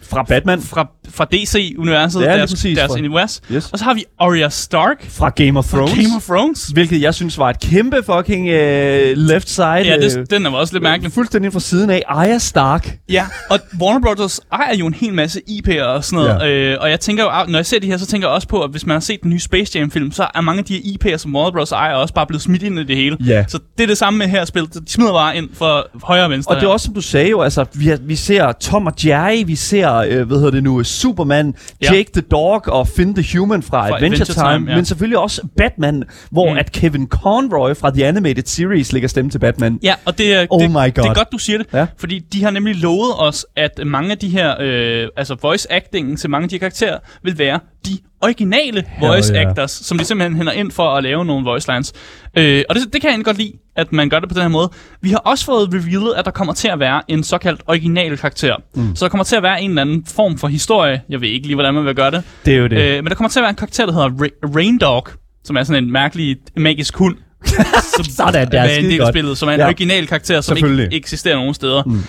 Fra 0.03 0.23
Batman. 0.23 0.61
fra, 0.61 0.87
fra 1.09 1.25
DC-universet, 1.25 2.21
Ja, 2.21 2.25
deres, 2.37 2.51
præcis, 2.51 2.77
deres 2.77 2.91
fra- 2.91 2.97
univers. 2.99 3.41
Yes. 3.51 3.69
Og 3.71 3.79
så 3.79 3.85
har 3.85 3.93
vi 3.93 4.03
Arya 4.19 4.49
Stark 4.49 5.05
Fra 5.09 5.29
Game 5.29 5.59
of 5.59 5.65
fra 5.65 5.77
Thrones. 5.77 5.93
Game 5.95 6.15
of 6.15 6.25
Thrones. 6.25 6.67
Hvilket 6.67 7.01
jeg 7.01 7.13
synes 7.13 7.37
var 7.37 7.49
et 7.49 7.59
kæmpe 7.59 7.97
fucking 8.05 8.47
øh, 8.49 9.17
left 9.17 9.49
side. 9.49 9.65
Ja, 9.67 9.95
øh, 9.95 10.01
det, 10.01 10.29
den 10.31 10.45
er 10.45 10.49
også 10.51 10.73
lidt 10.73 10.83
mærkelig. 10.83 11.11
Fuldstændig 11.11 11.53
fra 11.53 11.59
siden 11.59 11.89
af. 11.89 12.03
Arya 12.07 12.37
Stark. 12.37 12.97
Ja, 13.09 13.25
og 13.49 13.59
Warner 13.81 13.99
Brothers 13.99 14.39
ejer 14.53 14.75
jo 14.75 14.87
en 14.87 14.93
hel 14.93 15.13
masse 15.13 15.41
IP'er 15.49 15.83
og 15.83 16.03
sådan 16.03 16.25
noget. 16.25 16.39
Ja. 16.41 16.47
Øh, 16.73 16.77
og 16.81 16.89
jeg 16.89 16.99
tænker 16.99 17.23
jo, 17.23 17.29
når 17.51 17.59
jeg 17.59 17.65
ser 17.65 17.79
det 17.79 17.89
her, 17.89 17.97
så 17.97 18.05
tænker 18.05 18.27
jeg 18.27 18.35
også 18.35 18.47
på, 18.47 18.61
at 18.63 18.71
hvis 18.71 18.85
man 18.85 18.93
har 18.93 18.99
set 18.99 19.21
den 19.23 19.29
nye 19.29 19.39
Space 19.39 19.79
Jam-film, 19.79 20.11
så 20.11 20.27
er 20.35 20.41
mange 20.41 20.59
af 20.59 20.65
de 20.65 20.73
her 20.73 20.81
IP'er, 21.13 21.17
som 21.17 21.35
Warner 21.35 21.51
Brothers 21.51 21.71
ejer, 21.71 21.93
også 21.93 22.13
bare 22.13 22.27
blevet 22.27 22.41
smidt 22.41 22.63
ind 22.63 22.79
i 22.79 22.83
det 22.83 22.95
hele. 22.95 23.17
Ja. 23.25 23.45
Så 23.47 23.59
det 23.77 23.83
er 23.83 23.87
det 23.87 23.97
samme 23.97 24.17
med 24.19 24.27
her 24.27 24.45
spil. 24.45 24.63
De 24.63 24.79
smider 24.87 25.11
bare 25.13 25.37
ind 25.37 25.49
for 25.53 25.87
højre 26.03 26.23
og 26.23 26.29
venstre. 26.29 26.55
Og 26.55 26.61
det 26.61 26.67
er 26.67 26.71
også, 26.71 26.85
som 26.85 26.93
du 26.93 27.01
sagde 27.01 27.29
jo, 27.29 27.41
altså, 27.41 27.65
vi, 27.73 27.87
har, 27.87 27.97
vi 28.01 28.15
ser 28.15 28.51
Tom 28.51 28.85
og 28.87 28.93
Jerry, 29.05 29.43
vi 29.45 29.55
ser, 29.55 29.88
øh, 29.97 30.27
hvad 30.27 30.37
hedder 30.37 30.51
det 30.51 30.63
nu, 30.63 30.83
Superman, 30.83 31.55
Ja. 31.83 31.93
Jake 31.93 32.09
the 32.13 32.21
Dog 32.21 32.61
og 32.67 32.87
Finn 32.87 33.15
the 33.15 33.37
Human 33.39 33.63
fra, 33.63 33.89
Fra 33.89 33.95
Adventure, 33.95 34.05
Adventure 34.21 34.33
Time, 34.49 34.57
Time, 34.59 34.69
ja. 34.71 34.75
men 34.75 34.85
selvfølgelig 34.85 35.17
også 35.17 35.41
Batman, 35.57 36.03
hvor 36.31 36.51
Mm. 36.51 36.57
at 36.57 36.71
Kevin 36.71 37.07
Conroy 37.07 37.73
fra 37.75 37.89
The 37.91 38.05
Animated 38.05 38.43
Series 38.45 38.93
lægger 38.93 39.09
stemme 39.09 39.31
til 39.31 39.39
Batman. 39.39 39.79
Ja, 39.83 39.95
og 40.05 40.17
det 40.17 40.33
er, 40.33 40.47
Oh 40.49 40.61
det, 40.61 40.71
my 40.71 40.77
det 40.85 40.95
God. 40.95 41.05
er 41.05 41.13
godt, 41.13 41.27
du 41.31 41.37
siger 41.37 41.57
det. 41.57 41.67
Ja. 41.73 41.85
Fordi 41.97 42.19
de 42.19 42.43
har 42.43 42.51
nemlig 42.51 42.75
lovet 42.75 43.11
os, 43.17 43.45
at 43.55 43.71
mange 43.85 44.11
af 44.11 44.17
de 44.17 44.29
her, 44.29 44.55
øh, 44.61 45.07
altså 45.17 45.35
voice 45.41 45.71
actingen 45.71 46.17
til 46.17 46.29
mange 46.29 46.43
af 46.43 46.49
de 46.49 46.59
karakterer, 46.59 46.97
vil 47.23 47.37
være 47.37 47.59
de 47.87 47.97
originale 48.21 48.83
voice 48.99 49.33
yeah. 49.33 49.49
actors, 49.49 49.71
som 49.71 49.97
de 49.97 50.05
simpelthen 50.05 50.37
hænder 50.37 50.51
ind 50.51 50.71
for 50.71 50.89
at 50.95 51.03
lave 51.03 51.25
nogle 51.25 51.43
voice 51.45 51.71
lines. 51.71 51.93
Øh, 52.37 52.63
og 52.69 52.75
det, 52.75 52.93
det 52.93 53.01
kan 53.01 53.15
jeg 53.17 53.25
godt 53.25 53.37
lide, 53.37 53.51
at 53.75 53.91
man 53.93 54.09
gør 54.09 54.19
det 54.19 54.29
på 54.29 54.33
den 54.33 54.41
her 54.41 54.49
måde. 54.49 54.69
Vi 55.01 55.09
har 55.09 55.17
også 55.17 55.45
fået 55.45 55.69
revealet, 55.73 56.13
at 56.17 56.25
der 56.25 56.31
kommer 56.31 56.53
til 56.53 56.67
at 56.67 56.79
være 56.79 57.01
en 57.07 57.23
såkaldt 57.23 57.61
original 57.67 58.17
karakter. 58.17 58.55
Mm. 58.75 58.95
Så 58.95 59.05
der 59.05 59.09
kommer 59.09 59.23
til 59.23 59.35
at 59.35 59.43
være 59.43 59.61
en 59.61 59.69
eller 59.69 59.81
anden 59.81 60.05
form 60.05 60.37
for 60.37 60.47
historie. 60.47 61.01
Jeg 61.09 61.21
ved 61.21 61.29
ikke 61.29 61.47
lige, 61.47 61.55
hvordan 61.55 61.73
man 61.73 61.85
vil 61.85 61.95
gøre 61.95 62.11
det. 62.11 62.23
Det 62.45 62.53
er 62.53 62.57
jo 62.57 62.67
det. 62.67 62.77
Øh, 62.77 62.95
men 63.03 63.05
der 63.05 63.15
kommer 63.15 63.29
til 63.29 63.39
at 63.39 63.43
være 63.43 63.49
en 63.49 63.55
karakter, 63.55 63.85
der 63.85 63.93
hedder 63.93 64.09
Ra- 64.09 64.55
Rain 64.55 64.77
Dog, 64.77 65.07
som 65.43 65.55
er 65.57 65.63
sådan 65.63 65.83
en 65.83 65.91
mærkelig 65.91 66.37
magisk 66.57 66.95
hund. 66.97 67.15
som 67.95 68.05
Sådan 68.05 68.51
der, 68.51 68.59
er 68.61 68.77
en 68.77 68.85
del 68.85 69.01
af 69.01 69.07
spillet, 69.13 69.37
som 69.37 69.49
er 69.49 69.53
en 69.53 69.59
Ja. 69.59 69.65
original 69.65 70.07
karakter, 70.07 70.41
som 70.41 70.57
ikke 70.57 70.87
eksisterer 70.91 71.35
nogen 71.35 71.53
steder. 71.53 71.83
Mm. 71.85 72.03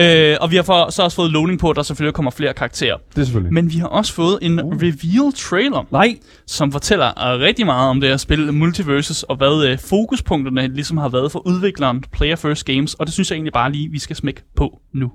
Øh, 0.00 0.36
og 0.40 0.50
vi 0.50 0.56
har 0.56 0.62
for, 0.62 0.90
så 0.90 1.02
også 1.02 1.14
fået 1.14 1.30
lovning 1.30 1.58
på, 1.58 1.70
at 1.70 1.76
der 1.76 1.82
selvfølgelig 1.82 2.14
kommer 2.14 2.30
flere 2.30 2.54
karakterer. 2.54 2.96
det 3.14 3.20
er 3.20 3.24
selvfølgelig. 3.24 3.52
Men 3.52 3.72
vi 3.72 3.78
har 3.78 3.86
også 3.86 4.12
fået 4.12 4.38
en 4.42 4.60
uh. 4.62 4.72
reveal 4.76 5.32
trailer, 5.32 5.86
Nej, 5.90 6.18
som 6.46 6.72
fortæller 6.72 7.06
uh, 7.06 7.40
rigtig 7.40 7.66
meget 7.66 7.90
om 7.90 8.00
det 8.00 8.08
her 8.08 8.16
spil 8.16 8.52
Multiverses, 8.52 9.22
og 9.22 9.36
hvad 9.36 9.72
uh, 9.72 9.78
fokuspunkterne 9.78 10.74
ligesom 10.74 10.96
har 10.96 11.08
været 11.08 11.32
for 11.32 11.46
udvikleren 11.46 12.04
Player 12.12 12.36
First 12.36 12.64
Games, 12.64 12.94
og 12.94 13.06
det 13.06 13.14
synes 13.14 13.30
jeg 13.30 13.36
egentlig 13.36 13.52
bare 13.52 13.72
lige, 13.72 13.90
vi 13.90 13.98
skal 13.98 14.16
smække 14.16 14.42
på 14.56 14.78
nu. 14.94 15.12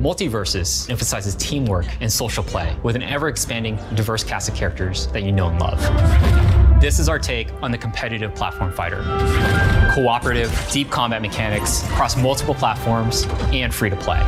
Multiverses 0.00 0.88
emphasizes 0.90 1.36
teamwork 1.36 1.98
and 2.00 2.10
social 2.10 2.44
play 2.44 2.66
with 2.84 2.96
an 2.96 3.02
ever 3.02 3.28
expanding, 3.28 3.78
diverse 3.96 4.26
cast 4.28 4.50
of 4.50 4.56
characters 4.56 5.06
that 5.06 5.22
you 5.22 5.30
know 5.30 5.48
and 5.48 5.60
love. 5.60 6.61
This 6.82 6.98
is 6.98 7.08
our 7.08 7.20
take 7.20 7.46
on 7.62 7.70
the 7.70 7.78
competitive 7.78 8.34
platform 8.34 8.72
fighter. 8.72 9.04
Cooperative, 9.94 10.50
deep 10.72 10.90
combat 10.90 11.22
mechanics 11.22 11.84
across 11.84 12.16
multiple 12.16 12.56
platforms 12.56 13.24
and 13.52 13.72
free 13.72 13.88
to 13.88 13.94
play. 13.94 14.18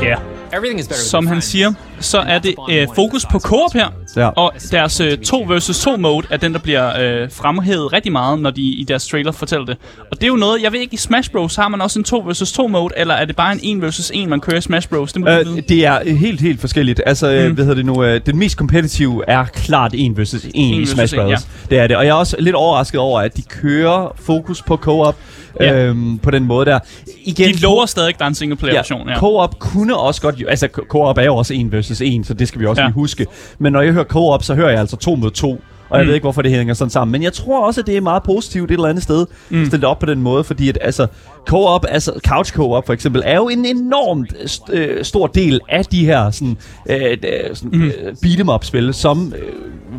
Ja. 0.00 0.39
Everything 0.52 0.80
is 0.80 0.86
better 0.88 1.02
with 1.02 1.10
Som 1.10 1.26
han 1.26 1.40
siger, 1.40 1.72
så 2.00 2.18
er 2.18 2.38
det 2.38 2.54
øh, 2.70 2.86
fokus 2.94 3.26
på 3.30 3.38
co-op 3.38 3.72
her. 3.74 3.88
Ja. 4.16 4.28
Og 4.28 4.52
deres 4.70 5.00
øh, 5.00 5.18
2 5.18 5.44
versus 5.48 5.80
2 5.80 5.96
mode 5.96 6.26
er 6.30 6.36
den, 6.36 6.52
der 6.52 6.58
bliver 6.58 7.22
øh, 7.22 7.30
fremhævet 7.32 7.92
rigtig 7.92 8.12
meget, 8.12 8.40
når 8.40 8.50
de 8.50 8.62
i 8.62 8.84
deres 8.88 9.06
trailer 9.08 9.32
fortæller 9.32 9.66
det. 9.66 9.76
Og 10.10 10.16
det 10.16 10.22
er 10.22 10.28
jo 10.28 10.36
noget, 10.36 10.62
jeg 10.62 10.72
ved 10.72 10.80
ikke, 10.80 10.94
i 10.94 10.96
Smash 10.96 11.30
Bros. 11.30 11.56
har 11.56 11.68
man 11.68 11.80
også 11.80 11.98
en 11.98 12.04
2 12.04 12.22
versus 12.26 12.52
2 12.52 12.66
mode, 12.68 12.94
eller 12.96 13.14
er 13.14 13.24
det 13.24 13.36
bare 13.36 13.52
en 13.52 13.76
1 13.78 13.82
versus 13.82 14.10
1, 14.14 14.28
man 14.28 14.40
kører 14.40 14.56
i 14.56 14.60
Smash 14.60 14.88
Bros? 14.88 15.12
Det 15.12 15.20
må 15.20 15.30
øh, 15.30 15.38
øh, 15.38 15.62
det 15.68 15.86
er 15.86 16.14
helt, 16.14 16.40
helt 16.40 16.60
forskelligt. 16.60 17.00
Altså, 17.06 17.46
mm. 17.48 17.54
hvad 17.54 17.64
hedder 17.64 17.76
det 17.76 17.86
nu, 17.86 18.04
øh, 18.04 18.20
den 18.26 18.38
mest 18.38 18.56
competitive 18.56 19.24
er 19.28 19.44
klart 19.44 19.94
1 19.94 20.16
versus 20.18 20.44
1 20.44 20.50
i 20.54 20.86
Smash 20.86 21.14
en, 21.14 21.20
Bros. 21.20 21.46
Det 21.70 21.78
er 21.78 21.86
det. 21.86 21.96
Og 21.96 22.04
jeg 22.04 22.10
er 22.10 22.14
også 22.14 22.36
lidt 22.38 22.56
overrasket 22.56 23.00
over, 23.00 23.20
at 23.20 23.36
de 23.36 23.42
kører 23.42 24.16
fokus 24.18 24.62
på 24.62 24.76
co-op 24.76 25.16
Ja. 25.60 25.74
øhm, 25.74 26.18
på 26.18 26.30
den 26.30 26.44
måde 26.44 26.66
der. 26.66 26.78
Igen, 27.24 27.54
De 27.54 27.60
lover 27.60 27.86
stadig, 27.86 28.08
at 28.08 28.18
der 28.18 28.24
er 28.24 28.28
en 28.28 28.34
single 28.34 28.56
player 28.56 28.74
version. 28.74 29.08
Ja. 29.08 29.18
Co-op 29.18 29.58
kunne 29.58 29.96
også 29.96 30.20
godt... 30.20 30.39
Altså, 30.48 30.68
co-op 30.88 31.18
er 31.18 31.22
jo 31.24 31.36
også 31.36 31.54
1 31.54 31.72
versus 31.72 32.00
1, 32.00 32.26
så 32.26 32.34
det 32.34 32.48
skal 32.48 32.60
vi 32.60 32.66
også 32.66 32.82
Ja. 32.82 32.88
lige 32.88 32.94
huske. 32.94 33.26
Men 33.58 33.72
når 33.72 33.80
jeg 33.80 33.92
hører 33.92 34.04
co-op, 34.04 34.42
så 34.42 34.54
hører 34.54 34.70
jeg 34.70 34.80
altså 34.80 34.96
2 34.96 35.14
mod 35.14 35.30
2. 35.30 35.60
Og 35.90 35.98
jeg 35.98 36.04
Mm. 36.04 36.08
ved 36.08 36.14
ikke, 36.14 36.24
hvorfor 36.24 36.42
det 36.42 36.50
hænger 36.50 36.74
sådan 36.74 36.90
sammen. 36.90 37.12
Men 37.12 37.22
jeg 37.22 37.32
tror 37.32 37.66
også, 37.66 37.80
at 37.80 37.86
det 37.86 37.96
er 37.96 38.00
meget 38.00 38.22
positivt 38.22 38.70
et 38.70 38.74
eller 38.74 38.88
andet 38.88 39.02
sted. 39.02 39.26
Mm. 39.50 39.64
Stille 39.66 39.80
det 39.80 39.84
op 39.84 39.98
på 39.98 40.06
den 40.06 40.22
måde, 40.22 40.44
fordi 40.44 40.68
at, 40.68 40.78
altså, 40.80 41.06
co-op, 41.46 41.84
altså 41.88 42.12
couch 42.26 42.52
co-op 42.52 42.86
for 42.86 42.92
eksempel, 42.92 43.22
er 43.26 43.36
jo 43.36 43.48
en 43.48 43.64
enormt 43.64 44.32
st- 44.32 44.72
øh, 44.72 45.04
stor 45.04 45.26
del 45.26 45.60
af 45.68 45.84
de 45.84 46.04
her 46.04 46.30
sådan, 46.30 46.56
øh, 46.90 46.96
øh, 47.12 47.16
sådan, 47.56 47.78
Mm. 47.78 47.84
øh, 47.84 47.92
beat 48.22 48.40
em 48.40 48.48
up 48.48 48.64
spil, 48.64 48.94
som 48.94 49.34
øh, 49.36 49.52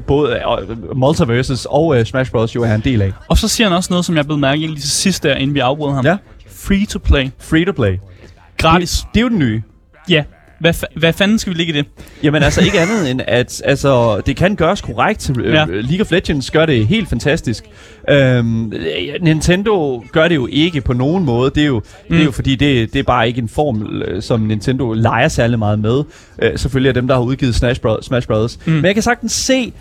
både 0.08 0.34
øh, 0.69 0.97
Multiverses 0.97 1.67
og 1.69 1.99
øh, 1.99 2.06
Smash 2.06 2.32
Bros. 2.32 2.56
jo 2.56 2.63
er 2.63 2.75
en 2.75 2.82
del 2.84 3.01
af. 3.01 3.12
Og 3.30 3.38
så 3.38 3.47
siger 3.47 3.67
han 3.67 3.77
også 3.77 3.88
noget, 3.93 4.06
som 4.06 4.15
jeg 4.17 4.25
blev 4.25 4.38
mærke 4.38 4.60
lige 4.62 4.75
til 4.80 4.89
sidst 4.91 5.23
der, 5.23 5.36
inden 5.36 5.54
vi 5.56 5.60
afbrød 5.60 5.93
ham. 5.93 6.06
Ja. 6.06 6.17
Free 6.47 6.86
to 6.86 6.99
play. 6.99 7.30
Free 7.39 7.65
to 7.65 7.71
play. 7.71 7.97
Gratis. 8.58 9.06
Det 9.13 9.19
er 9.19 9.23
jo 9.23 9.30
den 9.30 9.39
nye. 9.39 9.62
Ja. 10.10 10.24
Hvad, 10.60 10.74
fa- 10.76 11.00
hvad 11.00 11.14
fanden 11.14 11.40
skal 11.40 11.54
vi 11.54 11.58
ligge 11.58 11.74
i 11.74 11.78
det? 11.78 11.86
Jamen 12.24 12.44
altså 12.44 12.62
ikke 12.62 12.80
andet 12.80 13.12
end, 13.12 13.22
at 13.28 13.62
altså, 13.66 14.22
det 14.26 14.36
kan 14.36 14.56
gøres 14.56 14.82
korrekt. 14.82 15.32
Ja. 15.44 15.52
Ja. 15.52 15.66
League 15.66 16.02
of 16.02 16.12
Legends 16.12 16.52
gør 16.52 16.66
det 16.66 16.88
helt 16.88 17.10
fantastisk. 17.10 17.64
Øhm, 18.10 18.74
Nintendo 19.22 20.04
gør 20.12 20.28
det 20.28 20.36
jo 20.36 20.48
ikke 20.52 20.82
på 20.82 20.94
nogen 20.94 21.26
måde. 21.26 21.52
Det 21.56 21.64
er 21.64 21.68
jo, 21.68 21.80
mm. 21.80 22.16
det 22.16 22.22
er 22.22 22.26
jo 22.26 22.32
fordi, 22.32 22.56
det, 22.56 22.94
det 22.94 23.00
er 23.00 23.04
bare 23.04 23.28
ikke 23.28 23.42
en 23.42 23.50
formel, 23.50 24.02
øh, 24.02 24.22
som 24.22 24.40
Nintendo 24.40 24.94
leger 24.94 25.28
særlig 25.28 25.60
meget 25.60 25.80
med. 25.80 26.04
Øh, 26.42 26.52
selvfølgelig 26.60 26.90
er 26.90 26.94
dem, 26.94 27.08
der 27.08 27.16
har 27.16 27.22
udgivet 27.22 27.56
Smash, 27.56 27.82
Bros. 27.82 28.06
Smash 28.06 28.28
Brothers. 28.28 28.60
Mm. 28.66 28.74
Men 28.74 28.86
jeg 28.86 28.94
kan 28.94 29.04
sagtens 29.04 29.32
se 29.32 29.74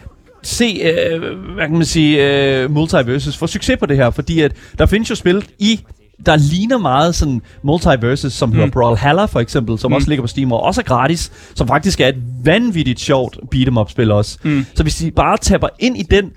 se, 0.42 0.80
øh, 0.82 1.20
hvad 1.54 1.66
kan 1.66 1.76
man 1.76 1.84
sige, 1.84 2.42
øh, 2.62 2.70
Multiverses 2.70 3.36
få 3.36 3.46
succes 3.46 3.76
på 3.78 3.86
det 3.86 3.96
her, 3.96 4.10
fordi 4.10 4.40
at 4.40 4.52
der 4.78 4.86
findes 4.86 5.10
jo 5.10 5.14
spil 5.14 5.44
i 5.58 5.80
der 6.26 6.36
ligner 6.36 6.78
meget 6.78 7.14
sådan 7.14 7.42
multiverses, 7.62 8.32
som 8.32 8.48
mm. 8.48 8.54
hedder 8.54 8.70
Brawlhalla 8.70 9.24
for 9.24 9.40
eksempel, 9.40 9.78
som 9.78 9.90
mm. 9.90 9.94
også 9.94 10.08
ligger 10.08 10.22
på 10.22 10.26
Steam 10.26 10.52
og 10.52 10.62
også 10.62 10.80
er 10.80 10.84
gratis, 10.84 11.32
som 11.54 11.68
faktisk 11.68 12.00
er 12.00 12.08
et 12.08 12.22
vanvittigt 12.44 13.00
sjovt 13.00 13.38
beat'em 13.54 13.80
up 13.80 13.90
spil 13.90 14.10
også. 14.10 14.38
Mm. 14.42 14.66
Så 14.74 14.82
hvis 14.82 14.96
de 14.96 15.10
bare 15.10 15.36
tapper 15.36 15.68
ind 15.78 15.96
i 15.96 16.02
den, 16.02 16.32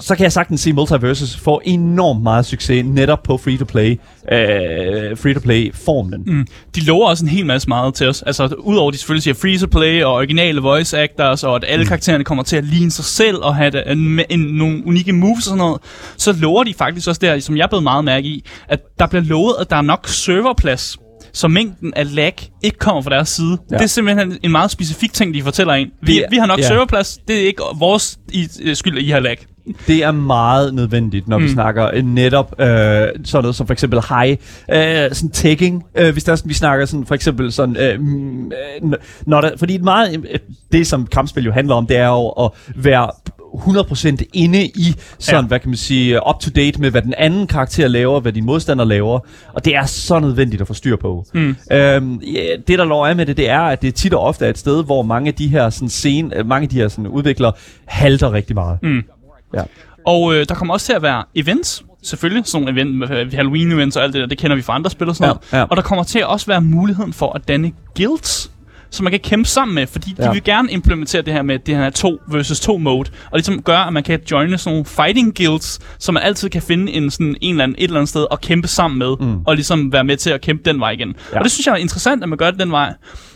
så 0.00 0.16
kan 0.16 0.24
jeg 0.24 0.32
sagtens 0.32 0.60
se 0.60 0.72
Multiverses 0.72 1.36
får 1.36 1.62
enormt 1.64 2.22
meget 2.22 2.46
succes 2.46 2.84
netop 2.84 3.22
på 3.22 3.36
free-to-play, 3.36 3.90
øh, 4.32 5.16
free-to-play-formlen. 5.16 6.22
Mm. 6.26 6.46
De 6.74 6.80
lover 6.80 7.08
også 7.08 7.24
en 7.24 7.30
hel 7.30 7.46
masse 7.46 7.68
meget 7.68 7.94
til 7.94 8.08
os. 8.08 8.22
Altså, 8.22 8.46
udover 8.58 8.90
de 8.90 8.98
selvfølgelig 8.98 9.22
siger 9.22 9.34
free 9.34 9.58
to 9.58 9.66
play 9.66 10.02
og 10.02 10.12
originale 10.12 10.60
voice 10.60 10.98
actors, 10.98 11.44
og 11.44 11.56
at 11.56 11.64
alle 11.68 11.86
karaktererne 11.86 12.24
kommer 12.24 12.44
til 12.44 12.56
at 12.56 12.64
ligne 12.64 12.90
sig 12.90 13.04
selv 13.04 13.36
og 13.36 13.56
have 13.56 13.92
en, 13.92 14.20
en, 14.30 14.40
nogle 14.40 14.82
unikke 14.86 15.12
moves 15.12 15.36
og 15.38 15.42
sådan 15.42 15.58
noget, 15.58 15.80
så 16.16 16.32
lover 16.32 16.64
de 16.64 16.74
faktisk 16.74 17.08
også 17.08 17.18
der, 17.18 17.40
som 17.40 17.56
jeg 17.56 17.68
blev 17.68 17.82
meget 17.82 18.04
mærke 18.04 18.28
i, 18.28 18.44
at 18.68 18.80
der 18.98 19.06
bliver 19.06 19.22
lovet, 19.22 19.54
at 19.60 19.70
der 19.70 19.76
er 19.76 19.82
nok 19.82 20.08
serverplads 20.08 20.98
så 21.32 21.48
mængden 21.48 21.92
af 21.96 22.14
lag 22.14 22.34
ikke 22.62 22.78
kommer 22.78 23.02
fra 23.02 23.10
deres 23.10 23.28
side. 23.28 23.58
Ja. 23.70 23.76
Det 23.76 23.82
er 23.82 23.86
simpelthen 23.86 24.38
en 24.42 24.50
meget 24.50 24.70
specifik 24.70 25.12
ting, 25.12 25.34
de 25.34 25.42
fortæller 25.42 25.74
en. 25.74 25.88
Vi, 26.02 26.16
Det 26.16 26.24
vi 26.30 26.36
har 26.36 26.46
nok 26.46 26.58
ja. 26.58 26.68
serverplads, 26.68 27.18
det 27.28 27.42
er 27.42 27.46
ikke 27.46 27.62
vores 27.78 28.18
i, 28.32 28.48
skyld, 28.74 28.98
at 28.98 29.04
I 29.04 29.08
har 29.08 29.20
lag. 29.20 29.46
Det 29.86 30.04
er 30.04 30.10
meget 30.10 30.74
nødvendigt, 30.74 31.28
når 31.28 31.38
mm. 31.38 31.44
vi 31.44 31.48
snakker 31.48 31.90
øh, 31.94 32.02
netop 32.04 32.54
øh, 32.60 32.66
sådan 32.66 33.10
noget 33.34 33.54
som 33.54 33.66
for 33.66 33.72
eksempel 33.72 34.00
high, 34.08 34.36
øh, 34.70 35.14
sådan 35.14 35.30
tagging. 35.30 35.84
Øh, 35.94 36.12
hvis 36.12 36.24
der 36.24 36.32
er 36.32 36.36
sådan, 36.36 36.48
vi 36.48 36.54
snakker 36.54 36.86
sådan 36.86 37.06
for 37.06 37.14
eksempel 37.14 37.52
sådan, 37.52 37.76
øh, 37.76 38.00
mm, 38.00 38.46
øh, 38.46 38.92
når 39.26 39.40
der, 39.40 39.50
fordi 39.56 39.78
meget, 39.78 40.24
øh, 40.30 40.38
det 40.72 40.86
som 40.86 41.06
kampspil 41.06 41.44
jo 41.44 41.52
handler 41.52 41.74
om, 41.74 41.86
det 41.86 41.96
er 41.96 42.08
jo 42.08 42.28
at 42.28 42.50
være 42.76 43.10
100% 43.54 44.16
inde 44.34 44.64
i 44.64 44.94
sådan, 45.18 45.40
Ja. 45.44 45.48
hvad 45.48 45.58
kan 45.58 45.70
man 45.70 45.76
sige, 45.76 46.28
up 46.28 46.40
to 46.40 46.50
date 46.56 46.80
med, 46.80 46.90
hvad 46.90 47.02
den 47.02 47.14
anden 47.18 47.46
karakter 47.46 47.88
laver, 47.88 48.20
hvad 48.20 48.32
din 48.32 48.44
modstander 48.44 48.84
laver, 48.84 49.18
og 49.52 49.64
det 49.64 49.76
er 49.76 49.86
så 49.86 50.18
nødvendigt 50.18 50.60
at 50.60 50.66
få 50.66 50.74
styr 50.74 50.96
på. 50.96 51.26
Mm. 51.34 51.56
Øhm, 51.72 52.20
ja, 52.20 52.42
det, 52.68 52.78
der 52.78 52.84
lov 52.84 53.02
er 53.02 53.14
med 53.14 53.26
det, 53.26 53.36
det 53.36 53.50
er, 53.50 53.60
at 53.60 53.82
det 53.82 53.94
tit 53.94 54.14
og 54.14 54.20
ofte 54.20 54.46
er 54.46 54.50
et 54.50 54.58
sted, 54.58 54.84
hvor 54.84 55.02
mange 55.02 55.28
af 55.28 55.34
de 55.34 55.48
her 55.48 55.70
sådan, 55.70 55.88
scene, 55.88 56.30
mange 56.44 56.62
af 56.62 56.68
de 56.68 56.76
her 56.76 56.88
sådan, 56.88 57.06
udviklere 57.06 57.52
halter 57.84 58.32
rigtig 58.32 58.54
meget. 58.54 58.78
Mm. 58.82 59.02
Ja. 59.54 59.62
Og 60.06 60.34
øh, 60.34 60.46
der 60.48 60.54
kommer 60.54 60.74
også 60.74 60.86
til 60.86 60.92
at 60.92 61.02
være 61.02 61.24
events, 61.34 61.82
selvfølgelig 62.02 62.46
sådan 62.46 62.64
nogle 62.64 62.80
event, 62.82 63.12
øh, 63.12 63.32
Halloween-events 63.32 63.96
og 63.98 64.02
alt 64.04 64.12
det 64.14 64.20
der, 64.20 64.26
det 64.26 64.38
kender 64.38 64.56
vi 64.56 64.62
fra 64.62 64.74
andre 64.74 64.90
spil 64.90 65.08
og 65.08 65.16
sådan 65.16 65.28
Ja, 65.28 65.32
noget. 65.52 65.52
ja. 65.52 65.66
Og 65.70 65.76
der 65.76 65.82
kommer 65.82 66.04
til 66.04 66.18
at 66.18 66.26
også 66.26 66.46
være 66.46 66.60
muligheden 66.60 67.12
for 67.12 67.32
at 67.32 67.48
danne 67.48 67.72
guilds, 67.96 68.50
som 68.92 69.04
man 69.04 69.10
kan 69.10 69.20
kæmpe 69.20 69.48
sammen 69.48 69.74
med, 69.74 69.86
fordi 69.86 70.10
de 70.16 70.24
Ja. 70.24 70.32
vil 70.32 70.44
gerne 70.44 70.70
implementere 70.70 71.22
det 71.22 71.32
her 71.32 71.42
med 71.42 71.58
det 71.58 71.76
her 71.76 71.90
2 71.90 72.20
versus 72.28 72.60
2 72.60 72.78
mode, 72.78 73.10
og 73.24 73.38
ligesom 73.38 73.62
gøre, 73.62 73.86
at 73.86 73.92
man 73.92 74.02
kan 74.02 74.20
joine 74.30 74.58
sådan 74.58 74.72
nogle 74.74 74.84
fighting 74.84 75.36
guilds, 75.36 75.78
så 75.98 76.12
man 76.12 76.22
altid 76.22 76.48
kan 76.50 76.62
finde 76.62 76.92
en, 76.92 77.10
sådan, 77.10 77.36
en 77.40 77.50
eller 77.54 77.64
anden, 77.64 77.74
et 77.78 77.84
eller 77.84 77.96
andet 77.96 78.08
sted 78.08 78.26
og 78.30 78.40
kæmpe 78.40 78.68
sammen 78.68 78.98
med, 78.98 79.14
mm. 79.20 79.38
og 79.46 79.54
ligesom 79.54 79.92
være 79.92 80.04
med 80.04 80.16
til 80.16 80.30
at 80.30 80.40
kæmpe 80.40 80.62
den 80.70 80.80
vej 80.80 80.90
igen. 80.90 81.14
Ja. 81.32 81.38
Og 81.38 81.44
det 81.44 81.52
synes 81.52 81.66
jeg 81.66 81.72
er 81.72 81.76
interessant, 81.76 82.22
at 82.22 82.28
man 82.28 82.38
gør 82.38 82.50
det 82.50 82.60
den 82.60 82.70
vej. 82.70 82.94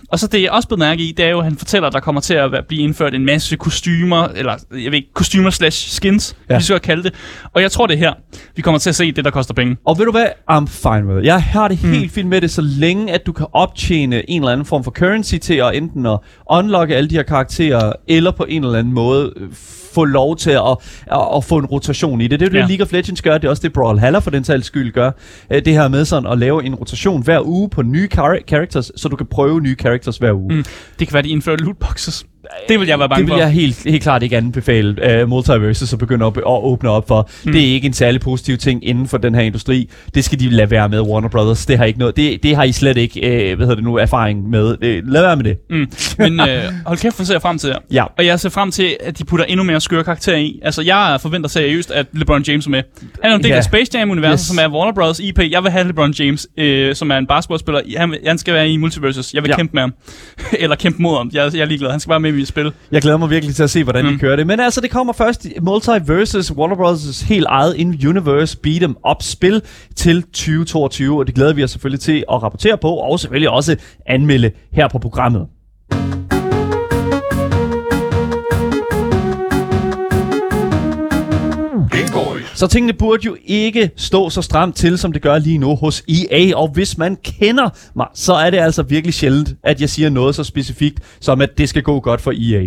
Og 0.08 0.18
så 0.18 0.26
det, 0.26 0.42
jeg 0.42 0.50
også 0.50 0.68
blevet 0.68 0.78
mærke 0.78 1.02
i, 1.02 1.12
det 1.12 1.24
er 1.24 1.28
jo, 1.30 1.38
at 1.38 1.44
han 1.44 1.56
fortæller, 1.56 1.86
at 1.86 1.92
der 1.92 2.00
kommer 2.00 2.20
til 2.20 2.34
at 2.34 2.52
være- 2.52 2.62
blive 2.68 2.82
indført 2.82 3.14
en 3.14 3.24
masse 3.24 3.56
kostymer, 3.56 4.24
eller 4.28 4.52
jeg 4.70 4.84
ved 4.92 4.94
ikke, 4.94 5.12
kostymer 5.14 5.50
slash 5.50 5.90
skins, 5.90 6.36
Ja. 6.50 6.56
vi 6.56 6.62
skal 6.62 6.80
kalde 6.80 7.02
det. 7.02 7.14
Og 7.52 7.62
jeg 7.62 7.70
tror, 7.72 7.86
det 7.86 7.94
er 7.94 7.98
her, 7.98 8.12
vi 8.56 8.62
kommer 8.62 8.78
til 8.78 8.88
at 8.90 8.94
se 8.96 9.12
det, 9.12 9.24
der 9.24 9.30
koster 9.30 9.54
penge. 9.54 9.76
Og 9.86 9.98
ved 9.98 10.04
du 10.04 10.10
hvad? 10.10 10.26
I'm 10.50 10.66
fine 10.66 11.06
with 11.06 11.18
it. 11.18 11.24
Jeg 11.26 11.42
har 11.42 11.68
det 11.68 11.76
helt 11.76 12.12
fint 12.12 12.28
med 12.28 12.40
det, 12.40 12.50
så 12.50 12.62
længe 12.62 13.12
at 13.12 13.26
du 13.26 13.32
kan 13.32 13.46
optjene 13.52 14.30
en 14.30 14.42
eller 14.42 14.52
anden 14.52 14.66
form 14.66 14.84
for 14.84 14.90
currency 14.90 15.34
til 15.36 15.54
at 15.54 15.74
enten 15.76 16.06
at 16.06 16.18
unlocke 16.50 16.96
alle 16.96 17.10
de 17.10 17.14
her 17.14 17.22
karakterer, 17.22 17.92
eller 18.08 18.30
på 18.30 18.44
en 18.48 18.64
eller 18.64 18.78
anden 18.78 18.92
måde 18.94 19.32
øh, 19.36 19.48
få 19.94 20.04
lov 20.04 20.36
til 20.36 20.50
at, 20.50 20.60
at, 21.12 21.18
at 21.36 21.44
få 21.44 21.56
en 21.58 21.66
rotation 21.66 22.20
i 22.20 22.26
det. 22.26 22.40
Det 22.40 22.46
er 22.46 22.50
det, 22.50 22.58
Ja. 22.58 22.66
League 22.66 22.82
of 22.86 22.92
Legends 22.92 23.22
gør. 23.22 23.38
Det 23.38 23.44
er 23.44 23.50
også 23.50 23.62
det, 23.62 23.72
Brawlhalla 23.72 24.18
for 24.18 24.30
den 24.30 24.44
sags 24.44 24.66
skyld 24.66 24.92
gør. 24.92 25.10
Øh, 25.52 25.64
Det 25.64 25.72
her 25.72 25.88
med 25.88 26.04
sådan 26.04 26.32
at 26.32 26.38
lave 26.38 26.64
en 26.64 26.74
rotation 26.74 27.22
hver 27.22 27.40
uge 27.46 27.70
på 27.70 27.82
nye 27.82 28.08
char- 28.14 28.42
characters, 28.48 28.90
så 28.96 29.08
du 29.08 29.16
kan 29.16 29.26
prøve 29.26 29.60
nye 29.60 29.74
characters 29.80 29.94
hver 30.12 30.32
uge. 30.32 30.54
Mm. 30.54 30.64
Det 30.98 31.08
kan 31.08 31.14
være, 31.14 31.22
de 31.22 31.28
indfører 31.28 31.56
lootboxes. 31.56 32.26
Det 32.68 32.80
vil 32.80 32.88
jeg 32.88 32.98
være 32.98 33.08
bange 33.08 33.20
Det 33.22 33.26
vil 33.26 33.32
for. 33.34 33.38
jeg 33.38 33.50
helt, 33.52 33.82
helt 33.86 34.02
klart 34.02 34.22
ikke 34.22 34.36
anbefale 34.36 35.22
uh, 35.22 35.28
Multiverses 35.28 35.92
at 35.92 35.98
begynde 35.98 36.26
at, 36.26 36.36
at 36.36 36.42
åbne 36.46 36.90
op 36.90 37.08
for. 37.08 37.28
Mm. 37.44 37.52
Det 37.52 37.60
er 37.62 37.66
ikke 37.74 37.86
en 37.86 37.92
særlig 37.92 38.20
positiv 38.20 38.56
ting 38.56 38.88
inden 38.88 39.08
for 39.08 39.18
den 39.18 39.34
her 39.34 39.42
industri. 39.42 39.90
Det 40.14 40.24
skal 40.24 40.40
de 40.40 40.50
lade 40.50 40.70
være 40.70 40.88
med, 40.88 41.00
Warner 41.00 41.28
Brothers. 41.28 41.66
Det 41.66 41.78
har, 41.78 41.84
ikke 41.84 41.98
noget, 41.98 42.16
det, 42.16 42.42
det 42.42 42.56
har 42.56 42.64
I 42.64 42.72
slet 42.72 42.96
ikke 42.96 43.20
uh, 43.20 43.56
hvad 43.56 43.66
hedder 43.66 43.74
det 43.74 43.84
nu, 43.84 43.96
erfaring 43.98 44.50
med. 44.50 44.64
Uh, 44.64 45.12
lad 45.12 45.22
være 45.22 45.36
med 45.36 45.44
det. 45.44 45.56
Mm. 45.70 45.86
Men 46.18 46.40
øh, 46.40 46.62
hold 46.86 46.98
kæft, 46.98 47.16
hvor 47.16 47.24
ser 47.24 47.34
jeg 47.34 47.42
frem 47.42 47.58
til 47.58 47.68
det. 47.68 47.78
Ja. 47.92 48.04
Og 48.18 48.26
jeg 48.26 48.40
ser 48.40 48.48
frem 48.48 48.70
til, 48.70 48.96
at 49.00 49.18
de 49.18 49.24
putter 49.24 49.46
endnu 49.46 49.64
mere 49.64 49.80
skøre 49.80 50.04
karakterer 50.04 50.36
i. 50.36 50.60
Altså, 50.62 50.82
jeg 50.82 51.18
forventer 51.22 51.48
seriøst, 51.48 51.90
at 51.90 52.06
LeBron 52.12 52.42
James 52.48 52.66
er 52.66 52.70
med. 52.70 52.82
Han 53.22 53.30
er 53.30 53.34
en 53.36 53.42
del 53.42 53.50
Ja. 53.50 53.56
af 53.56 53.64
Space 53.64 53.90
Jam-universet, 53.98 54.32
Yes. 54.32 54.40
som 54.46 54.58
er 54.58 54.68
Warner 54.78 54.92
Bros. 54.92 55.20
IP. 55.20 55.38
Jeg 55.50 55.62
vil 55.62 55.70
have 55.70 55.86
LeBron 55.86 56.12
James, 56.12 56.46
øh, 56.58 56.94
som 56.94 57.10
er 57.10 57.16
en 57.18 57.26
basketballspiller. 57.26 57.80
Han, 57.96 58.10
vil- 58.10 58.18
han 58.26 58.38
skal 58.38 58.54
være 58.54 58.68
i 58.68 58.76
Multiverses. 58.76 59.34
Jeg 59.34 59.42
vil 59.42 59.48
Ja. 59.48 59.52
ja. 59.52 59.56
kæmpe 59.56 59.70
med 59.74 59.80
ham. 59.82 59.94
Eller 60.62 60.76
kæmpe 60.76 61.02
mod 61.02 61.16
ham. 61.16 61.30
Jeg, 61.32 61.50
jeg 61.54 61.60
er 61.60 61.64
ligeglad. 61.66 61.90
Han 61.90 62.00
skal 62.00 62.08
bare 62.10 62.20
med 62.20 62.32
mit 62.34 62.48
spil. 62.48 62.72
Jeg 62.92 63.02
glæder 63.02 63.18
mig 63.18 63.30
virkelig 63.30 63.54
til 63.54 63.62
at 63.62 63.70
se, 63.70 63.84
hvordan 63.84 64.04
mm. 64.04 64.12
de 64.12 64.18
kører 64.18 64.36
det. 64.36 64.46
Men 64.46 64.60
altså, 64.60 64.80
det 64.80 64.90
kommer 64.90 65.12
først 65.12 65.44
i 65.44 65.52
Multiverses, 65.62 66.52
Warner 66.56 66.76
Bros. 66.76 67.20
helt 67.20 67.46
eget 67.48 67.76
in-universe 67.76 68.58
beat'em 68.66 69.10
up 69.10 69.22
spil 69.22 69.62
til 69.96 70.22
2022, 70.22 71.18
og 71.18 71.26
det 71.26 71.34
glæder 71.34 71.52
vi 71.52 71.64
os 71.64 71.70
selvfølgelig 71.70 72.00
til 72.00 72.24
at 72.32 72.42
rapportere 72.42 72.78
på, 72.78 72.88
og 72.88 73.20
selvfølgelig 73.20 73.50
også 73.50 73.76
anmelde 74.06 74.50
her 74.72 74.88
på 74.88 74.98
programmet. 74.98 75.46
Så 82.54 82.66
tingene 82.66 82.92
burde 82.92 83.22
jo 83.26 83.36
ikke 83.44 83.90
stå 83.96 84.30
så 84.30 84.42
stramt 84.42 84.76
til, 84.76 84.98
som 84.98 85.12
det 85.12 85.22
gør 85.22 85.38
lige 85.38 85.58
nu 85.58 85.74
hos 85.74 86.02
EA. 86.08 86.56
Og 86.56 86.68
hvis 86.68 86.98
man 86.98 87.16
kender 87.24 87.68
mig, 87.96 88.06
så 88.14 88.32
er 88.34 88.50
det 88.50 88.58
altså 88.58 88.82
virkelig 88.82 89.14
sjældent, 89.14 89.54
at 89.62 89.80
jeg 89.80 89.90
siger 89.90 90.10
noget 90.10 90.34
så 90.34 90.44
specifikt, 90.44 91.00
som 91.20 91.40
at 91.40 91.58
det 91.58 91.68
skal 91.68 91.82
gå 91.82 92.00
godt 92.00 92.20
for 92.20 92.32
EA. 92.36 92.66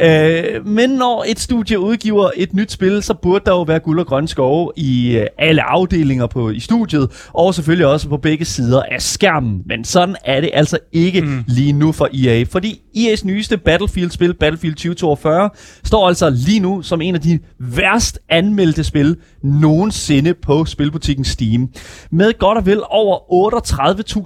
øh, 0.56 0.66
men 0.66 0.90
når 0.90 1.24
et 1.28 1.40
studie 1.40 1.78
udgiver 1.78 2.30
et 2.36 2.54
nyt 2.54 2.72
spil, 2.72 3.02
så 3.02 3.14
burde 3.14 3.44
der 3.44 3.52
jo 3.52 3.62
være 3.62 3.78
guld 3.78 4.00
og 4.00 4.06
grønne 4.06 4.28
skove 4.28 4.72
i 4.76 5.16
øh, 5.16 5.26
alle 5.38 5.62
afdelinger 5.62 6.26
på, 6.26 6.50
i 6.50 6.60
studiet, 6.60 7.28
og 7.34 7.54
selvfølgelig 7.54 7.86
også 7.86 8.08
på 8.08 8.16
begge 8.16 8.44
sider 8.44 8.82
af 8.90 9.02
skærmen. 9.02 9.62
Men 9.66 9.84
sådan 9.84 10.16
er 10.24 10.40
det 10.40 10.50
altså 10.52 10.78
ikke 10.92 11.20
mm. 11.20 11.44
lige 11.46 11.72
nu 11.72 11.92
for 11.92 12.08
EA, 12.14 12.44
fordi 12.50 12.80
EA's 12.96 13.26
nyeste 13.26 13.56
Battlefield-spil, 13.56 14.34
Battlefield 14.34 14.74
2042, 14.74 15.50
står 15.84 16.08
altså 16.08 16.30
lige 16.30 16.60
nu 16.60 16.82
som 16.82 17.00
en 17.00 17.14
af 17.14 17.20
de 17.20 17.38
værst 17.58 18.18
anmeldte 18.28 18.84
spil 18.84 19.16
nogensinde 19.42 20.34
på 20.34 20.64
spilbutikken 20.64 21.24
Steam. 21.24 21.68
Med 22.10 22.38
godt 22.38 22.58
og 22.58 22.66
vel 22.66 22.80
over 22.90 23.18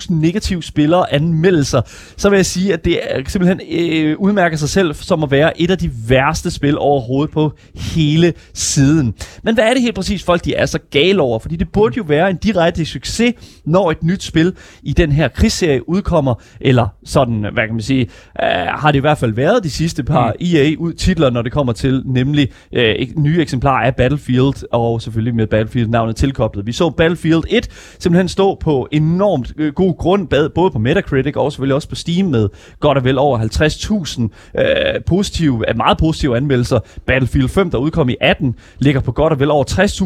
38.000 0.02 0.14
negative 0.14 0.62
spillere 0.62 1.12
anmeldelser, 1.12 1.80
så 2.16 2.30
vil 2.30 2.36
jeg 2.36 2.46
sige, 2.46 2.72
at 2.72 2.84
det 2.84 3.00
simpelthen 3.26 3.60
øh, 3.70 4.18
udmærker 4.18 4.56
sig 4.56 4.68
selv 4.68 4.94
som 4.94 5.22
at 5.22 5.30
være 5.30 5.60
et 5.60 5.70
af 5.70 5.78
de 5.78 5.90
værste 6.08 6.50
spil 6.50 6.78
overhovedet 6.78 7.30
på 7.34 7.52
hele 7.74 8.32
siden. 8.54 9.14
Men 9.42 9.54
hvad 9.54 9.64
er 9.64 9.72
det 9.72 9.82
helt 9.82 9.94
præcis 9.94 10.22
folk, 10.24 10.44
de 10.44 10.54
er 10.54 10.66
så 10.66 10.78
gale 10.90 11.22
over? 11.22 11.38
Fordi 11.38 11.56
det 11.56 11.72
burde 11.72 11.94
jo 11.96 12.04
være 12.06 12.30
en 12.30 12.36
direkte 12.36 12.84
succes, 12.86 13.34
når 13.64 13.90
et 13.90 14.02
nyt 14.02 14.22
spil 14.22 14.54
i 14.82 14.92
den 14.92 15.12
her 15.12 15.28
krigsserie 15.28 15.88
udkommer, 15.88 16.34
eller 16.60 16.86
sådan, 17.04 17.46
hvad 17.52 17.66
kan 17.66 17.74
man 17.74 17.82
sige, 17.82 18.02
øh, 18.42 18.46
har 18.68 18.92
det 18.92 18.98
i 18.98 19.00
hvert 19.00 19.18
fald 19.18 19.32
været 19.32 19.64
de 19.64 19.70
sidste 19.70 20.04
par 20.04 20.34
mm. 20.40 20.46
EA-titler, 20.46 21.30
når 21.30 21.42
det 21.42 21.52
kommer 21.52 21.72
til 21.72 22.02
nemlig 22.06 22.48
øh, 22.72 23.06
nye 23.16 23.40
eksemplarer 23.40 23.86
af 23.86 23.96
Battlefield, 23.96 24.68
og 24.72 24.81
selvfølgelig 24.98 25.34
med 25.34 25.46
Battlefield-navnet 25.46 26.16
tilkoblet. 26.16 26.66
Vi 26.66 26.72
så 26.72 26.90
Battlefield 26.90 27.42
1 27.50 27.68
simpelthen 27.98 28.28
stå 28.28 28.54
på 28.54 28.88
enormt 28.92 29.52
øh, 29.56 29.72
god 29.72 29.98
grund, 29.98 30.28
både 30.54 30.70
på 30.70 30.78
Metacritic 30.78 31.36
og 31.36 31.52
selvfølgelig 31.52 31.74
også 31.74 31.88
på 31.88 31.94
Steam 31.94 32.26
med 32.26 32.48
godt 32.80 32.98
og 32.98 33.04
vel 33.04 33.18
over 33.18 33.38
50.000 33.38 34.60
øh, 34.60 35.04
positive, 35.06 35.64
øh, 35.68 35.76
meget 35.76 35.98
positive 35.98 36.36
anmeldelser. 36.36 36.78
Battlefield 37.06 37.48
5, 37.48 37.70
der 37.70 37.78
udkom 37.78 38.08
i 38.08 38.16
18, 38.20 38.54
ligger 38.78 39.00
på 39.00 39.12
godt 39.12 39.32
og 39.32 39.40
vel 39.40 39.50
over 39.50 39.64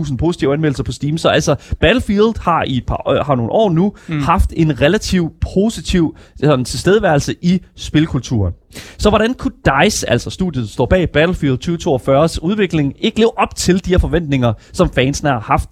60.000 0.09 0.17
positive 0.17 0.53
anmeldelser 0.53 0.85
på 0.85 0.93
Steam. 0.93 1.19
Så 1.19 1.29
altså, 1.29 1.55
Battlefield 1.81 2.41
har 2.41 2.65
i 2.67 2.77
et 2.77 2.87
par, 2.87 3.11
øh, 3.11 3.27
har 3.27 3.35
nogle 3.35 3.53
år 3.53 3.71
nu 3.71 3.93
mm. 4.09 4.21
haft 4.23 4.53
en 4.57 4.81
relativt 4.81 5.33
positiv 5.41 6.17
sådan, 6.37 6.65
tilstedeværelse 6.65 7.35
i 7.43 7.63
spilkulturen. 7.77 8.53
Så 8.99 9.09
hvordan 9.09 9.35
kunne 9.35 9.53
DICE, 9.83 10.11
altså 10.11 10.31
studiet, 10.31 10.63
der 10.65 10.69
står 10.71 10.87
bag 10.87 11.11
Battlefield 11.11 11.59
2042's 11.69 12.39
udvikling, 12.43 12.95
ikke 12.99 13.19
leve 13.19 13.39
op 13.39 13.57
til 13.57 13.85
de 13.85 13.91
her 13.91 13.99
forventninger, 13.99 14.53
som 14.73 14.91
fansene 14.93 15.31
har 15.31 15.41
haft? 15.41 15.69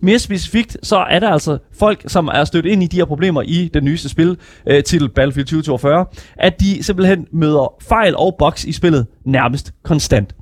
Mere 0.00 0.18
specifikt, 0.18 0.76
så 0.82 0.96
er 0.96 1.18
der 1.18 1.28
altså 1.30 1.58
folk, 1.78 2.02
som 2.06 2.28
er 2.34 2.44
stødt 2.44 2.66
ind 2.66 2.82
i 2.82 2.86
de 2.86 2.96
her 2.96 3.04
problemer 3.04 3.42
i 3.42 3.70
den 3.74 3.84
nyeste 3.84 4.08
spil, 4.08 4.36
øh, 4.68 4.82
titel 4.84 5.08
Battlefield 5.08 5.46
2042, 5.46 6.06
at 6.36 6.60
de 6.60 6.82
simpelthen 6.84 7.26
møder 7.32 7.72
fejl 7.88 8.16
og 8.16 8.34
bugs 8.38 8.64
i 8.64 8.72
spillet 8.72 9.06
nærmest 9.26 9.72
konstant. 9.84 10.34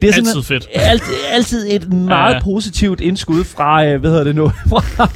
Det 0.00 0.08
er 0.08 0.12
Altid 0.14 0.42
fedt. 0.42 0.68
Alt, 0.74 1.02
altid 1.32 1.66
et 1.70 1.92
meget 1.92 2.34
Ja. 2.34 2.40
positivt 2.44 3.00
indskud 3.00 3.44
fra, 3.44 3.86
øh, 3.86 4.00
hvad 4.00 4.10
hedder 4.10 4.24
det 4.24 4.34
nu, 4.36 4.48
fra 4.70 5.08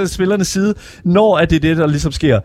øh, 0.00 0.06
spillernes 0.08 0.48
side, 0.48 0.74
når 1.04 1.38
at 1.38 1.50
det 1.50 1.56
er 1.56 1.60
det, 1.60 1.76
der 1.76 1.86
ligesom 1.86 2.12
sker. 2.12 2.40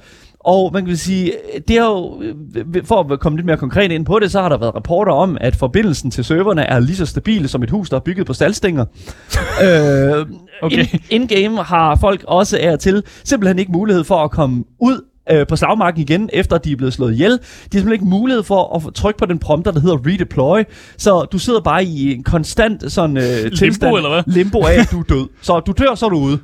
Og 0.47 0.69
man 0.73 0.86
kan 0.86 0.97
sige, 0.97 1.31
det 1.67 1.77
er 1.77 1.86
jo, 1.86 2.21
øh, 2.55 2.86
for 2.86 3.13
at 3.13 3.19
komme 3.19 3.38
lidt 3.38 3.45
mere 3.45 3.57
konkret 3.57 3.91
ind 3.91 4.05
på 4.05 4.19
det, 4.19 4.31
så 4.31 4.41
har 4.41 4.49
der 4.49 4.57
været 4.57 4.75
rapporter 4.75 5.12
om, 5.13 5.38
at 5.41 5.55
forbindelsen 5.55 6.12
til 6.12 6.23
serverne 6.23 6.62
er 6.62 6.79
lige 6.79 6.95
så 6.95 7.05
stabil 7.05 7.49
som 7.49 7.63
et 7.63 7.69
hus, 7.69 7.89
der 7.89 7.95
er 7.95 7.99
bygget 8.01 8.27
på 8.27 8.33
staldstænger. 8.33 8.86
øh, 9.63 10.25
Okay. 10.62 10.86
in- 10.93 11.01
In-game 11.10 11.63
har 11.63 11.95
folk 11.95 12.23
også 12.27 12.57
af 12.62 12.71
og 12.71 12.79
til 12.79 13.03
simpelthen 13.23 13.60
ikke 13.60 13.71
mulighed 13.71 14.03
for 14.03 14.15
at 14.23 14.31
komme 14.31 14.63
ud 14.79 15.01
øh, 15.31 15.47
på 15.47 15.55
slagmarken 15.55 16.01
igen, 16.01 16.29
efter 16.33 16.57
de 16.57 16.71
er 16.71 16.75
blevet 16.75 16.93
slået 16.93 17.13
ihjel. 17.13 17.31
De 17.31 17.38
har 17.38 17.69
simpelthen 17.71 17.93
ikke 17.93 18.05
mulighed 18.05 18.43
for 18.43 18.75
at 18.88 18.93
trykke 18.93 19.17
på 19.17 19.25
den 19.25 19.39
prompter, 19.39 19.71
der 19.71 19.79
hedder 19.79 19.97
redeploy. 20.07 20.63
Så 20.97 21.21
du 21.31 21.39
sidder 21.39 21.62
bare 21.62 21.83
i 21.86 22.13
en 22.13 22.23
konstant 22.23 22.91
sådan, 22.91 23.17
øh, 23.17 23.23
tilstand, 23.57 23.95
eller 23.95 24.10
hvad? 24.10 24.23
limbo 24.27 24.57
af, 24.60 24.79
at 24.79 24.88
du 24.91 24.99
er 24.99 25.03
død. 25.03 25.27
Så 25.41 25.60
du 25.60 25.71
dør, 25.71 25.95
så 25.95 26.05
er 26.05 26.10
du 26.10 26.17
ude. 26.17 26.39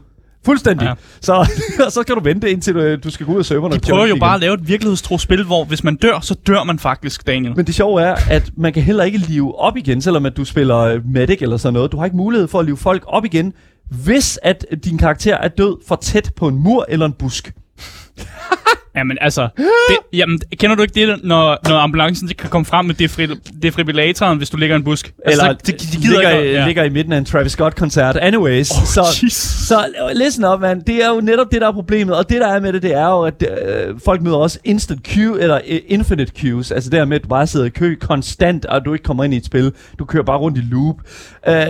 Fuldstændig. 0.46 0.86
Ja. 0.86 0.94
Så, 1.22 1.52
så 1.96 2.04
kan 2.04 2.16
du 2.16 2.22
vente 2.24 2.52
indtil 2.52 2.74
du, 2.74 2.96
du 2.96 3.10
skal 3.10 3.26
gå 3.26 3.34
ud 3.34 3.40
af 3.40 3.46
serverne. 3.46 3.76
De 3.76 3.80
prøver 3.80 4.00
jo 4.00 4.06
igen. 4.06 4.20
bare 4.20 4.36
at 4.36 4.42
lave 4.42 4.54
et 4.54 4.68
virkelighedstro 4.68 5.18
spil, 5.18 5.44
hvor 5.44 5.64
hvis 5.64 5.84
man 5.84 5.96
dør, 5.96 6.20
så 6.20 6.36
dør 6.48 6.64
man 6.64 6.80
faktisk, 6.80 7.28
Daniel. 7.28 7.56
Men 7.56 7.66
det 7.66 7.76
sjove 7.76 8.02
er, 8.02 8.16
at 8.30 8.52
man 8.58 8.74
kan 8.74 8.84
heller 8.84 9.04
ikke 9.04 9.18
live 9.18 9.60
op 9.60 9.78
igen, 9.78 10.02
selvom 10.02 10.26
at 10.26 10.38
du 10.38 10.46
spiller 10.46 10.78
øh, 10.78 11.06
medic 11.06 11.42
eller 11.42 11.58
sådan 11.58 11.74
noget. 11.74 11.92
Du 11.92 11.98
har 11.98 12.06
ikke 12.06 12.18
mulighed 12.18 12.48
for 12.48 12.60
at 12.60 12.66
live 12.66 12.78
folk 12.78 13.04
op 13.08 13.26
igen, 13.26 13.54
hvis 13.90 14.40
at 14.44 14.66
din 14.84 14.98
karakter 14.98 15.38
er 15.38 15.48
død 15.48 15.78
for 15.88 15.96
tæt 15.96 16.32
på 16.36 16.48
en 16.48 16.56
mur 16.56 16.86
eller 16.90 17.06
en 17.06 17.14
busk. 17.14 17.54
Jamen 18.96 19.18
altså, 19.22 19.48
det, 19.58 19.98
jamen, 20.14 20.40
kender 20.58 20.76
du 20.76 20.82
ikke 20.82 20.94
det, 20.94 21.24
når, 21.24 21.70
når 21.70 21.78
ambulancen 21.78 22.28
kan 22.28 22.50
komme 22.50 22.66
frem 22.66 22.86
med 22.86 23.02
defri- 23.02 23.60
defibrillatoren, 23.64 24.38
hvis 24.38 24.50
du 24.50 24.58
ligger 24.58 24.76
i 24.76 24.78
en 24.78 24.84
busk? 24.84 25.14
Eller 25.26 25.44
altså, 25.44 25.66
de, 25.68 25.72
de, 25.72 25.78
de 25.78 26.02
gider 26.02 26.20
ligger, 26.20 26.30
ikke, 26.38 26.52
i, 26.52 26.54
ja. 26.56 26.66
ligger 26.66 26.84
i 26.84 26.90
midten 26.90 27.14
af 27.14 27.18
en 27.18 27.26
Travis 27.26 27.52
Scott-koncert. 27.52 28.18
Anyways, 28.18 28.72
Oh, 28.72 28.86
så, 28.86 29.04
så 29.32 29.86
listen 30.16 30.46
up, 30.46 30.62
man. 30.62 30.82
Det 30.88 31.04
er 31.04 31.10
jo 31.10 31.22
netop 31.22 31.48
det, 31.52 31.62
der 31.62 31.68
er 31.68 31.72
problemet. 31.72 32.16
Og 32.16 32.30
det, 32.30 32.42
der 32.42 32.48
er 32.48 32.60
med 32.60 32.74
det, 32.74 32.82
det 32.82 32.94
er 32.94 33.08
jo, 33.08 33.22
at 33.22 33.44
øh, 33.44 34.00
folk 34.06 34.22
møder 34.22 34.38
også 34.38 34.60
instant 34.64 35.04
queue, 35.04 35.42
eller 35.42 35.60
øh, 35.68 35.80
infinite 35.88 36.32
queues. 36.38 36.72
Altså 36.72 36.90
det 36.90 37.00
her 37.00 37.06
med, 37.06 37.16
at 37.16 37.24
du 37.24 37.28
bare 37.28 37.48
sidder 37.48 37.66
i 37.66 37.70
kø 37.70 37.96
konstant, 37.96 38.66
og 38.66 38.86
du 38.86 38.94
ikke 38.94 39.04
kommer 39.04 39.24
ind 39.24 39.34
i 39.34 39.38
et 39.38 39.46
spil. 39.46 39.72
Du 40.00 40.06
kører 40.06 40.24
bare 40.24 40.38
rundt 40.38 40.58
i 40.58 40.62
loop. 40.62 40.96
Øh, 41.48 41.66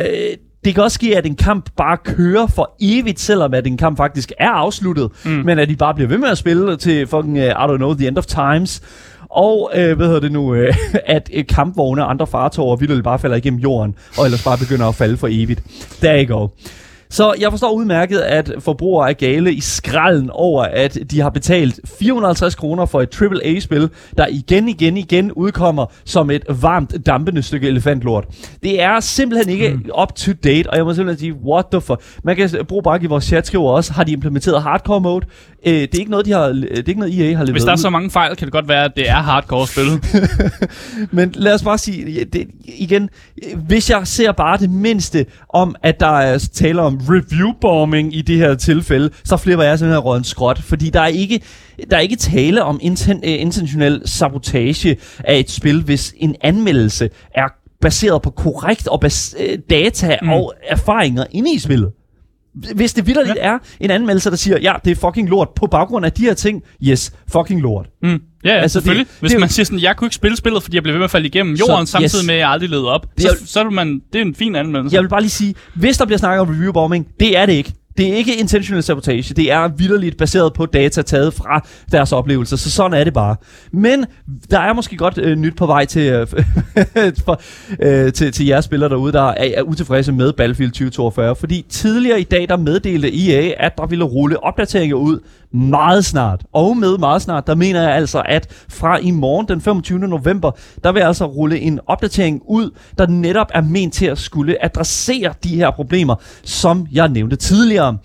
det 0.65 0.73
kan 0.75 0.83
også 0.83 0.95
ske, 0.95 1.17
at 1.17 1.25
en 1.25 1.35
kamp 1.35 1.69
bare 1.77 1.97
kører 1.97 2.47
for 2.47 2.75
evigt, 2.81 3.19
selvom 3.19 3.53
at 3.53 3.67
en 3.67 3.77
kamp 3.77 3.97
faktisk 3.97 4.31
er 4.39 4.49
afsluttet. 4.49 5.09
Mm. 5.25 5.31
Men 5.31 5.59
at 5.59 5.69
de 5.69 5.75
bare 5.75 5.93
bliver 5.93 6.07
ved 6.07 6.17
med 6.17 6.29
at 6.29 6.37
spille 6.37 6.77
til 6.77 7.07
fucking, 7.07 7.37
uh, 7.37 7.43
I 7.43 7.49
don't 7.49 7.77
know, 7.77 7.93
the 7.93 8.07
end 8.07 8.17
of 8.17 8.25
times. 8.25 8.81
Og, 9.29 9.71
øh, 9.75 9.97
hvad 9.97 10.05
hedder 10.05 10.19
det 10.19 10.31
nu, 10.31 10.53
øh, 10.53 10.75
at 11.05 11.29
øh, 11.33 11.43
kampvogne 11.49 12.03
og 12.03 12.09
andre 12.09 12.27
fartøjer 12.27 12.75
vildt 12.75 13.03
bare 13.03 13.19
falder 13.19 13.37
igennem 13.37 13.59
jorden, 13.59 13.95
og 14.17 14.25
ellers 14.25 14.43
bare 14.43 14.57
begynder 14.57 14.87
at 14.87 14.95
falde 14.95 15.17
for 15.17 15.27
evigt. 15.31 15.63
Der 16.01 16.25
you 16.27 16.37
go. 16.37 16.47
Så 17.13 17.35
jeg 17.39 17.51
forstår 17.51 17.71
udmærket, 17.71 18.19
at 18.19 18.51
forbrugere 18.59 19.09
er 19.09 19.13
gale 19.13 19.53
i 19.53 19.61
skralden 19.61 20.29
over, 20.29 20.63
at 20.63 20.97
de 21.11 21.21
har 21.21 21.29
betalt 21.29 21.79
450 21.99 22.55
kroner 22.55 22.85
for 22.85 23.01
et 23.01 23.21
AAA-spil, 23.21 23.89
der 24.17 24.27
igen, 24.27 24.69
igen, 24.69 24.97
igen 24.97 25.31
udkommer 25.31 25.85
som 26.05 26.29
et 26.29 26.45
varmt, 26.61 27.05
dampende 27.05 27.43
stykke 27.43 27.67
elefantlort. 27.67 28.25
Det 28.63 28.81
er 28.81 28.99
simpelthen 28.99 29.49
ikke 29.49 29.69
mm. 29.73 29.89
up 30.01 30.15
to 30.15 30.31
date, 30.43 30.69
og 30.69 30.77
jeg 30.77 30.85
må 30.85 30.93
simpelthen 30.93 31.19
sige, 31.19 31.33
what 31.33 31.65
the 31.71 31.81
fuck. 31.81 32.01
Man 32.23 32.35
kan 32.35 32.49
bruge 32.67 32.83
bare 32.83 33.03
i 33.03 33.05
vores 33.05 33.23
chat 33.23 33.47
skriver 33.47 33.71
også, 33.71 33.93
har 33.93 34.03
de 34.03 34.11
implementeret 34.11 34.63
hardcore 34.63 35.01
mode? 35.01 35.25
Øh, 35.65 35.73
det 35.73 35.95
er 35.95 35.99
ikke 35.99 36.11
noget, 36.11 36.25
de 36.25 36.31
har, 36.31 36.47
det 36.47 36.71
er 36.71 36.83
ikke 36.87 36.99
noget, 36.99 37.19
EA 37.19 37.25
har 37.25 37.31
leveret 37.31 37.51
Hvis 37.51 37.63
der 37.63 37.71
er 37.71 37.75
så 37.75 37.89
mange 37.89 38.11
fejl, 38.11 38.35
kan 38.35 38.45
det 38.45 38.51
godt 38.51 38.67
være, 38.67 38.85
at 38.85 38.91
det 38.95 39.09
er 39.09 39.15
hardcore 39.15 39.67
spil. 39.67 39.85
Men 41.17 41.31
lad 41.35 41.53
os 41.53 41.63
bare 41.63 41.77
sige, 41.77 42.25
det, 42.25 42.47
igen, 42.65 43.09
hvis 43.67 43.89
jeg 43.89 44.07
ser 44.07 44.31
bare 44.31 44.57
det 44.57 44.69
mindste 44.69 45.25
om, 45.49 45.75
at 45.83 45.99
der 45.99 46.19
er 46.19 46.49
tale 46.53 46.81
om 46.81 46.99
review-bombing 47.09 48.15
i 48.15 48.21
det 48.21 48.37
her 48.37 48.55
tilfælde, 48.55 49.09
så 49.23 49.37
flipper 49.37 49.65
jeg 49.65 49.79
simpelthen 49.79 49.99
råden 49.99 50.23
skråt, 50.23 50.59
fordi 50.59 50.89
der 50.89 51.01
er 51.01 51.07
ikke, 51.07 51.41
der 51.91 51.97
er 51.97 52.01
ikke 52.01 52.15
tale 52.15 52.63
om 52.63 52.79
inten, 52.81 53.17
øh, 53.17 53.41
intentionel 53.41 54.01
sabotage 54.05 54.97
af 55.19 55.39
et 55.39 55.51
spil, 55.51 55.83
hvis 55.83 56.13
en 56.17 56.35
anmeldelse 56.41 57.09
er 57.35 57.47
baseret 57.81 58.21
på 58.21 58.29
korrekt 58.29 58.87
og 58.87 59.05
bas- 59.05 59.35
øh, 59.39 59.57
data 59.69 60.17
mm. 60.21 60.29
og 60.29 60.53
erfaringer 60.67 61.25
inde 61.31 61.53
i 61.53 61.59
spillet. 61.59 61.91
Hvis 62.75 62.93
det 62.93 63.07
vildt 63.07 63.27
ja. 63.27 63.33
er 63.37 63.57
en 63.79 63.91
anmeldelse, 63.91 64.29
der 64.29 64.35
siger, 64.35 64.57
ja, 64.59 64.73
det 64.85 64.91
er 64.91 64.95
fucking 64.95 65.29
lort 65.29 65.49
på 65.55 65.67
baggrund 65.67 66.05
af 66.05 66.11
de 66.11 66.21
her 66.21 66.33
ting, 66.33 66.61
yes, 66.83 67.13
fucking 67.31 67.61
lort. 67.61 67.85
Mm. 68.01 68.09
Ja, 68.09 68.49
ja 68.49 68.55
Altså, 68.61 68.73
selvfølgelig. 68.79 69.07
det- 69.07 69.15
Hvis 69.19 69.31
det 69.31 69.39
man 69.39 69.49
siger 69.49 69.65
sådan, 69.65 69.79
jeg 69.79 69.95
kunne 69.97 70.05
ikke 70.05 70.15
spille 70.15 70.37
spillet, 70.37 70.63
fordi 70.63 70.75
jeg 70.75 70.83
blev 70.83 70.93
ved 70.93 70.99
med 70.99 71.03
at 71.05 71.11
falde 71.11 71.27
igennem 71.27 71.55
jorden, 71.55 71.85
Så- 71.85 71.91
samtidig 71.91 72.21
yes. 72.23 72.27
med, 72.27 72.33
at 72.35 72.39
jeg 72.39 72.49
aldrig 72.49 72.69
levede 72.69 72.87
op, 72.91 73.07
Det 73.17 73.21
så, 73.23 73.37
så 73.45 73.59
er 73.59 73.69
man, 73.69 74.01
det 74.13 74.21
er 74.21 74.25
en 74.25 74.35
fin 74.35 74.55
anmeldelse. 74.55 74.95
Jeg 74.95 75.03
vil 75.03 75.09
bare 75.09 75.21
lige 75.21 75.29
sige, 75.29 75.55
hvis 75.75 75.97
der 75.97 76.05
bliver 76.05 76.17
snakket 76.17 76.41
om 76.41 76.47
review 76.49 76.71
bombing, 76.71 77.07
det 77.19 77.37
er 77.37 77.45
det 77.45 77.53
ikke. 77.53 77.73
Det 77.97 78.09
er 78.09 78.15
ikke 78.15 78.35
intentional 78.35 78.83
sabotage. 78.83 79.33
Det 79.33 79.51
er 79.51 79.67
vidderligt 79.67 80.17
baseret 80.17 80.53
på 80.53 80.65
data 80.65 81.01
taget 81.01 81.33
fra 81.33 81.67
deres 81.91 82.11
oplevelser. 82.11 82.57
Så 82.57 82.71
sådan 82.71 82.99
er 82.99 83.03
det 83.03 83.13
bare. 83.13 83.35
Men 83.71 84.05
der 84.51 84.59
er 84.59 84.73
måske 84.73 84.97
godt 84.97 85.17
øh, 85.17 85.37
nyt 85.37 85.55
på 85.55 85.65
vej 85.65 85.85
til, 85.85 86.01
øh, 86.01 86.27
for, 87.25 87.41
øh, 87.79 88.13
til, 88.13 88.31
til 88.31 88.45
jeres 88.45 88.65
spillere 88.65 88.89
derude, 88.89 89.13
der 89.13 89.23
er, 89.23 89.49
er 89.57 89.61
utilfredse 89.61 90.11
med 90.11 90.33
Battlefield 90.33 90.71
2042. 90.71 91.35
Fordi 91.35 91.65
tidligere 91.69 92.19
i 92.21 92.23
dag, 92.23 92.49
der 92.49 92.57
meddelte 92.57 93.29
EA, 93.29 93.65
at 93.65 93.77
der 93.77 93.85
ville 93.85 94.05
rulle 94.05 94.43
opdateringer 94.43 94.95
ud 94.95 95.19
meget 95.53 96.05
snart. 96.05 96.43
Og 96.53 96.77
med 96.77 96.97
meget 96.97 97.21
snart, 97.21 97.47
der 97.47 97.55
mener 97.55 97.81
jeg 97.81 97.91
altså, 97.91 98.21
at 98.25 98.65
fra 98.69 98.97
i 98.97 99.11
morgen 99.11 99.47
den 99.47 99.61
25. 99.61 99.99
november, 99.99 100.51
der 100.83 100.91
vil 100.91 100.99
altså 100.99 101.25
rulle 101.25 101.59
en 101.59 101.79
opdatering 101.87 102.41
ud, 102.47 102.69
der 102.97 103.07
netop 103.07 103.47
er 103.53 103.61
ment 103.61 103.93
til 103.93 104.05
at 104.05 104.17
skulle 104.17 104.65
adressere 104.65 105.33
de 105.43 105.55
her 105.55 105.71
problemer, 105.71 106.15
som 106.43 106.87
jeg 106.91 107.09
nævnte 107.09 107.35
tidligere. 107.35 107.97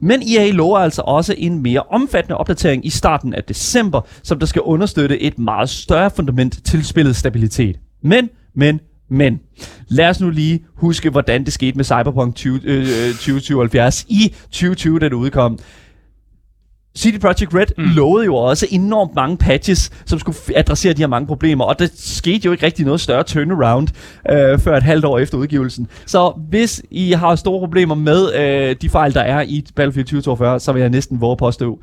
Men 0.00 0.22
EA 0.22 0.50
lover 0.50 0.78
altså 0.78 1.02
også 1.02 1.34
en 1.38 1.62
mere 1.62 1.82
omfattende 1.90 2.36
opdatering 2.36 2.86
i 2.86 2.90
starten 2.90 3.34
af 3.34 3.44
december, 3.44 4.00
som 4.22 4.38
der 4.38 4.46
skal 4.46 4.62
understøtte 4.62 5.20
et 5.20 5.38
meget 5.38 5.68
større 5.68 6.10
fundament 6.10 6.64
til 6.64 6.84
spillets 6.84 7.18
stabilitet. 7.18 7.76
Men, 8.02 8.28
men, 8.54 8.80
men. 9.10 9.40
Lad 9.88 10.08
os 10.08 10.20
nu 10.20 10.30
lige 10.30 10.64
huske, 10.74 11.10
hvordan 11.10 11.44
det 11.44 11.52
skete 11.52 11.76
med 11.76 11.84
Cyberpunk 11.84 12.34
20, 12.34 12.60
øh, 12.64 12.78
øh 12.78 13.12
2077 13.12 14.06
i 14.08 14.34
2020, 14.50 14.98
da 14.98 15.04
det 15.04 15.12
udkom. 15.12 15.58
CD 16.98 17.20
Projekt 17.20 17.54
Red 17.54 17.66
mm. 17.78 17.84
lovede 17.84 18.24
jo 18.24 18.34
også 18.34 18.66
enormt 18.70 19.14
mange 19.14 19.36
patches, 19.36 19.90
som 20.06 20.18
skulle 20.18 20.38
adressere 20.56 20.92
de 20.92 21.02
her 21.02 21.06
mange 21.06 21.26
problemer, 21.26 21.64
og 21.64 21.78
der 21.78 21.88
skete 21.94 22.46
jo 22.46 22.52
ikke 22.52 22.66
rigtig 22.66 22.84
noget 22.84 23.00
større 23.00 23.22
turnaround 23.22 23.88
øh, 24.30 24.58
før 24.58 24.76
et 24.76 24.82
halvt 24.82 25.04
år 25.04 25.18
efter 25.18 25.38
udgivelsen. 25.38 25.88
Så 26.06 26.32
hvis 26.48 26.82
I 26.90 27.12
har 27.12 27.36
store 27.36 27.60
problemer 27.60 27.94
med 27.94 28.34
øh, 28.34 28.76
de 28.82 28.88
fejl, 28.88 29.14
der 29.14 29.20
er 29.20 29.42
i 29.42 29.66
Battlefield 29.76 30.06
2042, 30.06 30.60
så 30.60 30.72
vil 30.72 30.80
jeg 30.80 30.90
næsten 30.90 31.20
våge 31.20 31.36
påstå, 31.36 31.78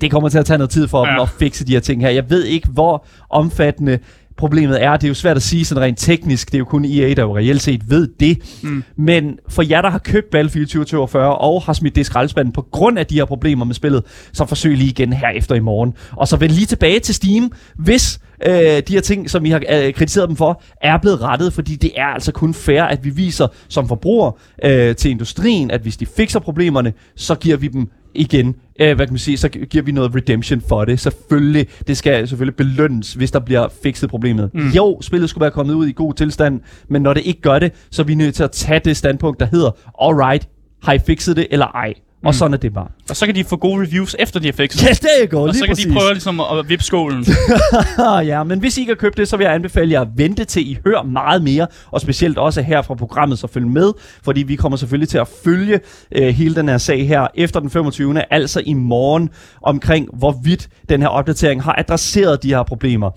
det 0.00 0.10
kommer 0.10 0.28
til 0.28 0.38
at 0.38 0.46
tage 0.46 0.58
noget 0.58 0.70
tid 0.70 0.88
for 0.88 1.06
ja. 1.06 1.12
dem 1.12 1.20
at 1.20 1.28
fikse 1.28 1.66
de 1.66 1.72
her 1.72 1.80
ting 1.80 2.02
her. 2.02 2.10
Jeg 2.10 2.30
ved 2.30 2.44
ikke, 2.44 2.68
hvor 2.68 3.06
omfattende 3.30 3.98
problemet 4.40 4.82
er. 4.82 4.96
Det 4.96 5.04
er 5.04 5.08
jo 5.08 5.14
svært 5.14 5.36
at 5.36 5.42
sige 5.42 5.64
sådan 5.64 5.82
rent 5.82 5.98
teknisk. 5.98 6.46
Det 6.48 6.54
er 6.54 6.58
jo 6.58 6.64
kun 6.64 6.84
EA, 6.84 7.14
der 7.14 7.22
jo 7.22 7.36
reelt 7.36 7.62
set 7.62 7.90
ved 7.90 8.08
det. 8.20 8.38
Mm. 8.62 8.84
Men 8.96 9.38
for 9.48 9.62
jer, 9.62 9.82
der 9.82 9.90
har 9.90 9.98
købt 9.98 10.30
Battlefield 10.30 10.66
2042 10.66 11.38
og 11.38 11.62
har 11.62 11.72
smidt 11.72 11.94
det 11.94 12.00
i 12.00 12.04
skraldespanden 12.04 12.52
på 12.52 12.62
grund 12.62 12.98
af 12.98 13.06
de 13.06 13.14
her 13.14 13.24
problemer 13.24 13.64
med 13.64 13.74
spillet, 13.74 14.02
så 14.32 14.46
forsøg 14.46 14.76
lige 14.76 14.90
igen 14.90 15.12
her 15.12 15.28
efter 15.28 15.54
i 15.54 15.60
morgen. 15.60 15.94
Og 16.12 16.28
så 16.28 16.36
vend 16.36 16.52
lige 16.52 16.66
tilbage 16.66 17.00
til 17.00 17.14
Steam, 17.14 17.52
hvis 17.78 18.20
øh, 18.46 18.52
de 18.54 18.82
her 18.88 19.00
ting, 19.00 19.30
som 19.30 19.44
I 19.44 19.50
har 19.50 19.62
øh, 19.70 19.92
kritiseret 19.92 20.28
dem 20.28 20.36
for, 20.36 20.62
er 20.80 20.98
blevet 20.98 21.20
rettet, 21.20 21.52
fordi 21.52 21.76
det 21.76 21.90
er 21.96 22.06
altså 22.06 22.32
kun 22.32 22.54
fair, 22.54 22.82
at 22.82 23.04
vi 23.04 23.10
viser 23.10 23.46
som 23.68 23.88
forbruger 23.88 24.38
øh, 24.64 24.96
til 24.96 25.10
industrien, 25.10 25.70
at 25.70 25.80
hvis 25.80 25.96
de 25.96 26.06
fikser 26.06 26.40
problemerne, 26.40 26.92
så 27.16 27.34
giver 27.34 27.56
vi 27.56 27.68
dem 27.68 27.88
igen, 28.14 28.54
øh, 28.80 28.96
hvad 28.96 29.06
kan 29.06 29.12
man 29.12 29.18
sige, 29.18 29.36
så 29.36 29.48
gi- 29.48 29.64
giver 29.64 29.84
vi 29.84 29.92
noget 29.92 30.14
redemption 30.14 30.60
for 30.68 30.84
det. 30.84 31.00
Selvfølgelig, 31.00 31.66
det 31.86 31.96
skal 31.96 32.28
selvfølgelig 32.28 32.56
belønnes, 32.56 33.12
hvis 33.14 33.30
der 33.30 33.38
bliver 33.40 33.68
fikset 33.82 34.10
problemet. 34.10 34.50
Mm. 34.54 34.68
Jo, 34.68 34.98
spillet 35.00 35.30
skulle 35.30 35.42
være 35.42 35.50
kommet 35.50 35.74
ud 35.74 35.86
i 35.86 35.92
god 35.92 36.14
tilstand, 36.14 36.60
men 36.88 37.02
når 37.02 37.14
det 37.14 37.26
ikke 37.26 37.40
gør 37.40 37.58
det, 37.58 37.72
så 37.90 38.02
er 38.02 38.06
vi 38.06 38.14
nødt 38.14 38.34
til 38.34 38.42
at 38.42 38.50
tage 38.50 38.80
det 38.84 38.96
standpunkt, 38.96 39.40
der 39.40 39.46
hedder, 39.46 39.70
alright, 40.02 40.48
har 40.82 40.92
I 40.92 40.98
fikset 40.98 41.36
det 41.36 41.46
eller 41.50 41.66
ej? 41.66 41.94
Og 42.24 42.34
sådan 42.34 42.54
er 42.54 42.58
det 42.58 42.74
bare. 42.74 42.86
Og 43.10 43.16
så 43.16 43.26
kan 43.26 43.34
de 43.34 43.44
få 43.44 43.56
gode 43.56 43.82
reviews, 43.82 44.16
efter 44.18 44.40
de 44.40 44.46
har 44.46 44.52
fikset 44.52 44.86
Yes, 44.90 45.00
there 45.00 45.10
you 45.22 45.38
go, 45.38 45.42
Og 45.42 45.46
lige 45.48 45.58
så 45.58 45.64
kan 45.64 45.70
præcis. 45.74 45.86
de 45.86 45.92
prøve 45.92 46.12
ligesom 46.12 46.40
at, 46.40 46.46
at 46.58 46.68
vippe 46.68 46.84
skålen. 46.84 47.26
Ja, 48.30 48.42
men 48.44 48.58
hvis 48.58 48.76
I 48.78 48.80
ikke 48.80 48.90
har 48.90 48.96
købt 48.96 49.16
det, 49.16 49.28
så 49.28 49.36
vil 49.36 49.44
jeg 49.44 49.54
anbefale 49.54 49.92
jer 49.92 50.00
at 50.00 50.08
vente 50.16 50.44
til 50.44 50.70
I 50.70 50.78
hører 50.86 51.02
meget 51.02 51.42
mere, 51.42 51.66
og 51.90 52.00
specielt 52.00 52.38
også 52.38 52.62
her 52.62 52.82
fra 52.82 52.94
programmet, 52.94 53.38
så 53.38 53.46
følg 53.46 53.66
med, 53.66 53.92
fordi 54.24 54.42
vi 54.42 54.56
kommer 54.56 54.76
selvfølgelig 54.76 55.08
til 55.08 55.18
at 55.18 55.28
følge 55.44 55.80
øh, 56.12 56.28
hele 56.28 56.54
den 56.54 56.68
her 56.68 56.78
sag 56.78 57.08
her 57.08 57.26
efter 57.34 57.60
den 57.60 57.70
25. 57.70 58.32
altså 58.32 58.62
i 58.66 58.72
morgen, 58.72 59.28
omkring 59.62 60.08
hvorvidt 60.18 60.68
den 60.88 61.00
her 61.02 61.08
opdatering 61.08 61.62
har 61.62 61.74
adresseret 61.78 62.42
de 62.42 62.48
her 62.48 62.62
problemer. 62.62 63.10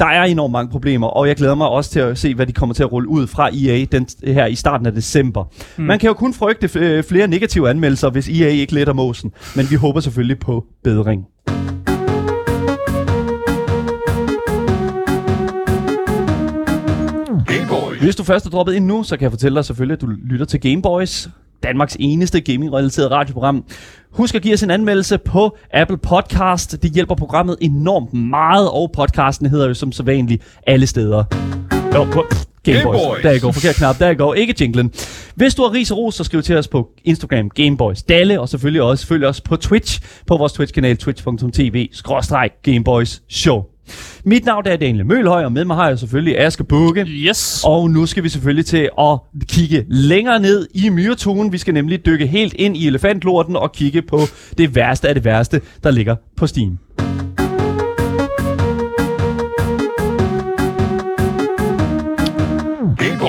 Der 0.00 0.06
er 0.06 0.24
enormt 0.24 0.52
mange 0.52 0.70
problemer, 0.70 1.06
og 1.06 1.28
jeg 1.28 1.36
glæder 1.36 1.54
mig 1.54 1.68
også 1.68 1.90
til 1.90 2.00
at 2.00 2.18
se, 2.18 2.34
hvad 2.34 2.46
de 2.46 2.52
kommer 2.52 2.74
til 2.74 2.82
at 2.82 2.92
rulle 2.92 3.08
ud 3.08 3.26
fra 3.26 3.48
EA 3.48 3.84
den, 3.92 4.08
her 4.24 4.46
i 4.46 4.54
starten 4.54 4.86
af 4.86 4.92
december. 4.92 5.44
Mm. 5.76 5.84
Man 5.84 5.98
kan 5.98 6.06
jo 6.06 6.14
kun 6.14 6.34
frygte 6.34 6.78
øh, 6.78 7.04
flere 7.04 7.28
negative 7.28 7.70
anmeldelser, 7.70 8.10
hvis 8.10 8.28
EA 8.28 8.48
ikke 8.48 8.74
letter 8.74 8.92
måsen, 8.92 9.32
men 9.56 9.70
vi 9.70 9.76
håber 9.76 10.00
selvfølgelig 10.00 10.38
på 10.38 10.64
bedring. 10.84 11.26
Hvis 18.00 18.16
du 18.16 18.24
først 18.24 18.46
er 18.46 18.50
droppet 18.50 18.74
ind 18.74 18.86
nu, 18.86 19.02
så 19.02 19.16
kan 19.16 19.22
jeg 19.22 19.32
fortælle 19.32 19.56
dig 19.56 19.64
selvfølgelig, 19.64 19.94
at 19.94 20.00
du 20.00 20.06
lytter 20.06 20.46
til 20.46 20.60
Gameboys, 20.60 21.28
Danmarks 21.62 21.96
eneste 22.00 22.40
gaming-relateret 22.40 23.10
radioprogram. 23.10 23.64
Husk 24.12 24.34
at 24.34 24.42
give 24.42 24.54
os 24.54 24.62
en 24.62 24.70
anmeldelse 24.70 25.18
på 25.18 25.56
Apple 25.72 25.98
Podcast. 25.98 26.82
Det 26.82 26.92
hjælper 26.92 27.14
programmet 27.14 27.56
enormt 27.60 28.14
meget, 28.14 28.70
og 28.70 28.90
podcasten 28.92 29.46
hedder 29.46 29.68
jo 29.68 29.74
som 29.74 29.92
sædvanligt 29.92 30.42
alle 30.66 30.86
steder. 30.86 31.24
Jo, 31.94 32.04
på 32.04 32.24
Gameboys. 32.62 33.00
Gameboys. 33.00 33.22
Der 33.22 33.40
går. 33.40 33.52
Forkert 33.52 33.74
knap. 33.74 33.98
Der 33.98 34.14
går. 34.14 34.34
Ikke 34.34 34.54
jinglen. 34.60 34.92
Hvis 35.34 35.54
du 35.54 35.62
har 35.62 35.72
ris 35.72 35.90
og 35.90 35.98
ros, 35.98 36.14
så 36.14 36.24
skriv 36.24 36.42
til 36.42 36.56
os 36.56 36.68
på 36.68 36.88
Instagram 37.04 37.48
Gameboys 37.48 38.02
Dalle, 38.02 38.40
og 38.40 38.48
selvfølgelig 38.48 38.82
også 38.82 39.06
følg 39.06 39.24
os 39.24 39.40
på 39.40 39.56
Twitch, 39.56 40.00
på 40.26 40.36
vores 40.36 40.52
Twitch-kanal 40.52 40.96
twitch.tv 40.96 41.88
Gameboys 42.62 43.22
Show. 43.28 43.69
Mit 44.24 44.44
navn 44.44 44.66
er 44.66 44.76
Daniel 44.76 45.06
Mølhøj, 45.06 45.44
og 45.44 45.52
med 45.52 45.64
mig 45.64 45.76
har 45.76 45.88
jeg 45.88 45.98
selvfølgelig 45.98 46.38
Aske 46.38 46.64
Bukke. 46.64 47.04
Yes. 47.08 47.62
Og 47.66 47.90
nu 47.90 48.06
skal 48.06 48.24
vi 48.24 48.28
selvfølgelig 48.28 48.66
til 48.66 48.88
at 48.98 49.18
kigge 49.48 49.84
længere 49.88 50.40
ned 50.40 50.68
i 50.74 50.88
myretuen. 50.88 51.52
Vi 51.52 51.58
skal 51.58 51.74
nemlig 51.74 52.06
dykke 52.06 52.26
helt 52.26 52.54
ind 52.54 52.76
i 52.76 52.86
elefantlorten 52.86 53.56
og 53.56 53.72
kigge 53.72 54.02
på 54.02 54.20
det 54.58 54.74
værste 54.74 55.08
af 55.08 55.14
det 55.14 55.24
værste, 55.24 55.60
der 55.84 55.90
ligger 55.90 56.16
på 56.36 56.46
Steam. 56.46 56.78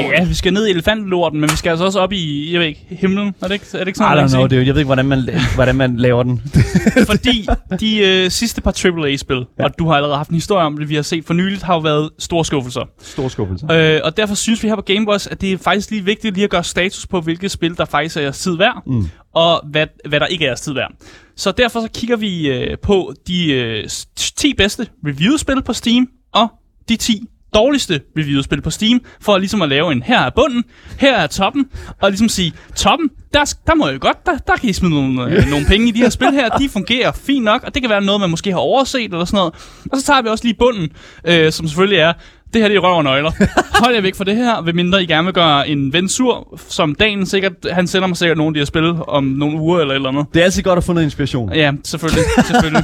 Ja, 0.02 0.26
vi 0.26 0.34
skal 0.34 0.54
ned 0.54 0.68
i 0.68 0.70
elefantlorten, 0.72 1.40
men 1.40 1.50
vi 1.52 1.56
skal 1.56 1.70
altså 1.70 1.86
også 1.86 2.00
op 2.00 2.12
i, 2.14 2.50
jeg 2.54 2.60
ved 2.60 2.68
ikke, 2.68 2.86
himlen. 2.90 3.28
Er 3.42 3.48
det 3.48 3.54
ikke, 3.54 3.66
er 3.74 3.78
det 3.80 3.88
ikke 3.88 3.98
sådan, 3.98 4.18
I 4.18 4.22
don't 4.22 4.28
kan 4.28 4.30
know, 4.30 4.48
det, 4.48 4.68
jeg 4.68 4.74
ved 4.76 4.82
ikke, 4.82 4.86
hvordan 4.88 5.06
man, 5.06 5.30
hvordan 5.56 5.76
man 5.76 5.98
laver 5.98 6.24
den. 6.24 6.42
Fordi 7.12 7.48
de 7.80 7.98
øh, 8.08 8.32
sidste 8.32 8.62
par 8.62 8.86
AAA-spil, 8.86 9.46
Ja. 9.60 9.64
og 9.64 9.72
du 9.80 9.88
har 9.88 9.94
allerede 9.96 10.18
haft 10.18 10.30
en 10.30 10.36
historie 10.36 10.66
om 10.66 10.78
det, 10.78 10.90
vi 10.90 10.96
har 10.96 11.02
set 11.02 11.26
for 11.26 11.34
nyligt, 11.34 11.64
har 11.64 11.74
jo 11.74 11.80
været 11.80 12.10
store 12.20 12.46
skuffelser. 12.46 12.82
Stor 13.02 13.28
skuffelse. 13.28 13.66
Øh, 13.72 14.02
og 14.04 14.18
derfor 14.18 14.36
synes 14.36 14.64
vi 14.64 14.68
her 14.68 14.76
på 14.76 14.82
Gameboys, 14.82 15.28
at 15.28 15.42
det 15.42 15.52
er 15.54 15.58
faktisk 15.58 15.92
lige 15.92 16.06
vigtigt 16.06 16.34
lige 16.36 16.44
at 16.44 16.50
gøre 16.50 16.64
status 16.64 17.08
på, 17.08 17.22
hvilke 17.22 17.50
spil, 17.50 17.78
der 17.78 17.86
faktisk 17.86 18.18
er 18.18 18.22
jeres 18.22 18.40
tid 18.40 18.58
værd, 18.58 18.84
Mm. 18.86 19.10
og 19.36 19.62
hvad, 19.72 19.88
hvad 20.10 20.20
der 20.20 20.26
ikke 20.26 20.46
er 20.46 20.50
jeres 20.50 20.62
tid 20.62 20.74
værd. 20.74 20.92
Så 21.38 21.52
derfor 21.52 21.82
så 21.82 21.88
kigger 21.94 22.16
vi 22.18 22.50
øh, 22.50 22.78
på 22.84 23.14
de 23.28 23.52
øh, 23.54 23.88
s- 23.90 24.08
10 24.36 24.54
bedste 24.54 24.88
reviewspil 25.08 25.62
på 25.66 25.74
Steam, 25.74 26.08
og 26.34 26.48
de 26.90 26.96
10 26.96 27.24
dårligste 27.54 28.02
reviewspil 28.18 28.62
på 28.62 28.70
Steam, 28.70 29.02
for 29.22 29.38
ligesom 29.38 29.62
at 29.62 29.70
lave 29.70 29.92
en, 29.92 30.04
her 30.04 30.20
er 30.20 30.30
bunden, 30.30 30.64
her 31.00 31.18
er 31.18 31.28
toppen, 31.28 31.66
og 32.02 32.10
ligesom 32.10 32.30
sige, 32.30 32.54
toppen, 32.76 33.10
der, 33.34 33.54
der 33.68 33.76
må 33.76 33.88
jeg 33.88 34.00
godt, 34.00 34.26
der, 34.26 34.38
der 34.38 34.56
kan 34.56 34.70
I 34.70 34.74
smide 34.74 34.94
nogle, 34.94 35.36
øh, 35.36 35.48
nogle 35.50 35.66
penge 35.66 35.88
i 35.88 35.92
de 35.92 36.00
her 36.00 36.10
spil 36.10 36.32
her, 36.32 36.50
de 36.50 36.70
fungerer 36.70 37.12
fint 37.12 37.44
nok, 37.44 37.64
og 37.64 37.74
det 37.74 37.82
kan 37.84 37.90
være 37.90 38.02
noget, 38.02 38.22
man 38.22 38.30
måske 38.30 38.52
har 38.52 38.60
overset 38.60 39.14
eller 39.14 39.26
sådan 39.26 39.38
noget. 39.38 39.54
Og 39.92 39.98
så 39.98 40.06
tager 40.06 40.22
vi 40.22 40.30
også 40.30 40.44
lige 40.44 40.54
bunden, 40.54 40.90
øh, 41.26 41.52
som 41.52 41.68
selvfølgelig 41.68 42.00
er 42.00 42.14
det 42.54 42.62
her 42.62 42.68
det 42.68 42.78
er 42.78 42.80
røv 42.80 42.98
og 42.98 43.04
nøgler. 43.04 43.32
Hold 43.84 43.96
jer 43.96 44.02
væk 44.02 44.16
fra 44.16 44.24
det 44.24 44.36
her, 44.36 44.62
ved 44.62 44.74
mindre 44.74 45.04
I 45.04 45.06
gerne 45.06 45.26
vil 45.26 45.34
gøre 45.34 45.70
en 45.70 45.94
ven 45.94 46.10
sur, 46.10 46.60
som 46.70 46.96
dagen 46.96 47.26
sikkert, 47.26 47.54
han 47.72 47.88
sender 47.88 48.08
mig 48.08 48.18
sikkert 48.18 48.38
nogle 48.38 48.50
af 48.50 48.54
de 48.54 48.60
her 48.60 48.66
spil 48.66 48.96
om 49.08 49.24
nogle 49.24 49.60
uger 49.60 49.80
eller 49.80 49.94
et 49.94 49.96
eller 49.96 50.10
andet. 50.10 50.26
Det 50.34 50.40
er 50.40 50.44
altid 50.44 50.64
godt 50.64 50.78
at 50.78 50.84
få 50.84 50.94
noget 50.94 51.06
inspiration. 51.06 51.54
Ja, 51.54 51.72
selvfølgelig. 51.84 52.24
selvfølgelig. 52.52 52.84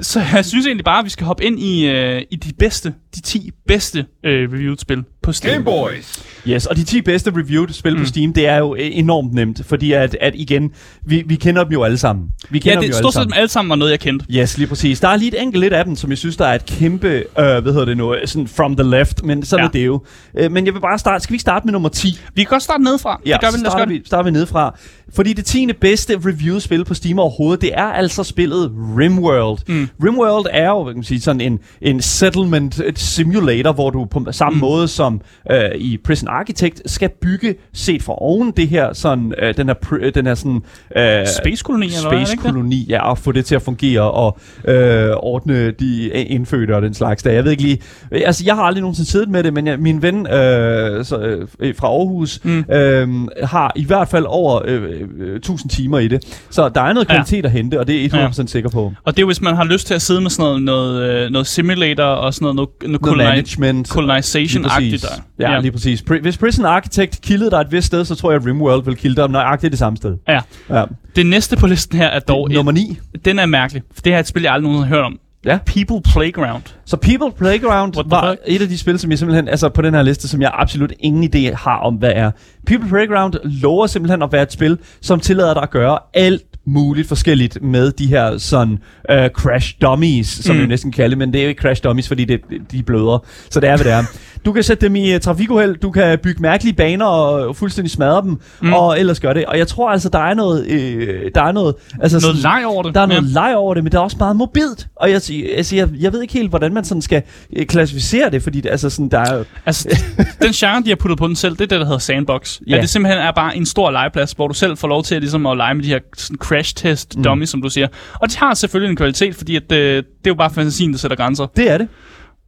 så 0.00 0.22
jeg 0.34 0.44
synes 0.44 0.66
egentlig 0.66 0.84
bare, 0.84 0.98
at 0.98 1.04
vi 1.04 1.10
skal 1.10 1.26
hoppe 1.26 1.44
ind 1.44 1.60
i, 1.60 1.86
øh, 1.86 2.22
i 2.30 2.36
de 2.36 2.52
bedste, 2.58 2.94
de 3.14 3.20
10 3.20 3.50
bedste 3.66 4.06
øh, 4.24 4.52
reviewed 4.52 4.78
spil 4.78 5.04
på 5.22 5.32
Steam. 5.32 5.52
Game 5.52 5.64
Boys. 5.64 6.22
Yes, 6.48 6.66
og 6.66 6.76
de 6.76 6.84
10 6.84 7.00
bedste 7.00 7.30
reviewed 7.36 7.68
spil 7.72 7.94
mm. 7.94 8.00
på 8.00 8.06
Steam, 8.06 8.32
det 8.32 8.46
er 8.48 8.56
jo 8.58 8.74
øh, 8.74 8.80
enormt 8.92 9.34
nemt, 9.34 9.60
fordi 9.66 9.92
at, 9.92 10.16
at 10.20 10.32
igen, 10.36 10.70
vi, 11.06 11.22
vi 11.26 11.34
kender 11.34 11.64
dem 11.64 11.72
jo 11.72 11.82
alle 11.82 11.98
sammen. 11.98 12.26
Vi 12.50 12.58
Ja, 12.58 12.62
kender 12.62 12.80
dem 12.80 12.90
det 12.90 12.96
jo 12.96 12.98
stort 12.98 13.12
set 13.14 13.18
alle 13.20 13.24
dem 13.24 13.30
sammen. 13.30 13.38
alle 13.40 13.48
sammen 13.48 13.68
var 13.70 13.76
noget, 13.76 13.90
jeg 13.90 14.00
kendte. 14.00 14.26
Yes, 14.30 14.58
lige 14.58 14.66
præcis. 14.68 15.00
Der 15.00 15.08
er 15.08 15.16
lige 15.16 15.36
et 15.36 15.42
enkelt 15.42 15.60
lidt 15.60 15.72
af 15.72 15.84
dem, 15.84 15.96
som 15.96 16.10
jeg 16.10 16.18
synes, 16.18 16.36
der 16.36 16.46
er 16.46 16.54
et 16.54 16.66
kæmpe, 16.66 17.08
øh, 17.08 17.24
hvad 17.34 17.62
hedder 17.62 17.84
det 17.84 17.96
nu, 17.96 18.14
sådan 18.24 18.48
from 18.48 18.76
the 18.76 18.90
left, 18.90 19.24
men 19.24 19.44
sådan 19.44 19.60
Ja. 19.60 19.64
ja. 19.64 19.68
er 19.68 19.72
det 19.72 19.86
jo. 19.86 20.02
Øh, 20.38 20.52
men 20.52 20.66
jeg 20.66 20.74
vil 20.74 20.80
bare 20.80 20.98
starte, 20.98 21.22
skal 21.24 21.32
vi 21.32 21.34
ikke 21.34 21.40
starte 21.40 21.64
med 21.66 21.72
nummer 21.72 21.88
10? 21.88 22.18
Vi 22.34 22.42
kan 22.42 22.50
godt 22.50 22.62
starte 22.62 22.82
nedefra. 22.84 23.20
Ja, 23.26 23.32
det 23.32 23.40
gør 23.40 23.48
vi, 23.50 23.56
lad 23.56 23.70
starter 23.70 23.84
det. 23.84 23.94
vi, 23.94 24.02
starter 24.06 24.24
vi 24.24 24.30
nedefra. 24.30 24.78
Fordi 25.14 25.32
det 25.32 25.44
10. 25.44 25.68
bedste 25.80 26.18
review-spil 26.26 26.84
på 26.84 26.94
Steam 26.94 27.18
overhovedet, 27.18 27.60
det 27.60 27.70
er 27.74 27.84
altså 27.84 28.22
spillet 28.24 28.72
RimWorld. 28.98 29.58
Mm. 29.68 29.88
RimWorld 30.04 30.46
er 30.50 30.68
jo, 30.68 30.82
hvad 30.82 30.92
kan 30.92 30.98
man 30.98 31.04
sige, 31.04 31.20
sådan 31.20 31.40
en, 31.40 31.58
en 31.82 32.00
settlement 32.02 32.80
et 32.80 32.98
simulator, 32.98 33.72
hvor 33.72 33.90
du 33.90 34.04
på 34.04 34.26
samme 34.30 34.54
mm. 34.54 34.60
måde 34.60 34.88
som 34.88 35.11
øh, 35.50 35.58
i 35.74 35.98
Prison 36.04 36.28
Architect 36.28 36.90
skal 36.90 37.10
bygge, 37.22 37.54
set 37.72 38.02
fra 38.02 38.14
oven, 38.22 38.52
det 38.56 38.68
her 38.68 38.92
sådan, 38.92 39.34
øh, 39.42 39.56
den 39.56 39.66
her, 39.68 39.74
pr- 39.86 40.10
den 40.10 40.26
her 40.26 40.34
sådan... 40.34 40.62
Øh, 40.96 41.26
Space-koloni, 41.42 41.86
eller 41.86 42.08
hvad, 42.08 42.12
er 42.12 42.18
det 42.18 42.28
Space 42.28 42.32
ikke 42.32 42.42
det? 42.42 42.52
koloni, 42.52 42.86
ja, 42.88 43.08
og 43.10 43.18
få 43.18 43.32
det 43.32 43.44
til 43.44 43.54
at 43.54 43.62
fungere 43.62 44.10
og 44.10 44.38
øh, 44.68 45.10
ordne 45.16 45.70
de 45.70 46.08
indfødte 46.10 46.76
og 46.76 46.82
den 46.82 46.94
slags 46.94 47.22
der. 47.22 47.30
Jeg 47.30 47.44
ved 47.44 47.50
ikke 47.50 47.62
lige, 47.62 47.78
altså 48.12 48.42
jeg 48.46 48.54
har 48.54 48.62
aldrig 48.62 48.80
nogensinde 48.80 49.10
siddet 49.10 49.28
med 49.28 49.42
det, 49.42 49.52
men 49.52 49.66
jeg, 49.66 49.78
min 49.78 50.02
ven 50.02 50.26
øh, 50.26 51.04
så, 51.04 51.18
øh, 51.60 51.74
fra 51.76 51.86
Aarhus 51.88 52.40
mm. 52.44 52.58
øh, 52.72 53.08
har 53.42 53.72
i 53.76 53.84
hvert 53.84 54.08
fald 54.08 54.24
over 54.28 54.60
øh, 54.64 54.82
øh, 55.18 55.36
1000 55.36 55.70
timer 55.70 55.98
i 55.98 56.08
det. 56.08 56.44
Så 56.50 56.68
der 56.68 56.80
er 56.80 56.92
noget 56.92 57.08
kvalitet 57.08 57.42
ja. 57.42 57.46
at 57.46 57.50
hente, 57.52 57.80
og 57.80 57.86
det 57.86 57.96
er 58.04 58.18
jeg 58.18 58.28
100% 58.30 58.40
ja. 58.40 58.46
sikker 58.46 58.70
på. 58.70 58.92
Og 59.04 59.16
det 59.16 59.22
er 59.22 59.26
hvis 59.26 59.40
man 59.40 59.56
har 59.56 59.64
lyst 59.64 59.86
til 59.86 59.94
at 59.94 60.02
sidde 60.02 60.20
med 60.20 60.30
sådan 60.30 60.42
noget, 60.44 60.62
noget, 60.62 61.24
øh, 61.24 61.30
noget 61.30 61.46
simulator 61.46 62.04
og 62.04 62.34
sådan 62.34 62.44
noget, 62.44 62.56
noget, 62.56 62.68
noget, 62.82 63.00
Noget 63.02 63.14
coloni- 63.20 63.24
management. 63.28 63.88
colonization-agtigt. 63.88 65.01
Præcis. 65.08 65.22
Ja, 65.38 65.52
ja, 65.52 65.60
lige 65.60 65.72
præcis. 65.72 66.02
Pri- 66.10 66.20
hvis 66.20 66.38
Prison 66.38 66.64
Architect 66.64 67.20
kildede 67.20 67.50
dig 67.50 67.56
et 67.60 67.72
vist 67.72 67.86
sted, 67.86 68.04
så 68.04 68.14
tror 68.14 68.30
jeg, 68.32 68.40
at 68.40 68.46
RimWorld 68.46 68.84
vil 68.84 68.96
kilde 68.96 69.16
dig 69.22 69.30
nøjagtigt 69.30 69.70
det 69.70 69.78
samme 69.78 69.96
sted. 69.96 70.16
ja. 70.28 70.40
Ja. 70.70 70.84
Det 71.16 71.26
næste 71.26 71.56
på 71.56 71.66
listen 71.66 71.98
her 71.98 72.06
er 72.08 72.18
dog... 72.20 72.46
et- 72.46 72.52
Nummer 72.56 72.72
9. 72.72 72.98
Den 73.24 73.38
er 73.38 73.46
mærkelig, 73.46 73.82
for 73.94 74.02
det 74.02 74.10
her 74.12 74.16
er 74.16 74.20
et 74.20 74.26
spil, 74.26 74.42
jeg 74.42 74.52
aldrig 74.52 74.70
nogensinde 74.72 74.88
har 74.88 74.96
hørt 74.96 75.04
om. 75.06 75.18
Ja. 75.44 75.58
People 75.66 76.02
Playground. 76.12 76.62
Så 76.84 76.96
People 76.96 77.30
Playground 77.38 77.94
var 78.06 78.36
et 78.46 78.62
af 78.62 78.68
de 78.68 78.78
spil, 78.78 78.98
som 78.98 79.10
jeg 79.10 79.18
simpelthen, 79.18 79.48
altså 79.48 79.68
på 79.68 79.82
den 79.82 79.94
her 79.94 80.02
liste, 80.02 80.28
som 80.28 80.42
jeg 80.42 80.50
absolut 80.54 80.92
ingen 81.00 81.30
idé 81.34 81.54
har 81.54 81.76
om, 81.78 81.94
hvad 81.94 82.12
er. 82.14 82.30
People 82.66 82.88
Playground 82.88 83.34
lover 83.44 83.86
simpelthen 83.86 84.22
at 84.22 84.32
være 84.32 84.42
et 84.42 84.52
spil, 84.52 84.78
som 85.00 85.20
tillader 85.20 85.54
dig 85.54 85.62
at 85.62 85.70
gøre 85.70 85.98
alt 86.14 86.42
muligt 86.66 87.08
forskelligt 87.08 87.62
med 87.62 87.92
de 87.92 88.06
her 88.06 88.38
sådan 88.38 88.72
uh, 88.72 89.16
crash 89.28 89.74
dummies, 89.82 90.26
som 90.28 90.54
mm. 90.56 90.60
Jeg 90.60 90.68
næsten 90.68 90.92
kan 90.92 90.96
kalde 91.02 91.10
det, 91.10 91.18
men 91.18 91.32
det 91.32 91.38
er 91.38 91.42
jo 91.42 91.48
ikke 91.48 91.60
crash 91.62 91.84
dummies, 91.84 92.08
fordi 92.08 92.24
det, 92.24 92.40
de 92.72 92.78
er 92.78 92.82
blødere. 92.82 93.20
Så 93.50 93.60
det 93.60 93.68
er, 93.68 93.76
hvad 93.76 93.84
det 93.84 93.92
er. 93.92 94.02
Du 94.44 94.52
kan 94.52 94.62
sætte 94.62 94.86
dem 94.86 94.96
i 94.96 95.14
uh, 95.14 95.20
trafikuheld, 95.20 95.76
du 95.76 95.90
kan 95.90 96.18
bygge 96.18 96.42
mærkelige 96.42 96.74
baner 96.74 97.06
og 97.06 97.56
fuldstændig 97.56 97.90
smadre 97.90 98.22
dem, 98.22 98.40
mm. 98.62 98.72
og 98.72 98.98
ellers 99.00 99.20
gøre 99.20 99.34
det. 99.34 99.44
Og 99.44 99.58
jeg 99.58 99.68
tror 99.68 99.90
altså, 99.90 100.08
der 100.08 100.18
er 100.18 100.34
noget, 100.34 100.66
øh, 100.66 101.30
der 101.34 101.42
er 101.42 101.52
noget, 101.52 101.74
altså 102.00 102.20
Noget 102.20 102.36
sådan- 102.36 102.60
leg 102.60 102.66
over 102.66 102.82
det. 102.82 102.94
der 102.94 103.00
er 103.00 103.06
noget 103.06 103.22
Ja. 103.22 103.40
leg 103.40 103.56
over 103.56 103.74
det, 103.74 103.84
men 103.84 103.92
det 103.92 103.98
er 103.98 104.02
også 104.02 104.16
meget 104.20 104.36
mobilt. 104.36 104.86
Og 104.96 105.08
jeg, 105.08 105.14
altså, 105.56 105.76
jeg, 105.76 105.88
jeg 106.00 106.12
ved 106.12 106.22
ikke 106.22 106.34
helt, 106.34 106.48
hvordan 106.48 106.74
man 106.74 106.84
sådan 106.84 107.02
skal 107.02 107.22
øh, 107.56 107.66
klassificere 107.66 108.30
det, 108.30 108.42
fordi 108.42 108.60
det, 108.60 108.70
altså 108.70 108.90
sådan, 108.90 109.08
der 109.08 109.18
er. 109.18 109.44
Altså, 109.66 109.88
den 110.42 110.52
genre, 110.52 110.82
de 110.84 110.88
har 110.88 110.96
puttet 110.96 111.18
på 111.18 111.26
den 111.26 111.36
selv, 111.36 111.52
det 111.52 111.60
er 111.60 111.66
det, 111.66 111.78
der 111.80 111.84
hedder 111.84 111.98
Sandbox. 111.98 112.60
Ja. 112.66 112.74
Ja. 112.76 112.80
Det 112.82 112.88
simpelthen 112.90 113.22
er 113.22 113.32
bare 113.32 113.56
en 113.56 113.66
stor 113.66 113.90
legeplads, 113.90 114.32
hvor 114.32 114.48
du 114.48 114.54
selv 114.54 114.76
får 114.76 114.88
lov 114.88 115.02
til 115.04 115.14
at, 115.14 115.20
ligesom, 115.22 115.46
at 115.46 115.56
lege 115.56 115.74
med 115.74 115.84
de 115.84 115.88
her 115.88 115.98
sådan, 116.16 116.36
crash 116.36 116.74
test 116.76 117.16
Mm. 117.16 117.22
dummies, 117.22 117.50
som 117.50 117.62
du 117.62 117.68
siger. 117.68 117.88
Og 118.20 118.30
de 118.30 118.36
har 118.38 118.54
selvfølgelig 118.54 118.90
en 118.90 118.96
kvalitet, 118.96 119.34
fordi 119.34 119.56
at, 119.56 119.72
øh, 119.72 119.96
det 119.96 119.98
er 119.98 120.02
jo 120.28 120.34
bare 120.34 120.50
fantasien, 120.54 120.92
der 120.92 120.98
sætter 120.98 121.16
grænser. 121.16 121.46
Det 121.56 121.70
er 121.70 121.78
det. 121.78 121.88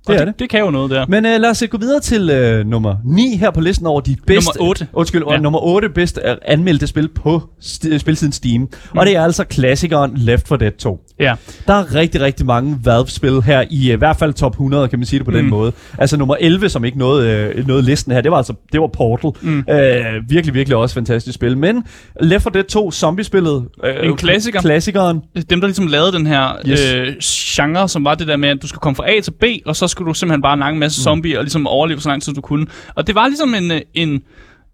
Det 0.06 0.14
er 0.14 0.18
det, 0.18 0.26
det. 0.26 0.38
det 0.38 0.50
kan 0.50 0.60
jo 0.60 0.70
noget 0.70 0.90
der. 0.90 1.04
Men 1.08 1.26
øh, 1.26 1.40
lad 1.40 1.50
os 1.50 1.62
øh, 1.62 1.68
gå 1.68 1.78
videre 1.78 2.00
til 2.00 2.30
øh, 2.30 2.66
nummer 2.66 2.96
9 3.04 3.36
her 3.36 3.50
på 3.50 3.60
listen 3.60 3.86
over 3.86 4.00
de 4.00 4.16
bedste... 4.26 4.58
Nummer 4.58 4.68
otte. 4.70 4.86
Undskyld, 4.92 5.22
Ja. 5.30 5.38
nummer 5.38 5.58
8 5.64 5.88
bedst 5.88 6.20
øh, 6.24 6.36
anmeldte 6.46 6.86
spil 6.86 7.08
på 7.08 7.42
st- 7.62 7.98
spilsiden 7.98 8.32
Steam. 8.32 8.60
Mm. 8.60 8.98
Og 8.98 9.06
det 9.06 9.16
er 9.16 9.22
altså 9.24 9.44
klassikeren 9.44 10.12
Left 10.16 10.48
4 10.48 10.58
Dead 10.58 10.72
2. 10.72 11.00
Ja. 11.20 11.34
Der 11.66 11.74
er 11.74 11.94
rigtig, 11.94 12.20
rigtig 12.20 12.46
mange 12.46 12.78
Valve-spil 12.84 13.42
her 13.42 13.64
i, 13.70 13.88
øh, 13.88 13.94
i 13.94 13.96
hvert 13.96 14.16
fald 14.16 14.32
top 14.34 14.52
100, 14.52 14.88
kan 14.88 14.98
man 14.98 15.06
sige 15.06 15.18
det 15.18 15.24
på 15.24 15.30
mm. 15.30 15.36
den 15.36 15.50
måde. 15.50 15.72
Altså 15.98 16.16
nummer 16.16 16.36
11, 16.40 16.68
som 16.68 16.84
ikke 16.84 16.98
nåede, 16.98 17.30
øh, 17.56 17.66
nåede 17.68 17.82
listen 17.82 18.12
her, 18.12 18.20
det 18.20 18.30
var 18.30 18.36
altså 18.36 18.54
det 18.72 18.80
var 18.80 18.86
Portal. 18.86 19.30
Mm. 19.42 19.58
Øh, 19.70 20.04
virkelig, 20.28 20.54
virkelig 20.54 20.76
også 20.76 20.94
fantastisk 20.94 21.34
spil. 21.34 21.58
Men 21.58 21.84
Left 22.22 22.42
4 22.42 22.52
Dead 22.54 22.64
2, 22.64 22.90
zombiespillet. 22.92 23.64
Øh, 23.84 23.94
En 24.08 24.16
klassiker. 24.16 24.60
Klassikeren. 24.60 25.20
Dem, 25.50 25.60
der 25.60 25.66
ligesom 25.68 25.86
lavede 25.86 26.12
den 26.12 26.26
her 26.26 26.48
Yes. 26.68 26.94
øh, 26.94 27.06
genre, 27.22 27.88
som 27.88 28.04
var 28.04 28.14
det 28.14 28.26
der 28.28 28.36
med, 28.36 28.48
at 28.48 28.58
du 28.62 28.66
skulle 28.68 28.80
komme 28.80 28.96
fra 28.96 29.10
A 29.16 29.20
til 29.20 29.30
B, 29.30 29.44
og 29.66 29.76
så 29.76 29.88
skulle 29.94 30.08
du 30.08 30.14
simpelthen 30.14 30.42
bare 30.42 30.56
nakke 30.56 30.74
en 30.76 30.80
masse 30.80 31.00
mm. 31.00 31.02
zombier 31.02 31.38
og 31.38 31.44
ligesom 31.44 31.66
overleve 31.66 32.00
så 32.00 32.08
lang 32.08 32.22
tid 32.22 32.32
du 32.34 32.40
kunne. 32.40 32.66
Og 32.94 33.06
det 33.06 33.14
var 33.14 33.28
ligesom 33.28 33.54
en, 33.54 33.70
øh, 33.72 33.80
en, 33.94 34.22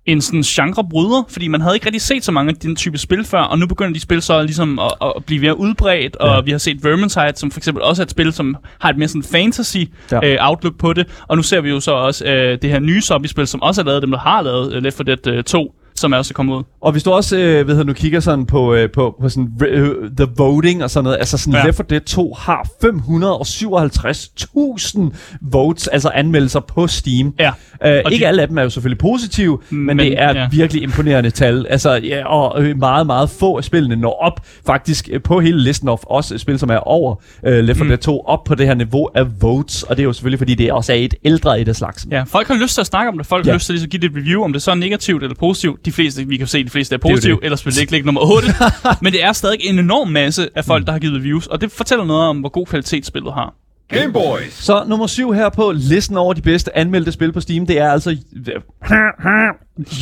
en 0.06 0.20
sådan 0.20 0.42
genrebryder, 0.42 1.22
fordi 1.28 1.48
man 1.48 1.60
havde 1.60 1.76
ikke 1.76 1.86
rigtig 1.86 2.00
set 2.02 2.24
så 2.24 2.32
mange 2.32 2.50
af 2.50 2.56
den 2.56 2.76
type 2.76 2.98
spil 2.98 3.24
før, 3.24 3.40
og 3.40 3.58
nu 3.58 3.66
begynder 3.66 3.92
de 3.92 4.00
spil 4.00 4.22
så 4.22 4.42
ligesom 4.42 4.78
at, 4.78 4.92
at 5.16 5.24
blive 5.24 5.40
mere 5.40 5.58
udbredt, 5.58 6.16
og 6.16 6.28
Ja. 6.34 6.40
vi 6.40 6.50
har 6.50 6.58
set 6.58 6.84
Vermintide, 6.84 7.32
som 7.34 7.50
for 7.50 7.60
eksempel 7.60 7.82
også 7.82 8.02
er 8.02 8.04
et 8.04 8.10
spil, 8.10 8.32
som 8.32 8.56
har 8.80 8.90
et 8.90 8.96
mere 8.96 9.08
sådan 9.08 9.22
fantasy 9.22 9.76
Ja. 10.12 10.26
øh, 10.32 10.36
outlook 10.40 10.78
på 10.78 10.92
det, 10.92 11.06
og 11.28 11.36
nu 11.36 11.42
ser 11.42 11.60
vi 11.60 11.68
jo 11.70 11.80
så 11.80 11.92
også 11.92 12.24
øh, 12.24 12.58
det 12.62 12.70
her 12.70 12.78
nye 12.78 13.00
zombie-spil, 13.02 13.46
som 13.46 13.62
også 13.62 13.80
er 13.80 13.84
lavet, 13.84 14.02
dem 14.02 14.10
der 14.10 14.18
har 14.18 14.42
lavet 14.42 14.72
øh, 14.74 14.82
Left 14.82 14.96
4 14.96 15.04
Dead 15.04 15.26
øh, 15.36 15.44
2, 15.44 15.74
som 16.00 16.12
er 16.12 16.16
også 16.16 16.34
kommet 16.34 16.56
ud. 16.56 16.62
Og 16.82 16.92
hvis 16.92 17.02
du 17.02 17.10
også 17.10 17.36
øh, 17.38 17.68
ved, 17.68 17.84
nu 17.84 17.92
kigger 17.92 18.20
sådan 18.20 18.46
på, 18.46 18.74
øh, 18.74 18.90
på, 18.90 19.16
på 19.20 19.28
sådan, 19.28 19.48
øh, 19.66 20.10
the 20.16 20.26
voting 20.36 20.82
og 20.84 20.90
sådan 20.90 21.04
noget, 21.04 21.18
altså 21.18 21.38
sådan 21.38 21.54
Ja. 21.60 21.66
Left 21.66 21.76
4 21.76 21.86
Dead 21.90 22.00
2 22.00 22.34
har 22.38 22.68
557.000 22.84 25.10
votes, 25.40 25.86
altså 25.86 26.08
anmeldelser 26.08 26.60
på 26.60 26.86
Steam. 26.86 27.34
Ja. 27.38 27.50
Øh, 27.84 28.02
Og 28.04 28.12
ikke 28.12 28.22
de- 28.22 28.26
alle 28.28 28.42
af 28.42 28.48
dem 28.48 28.58
er 28.58 28.62
jo 28.62 28.70
selvfølgelig 28.70 28.98
positive, 28.98 29.58
men, 29.70 29.86
Men, 29.86 29.98
det 29.98 30.22
er 30.22 30.40
ja. 30.40 30.48
virkelig 30.50 30.82
imponerende 30.82 31.30
tal. 31.30 31.66
Altså, 31.70 32.00
ja, 32.04 32.26
og 32.26 32.62
øh, 32.62 32.78
meget, 32.78 33.06
meget 33.06 33.30
få 33.30 33.56
af 33.56 33.64
spillene 33.64 33.96
når 33.96 34.18
op 34.22 34.40
faktisk 34.66 35.08
øh, 35.12 35.22
på 35.22 35.40
hele 35.40 35.60
listen 35.62 35.88
of 35.88 36.00
også 36.06 36.38
spil, 36.38 36.58
som 36.58 36.70
er 36.70 36.76
over 36.76 37.14
øh, 37.46 37.64
Left 37.64 37.76
4 37.78 37.84
Mm. 37.84 37.88
Dead 37.88 37.98
2, 37.98 38.20
op 38.26 38.44
på 38.44 38.54
det 38.54 38.66
her 38.66 38.74
niveau 38.74 39.08
af 39.14 39.42
votes. 39.42 39.82
Og 39.82 39.96
det 39.96 40.02
er 40.02 40.04
jo 40.04 40.12
selvfølgelig, 40.12 40.38
fordi 40.38 40.54
det 40.54 40.72
også 40.72 40.92
er 40.92 40.96
et 40.96 41.14
ældre 41.24 41.60
et 41.60 41.68
af 41.68 41.76
slagsen. 41.76 42.12
Ja, 42.12 42.22
folk 42.22 42.48
har 42.48 42.54
lyst 42.54 42.74
til 42.74 42.80
at 42.80 42.86
snakke 42.86 43.08
om 43.12 43.18
det. 43.18 43.26
Folk 43.26 43.46
ja. 43.46 43.50
Har 43.50 43.56
lyst 43.56 43.66
til 43.66 43.74
lige 43.74 43.84
at 43.84 43.90
give 43.90 44.00
det 44.02 44.10
et 44.10 44.16
review, 44.16 44.44
om 44.44 44.52
det 44.52 44.62
så 44.62 44.70
er 44.70 44.74
negativt 44.74 45.22
eller 45.22 45.36
positivt. 45.36 45.84
De 45.90 45.94
fleste, 45.94 46.28
vi 46.28 46.36
kan 46.36 46.46
se, 46.46 46.64
de 46.64 46.70
fleste 46.70 46.94
er 46.94 46.98
er 46.98 47.00
jo 47.08 47.14
positive, 47.14 47.36
det. 47.36 47.44
ellers 47.44 47.66
vil 47.66 47.74
det 47.74 47.80
ikke 47.80 47.92
ligge 47.92 48.06
nummer 48.06 48.20
8. 48.20 48.48
Men 49.02 49.12
det 49.12 49.24
er 49.24 49.32
stadig 49.32 49.58
en 49.60 49.78
enorm 49.78 50.08
masse 50.08 50.48
af 50.54 50.64
folk, 50.64 50.86
der 50.86 50.92
har 50.92 50.98
givet 50.98 51.14
reviews, 51.14 51.46
og 51.46 51.60
det 51.60 51.72
fortæller 51.72 52.04
noget 52.04 52.28
om, 52.28 52.38
hvor 52.38 52.48
god 52.48 52.66
kvalitet 52.66 53.06
spillet 53.06 53.32
har. 53.32 53.54
Game 53.88 54.12
Boys. 54.12 54.52
Så 54.52 54.84
nummer 54.86 55.06
syv 55.06 55.32
her 55.32 55.48
på 55.48 55.72
listen 55.72 56.16
over 56.16 56.32
de 56.34 56.42
bedste 56.42 56.78
anmeldte 56.78 57.12
spil 57.12 57.32
på 57.32 57.40
Steam, 57.40 57.66
det 57.66 57.78
er 57.78 57.90
altså 57.90 58.10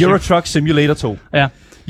Euro 0.01 0.19
Truck 0.19 0.47
Simulator 0.47 0.95
2. 0.95 1.19
Ja. 1.35 1.49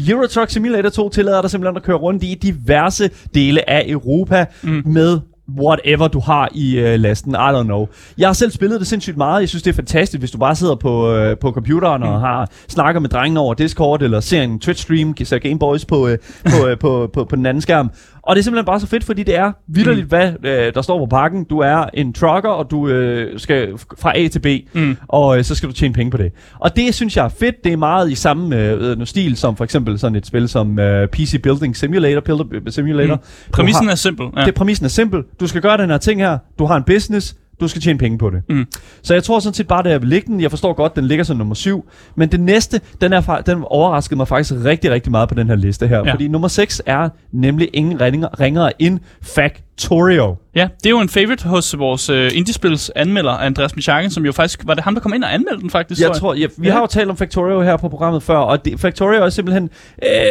Euro 0.09 0.26
Truck 0.26 0.51
Simulator 0.51 0.88
2 0.88 1.09
tillader 1.09 1.40
dig 1.40 1.51
simpelthen 1.51 1.76
at 1.76 1.82
køre 1.82 1.96
rundt 1.96 2.22
i 2.22 2.34
diverse 2.42 3.11
dele 3.34 3.70
af 3.70 3.84
Europa 3.88 4.46
mm. 4.62 4.82
med 4.86 5.20
whatever 5.57 6.09
du 6.09 6.20
har 6.20 6.49
i 6.55 6.78
øh, 6.78 7.01
lasten. 7.01 7.32
I 7.32 7.36
don't 7.36 7.62
know. 7.62 7.86
Jeg 8.18 8.28
har 8.28 8.32
selv 8.32 8.51
spillet 8.51 8.80
det 8.80 8.88
sindssygt 8.88 9.16
meget. 9.16 9.40
Jeg 9.40 9.49
synes, 9.49 9.62
det 9.62 9.70
er 9.70 9.74
fantastisk, 9.74 10.18
hvis 10.18 10.30
du 10.30 10.38
bare 10.38 10.55
sidder 10.55 10.74
på, 10.74 11.12
øh, 11.12 11.38
på 11.38 11.53
computeren 11.53 12.03
mm. 12.03 12.09
og 12.09 12.20
har 12.20 12.51
snakker 12.68 13.01
med 13.01 13.09
drengene 13.09 13.40
over 13.40 13.55
Discord, 13.55 14.03
eller 14.03 14.20
ser 14.20 14.42
en 14.42 14.61
Twitch-stream, 14.64 15.24
ser 15.24 15.38
Game 15.38 15.59
Boys 15.59 15.84
på, 15.84 16.09
øh, 16.09 16.18
på, 16.44 16.66
øh, 16.66 16.78
på, 16.78 17.11
på, 17.12 17.24
på 17.24 17.36
den 17.36 17.46
anden 17.46 17.61
skærm. 17.61 17.90
Og 18.29 18.37
det 18.37 18.41
er 18.41 18.45
simpelthen 18.45 18.66
bare 18.66 18.81
så 18.81 18.87
fedt, 18.87 19.05
fordi 19.05 19.22
det 19.22 19.37
er 19.37 19.53
vidderligt, 19.68 20.05
mm. 20.05 20.09
hvad 20.09 20.33
øh, 20.45 20.74
der 20.74 20.83
står 20.83 20.99
på 20.99 21.07
pakken. 21.07 21.45
Du 21.45 21.59
er 21.59 21.85
en 21.95 22.12
trucker, 22.12 22.49
og 22.49 22.70
du 22.70 22.89
øh, 22.89 23.39
skal 23.39 23.68
fra 23.99 24.18
A 24.18 24.29
til 24.29 24.41
B, 24.41 24.47
Mm. 24.74 24.97
og 25.09 25.39
øh, 25.39 25.45
så 25.45 25.55
skal 25.55 25.68
du 25.68 25.74
tjene 25.74 25.95
penge 25.95 26.11
på 26.11 26.16
det. 26.16 26.33
Og 26.59 26.76
det 26.76 26.95
synes 26.95 27.16
jeg 27.16 27.24
er 27.24 27.29
fedt. 27.29 27.55
Det 27.64 27.72
er 27.72 27.76
meget 27.76 28.11
i 28.11 28.14
samme 28.14 28.57
øh, 28.57 28.91
øh, 29.01 29.07
stil 29.07 29.37
som 29.37 29.57
for 29.57 29.64
eksempel 29.64 29.99
sådan 29.99 30.16
et 30.16 30.26
spil 30.26 30.49
som 30.49 30.79
øh, 30.79 31.09
PC 31.09 31.43
Building 31.43 31.76
Simulator. 31.76 32.20
Builder, 32.20 32.70
simulator. 32.70 33.14
Mm. 33.14 33.53
Præmissen 33.53 33.85
har, 33.85 33.93
er 33.93 33.97
simpel. 33.97 34.26
Ja. 34.37 34.45
det, 34.45 34.55
præmissen 34.55 34.85
er 34.85 34.89
simpel. 34.91 35.22
Du 35.41 35.47
skal 35.47 35.62
gøre 35.62 35.76
den 35.76 35.91
her 35.91 35.99
ting 35.99 36.20
her. 36.20 36.39
Du 36.59 36.64
har 36.66 36.76
en 36.76 36.83
business. 36.83 37.37
Du 37.61 37.68
skal 37.68 37.82
tjene 37.82 37.98
penge 37.98 38.18
på 38.18 38.30
det. 38.30 38.42
Mm. 38.48 38.66
Så 39.02 39.14
jeg 39.14 39.24
tror 39.24 39.40
sådan 39.40 39.54
set 39.54 39.66
bare, 39.68 39.82
det 39.82 39.92
er 39.92 39.98
ligge 39.98 40.26
den. 40.32 40.40
Jeg 40.40 40.50
forstår 40.50 40.72
godt, 40.72 40.96
den 40.96 41.04
ligger 41.04 41.24
som 41.24 41.36
nummer 41.36 41.54
syv. 41.54 41.84
Men 42.16 42.28
det 42.28 42.40
næste, 42.40 42.80
den, 43.00 43.12
er, 43.12 43.42
den 43.46 43.64
overraskede 43.66 44.16
mig 44.16 44.28
faktisk 44.28 44.54
rigtig, 44.64 44.90
rigtig 44.90 45.11
meget 45.11 45.28
på 45.28 45.34
den 45.34 45.48
her 45.48 45.56
liste 45.56 45.88
her. 45.88 45.96
Ja. 46.06 46.12
Fordi 46.12 46.28
nummer 46.28 46.48
6 46.48 46.82
er 46.86 47.09
nemlig 47.32 47.68
ingen 47.72 48.00
ringer, 48.00 48.40
ringere 48.40 48.82
end 48.82 48.98
Factorio. 49.22 50.36
ja, 50.54 50.68
det 50.78 50.86
er 50.86 50.90
jo 50.90 51.00
en 51.00 51.09
favorite 51.09 51.48
hos 51.48 51.78
vores 51.78 52.11
øh, 52.11 52.30
indiespils 52.34 52.90
anmelder, 52.96 53.32
Andreas 53.32 53.76
Michakken, 53.76 54.11
som 54.11 54.24
jo 54.26 54.32
faktisk, 54.32 54.66
var 54.66 54.74
det 54.74 54.84
ham, 54.84 54.94
der 54.94 55.00
kom 55.00 55.14
ind 55.14 55.24
og 55.24 55.34
anmeldte 55.34 55.61
den 55.62 55.70
faktisk? 55.70 56.00
Jeg 56.00 56.12
tror, 56.12 56.34
ja, 56.34 56.46
vi 56.59 56.66
Ja. 56.66 56.72
har 56.72 56.80
jo 56.80 56.86
talt 56.86 57.11
om 57.11 57.16
Factorio 57.16 57.61
her 57.62 57.76
på 57.76 57.88
programmet 57.88 58.22
før, 58.22 58.36
og 58.36 58.64
det, 58.64 58.80
Factorio 58.80 59.24
er 59.24 59.28
simpelthen 59.30 59.70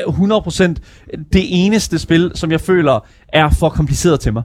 øh, 0.08 0.14
100% 0.14 0.74
det 1.34 1.44
eneste 1.66 2.00
spil, 2.00 2.32
som 2.36 2.52
jeg 2.52 2.62
føler 2.62 3.06
er 3.28 3.50
for 3.60 3.70
kompliceret 3.70 4.20
til 4.20 4.34
mig. 4.34 4.44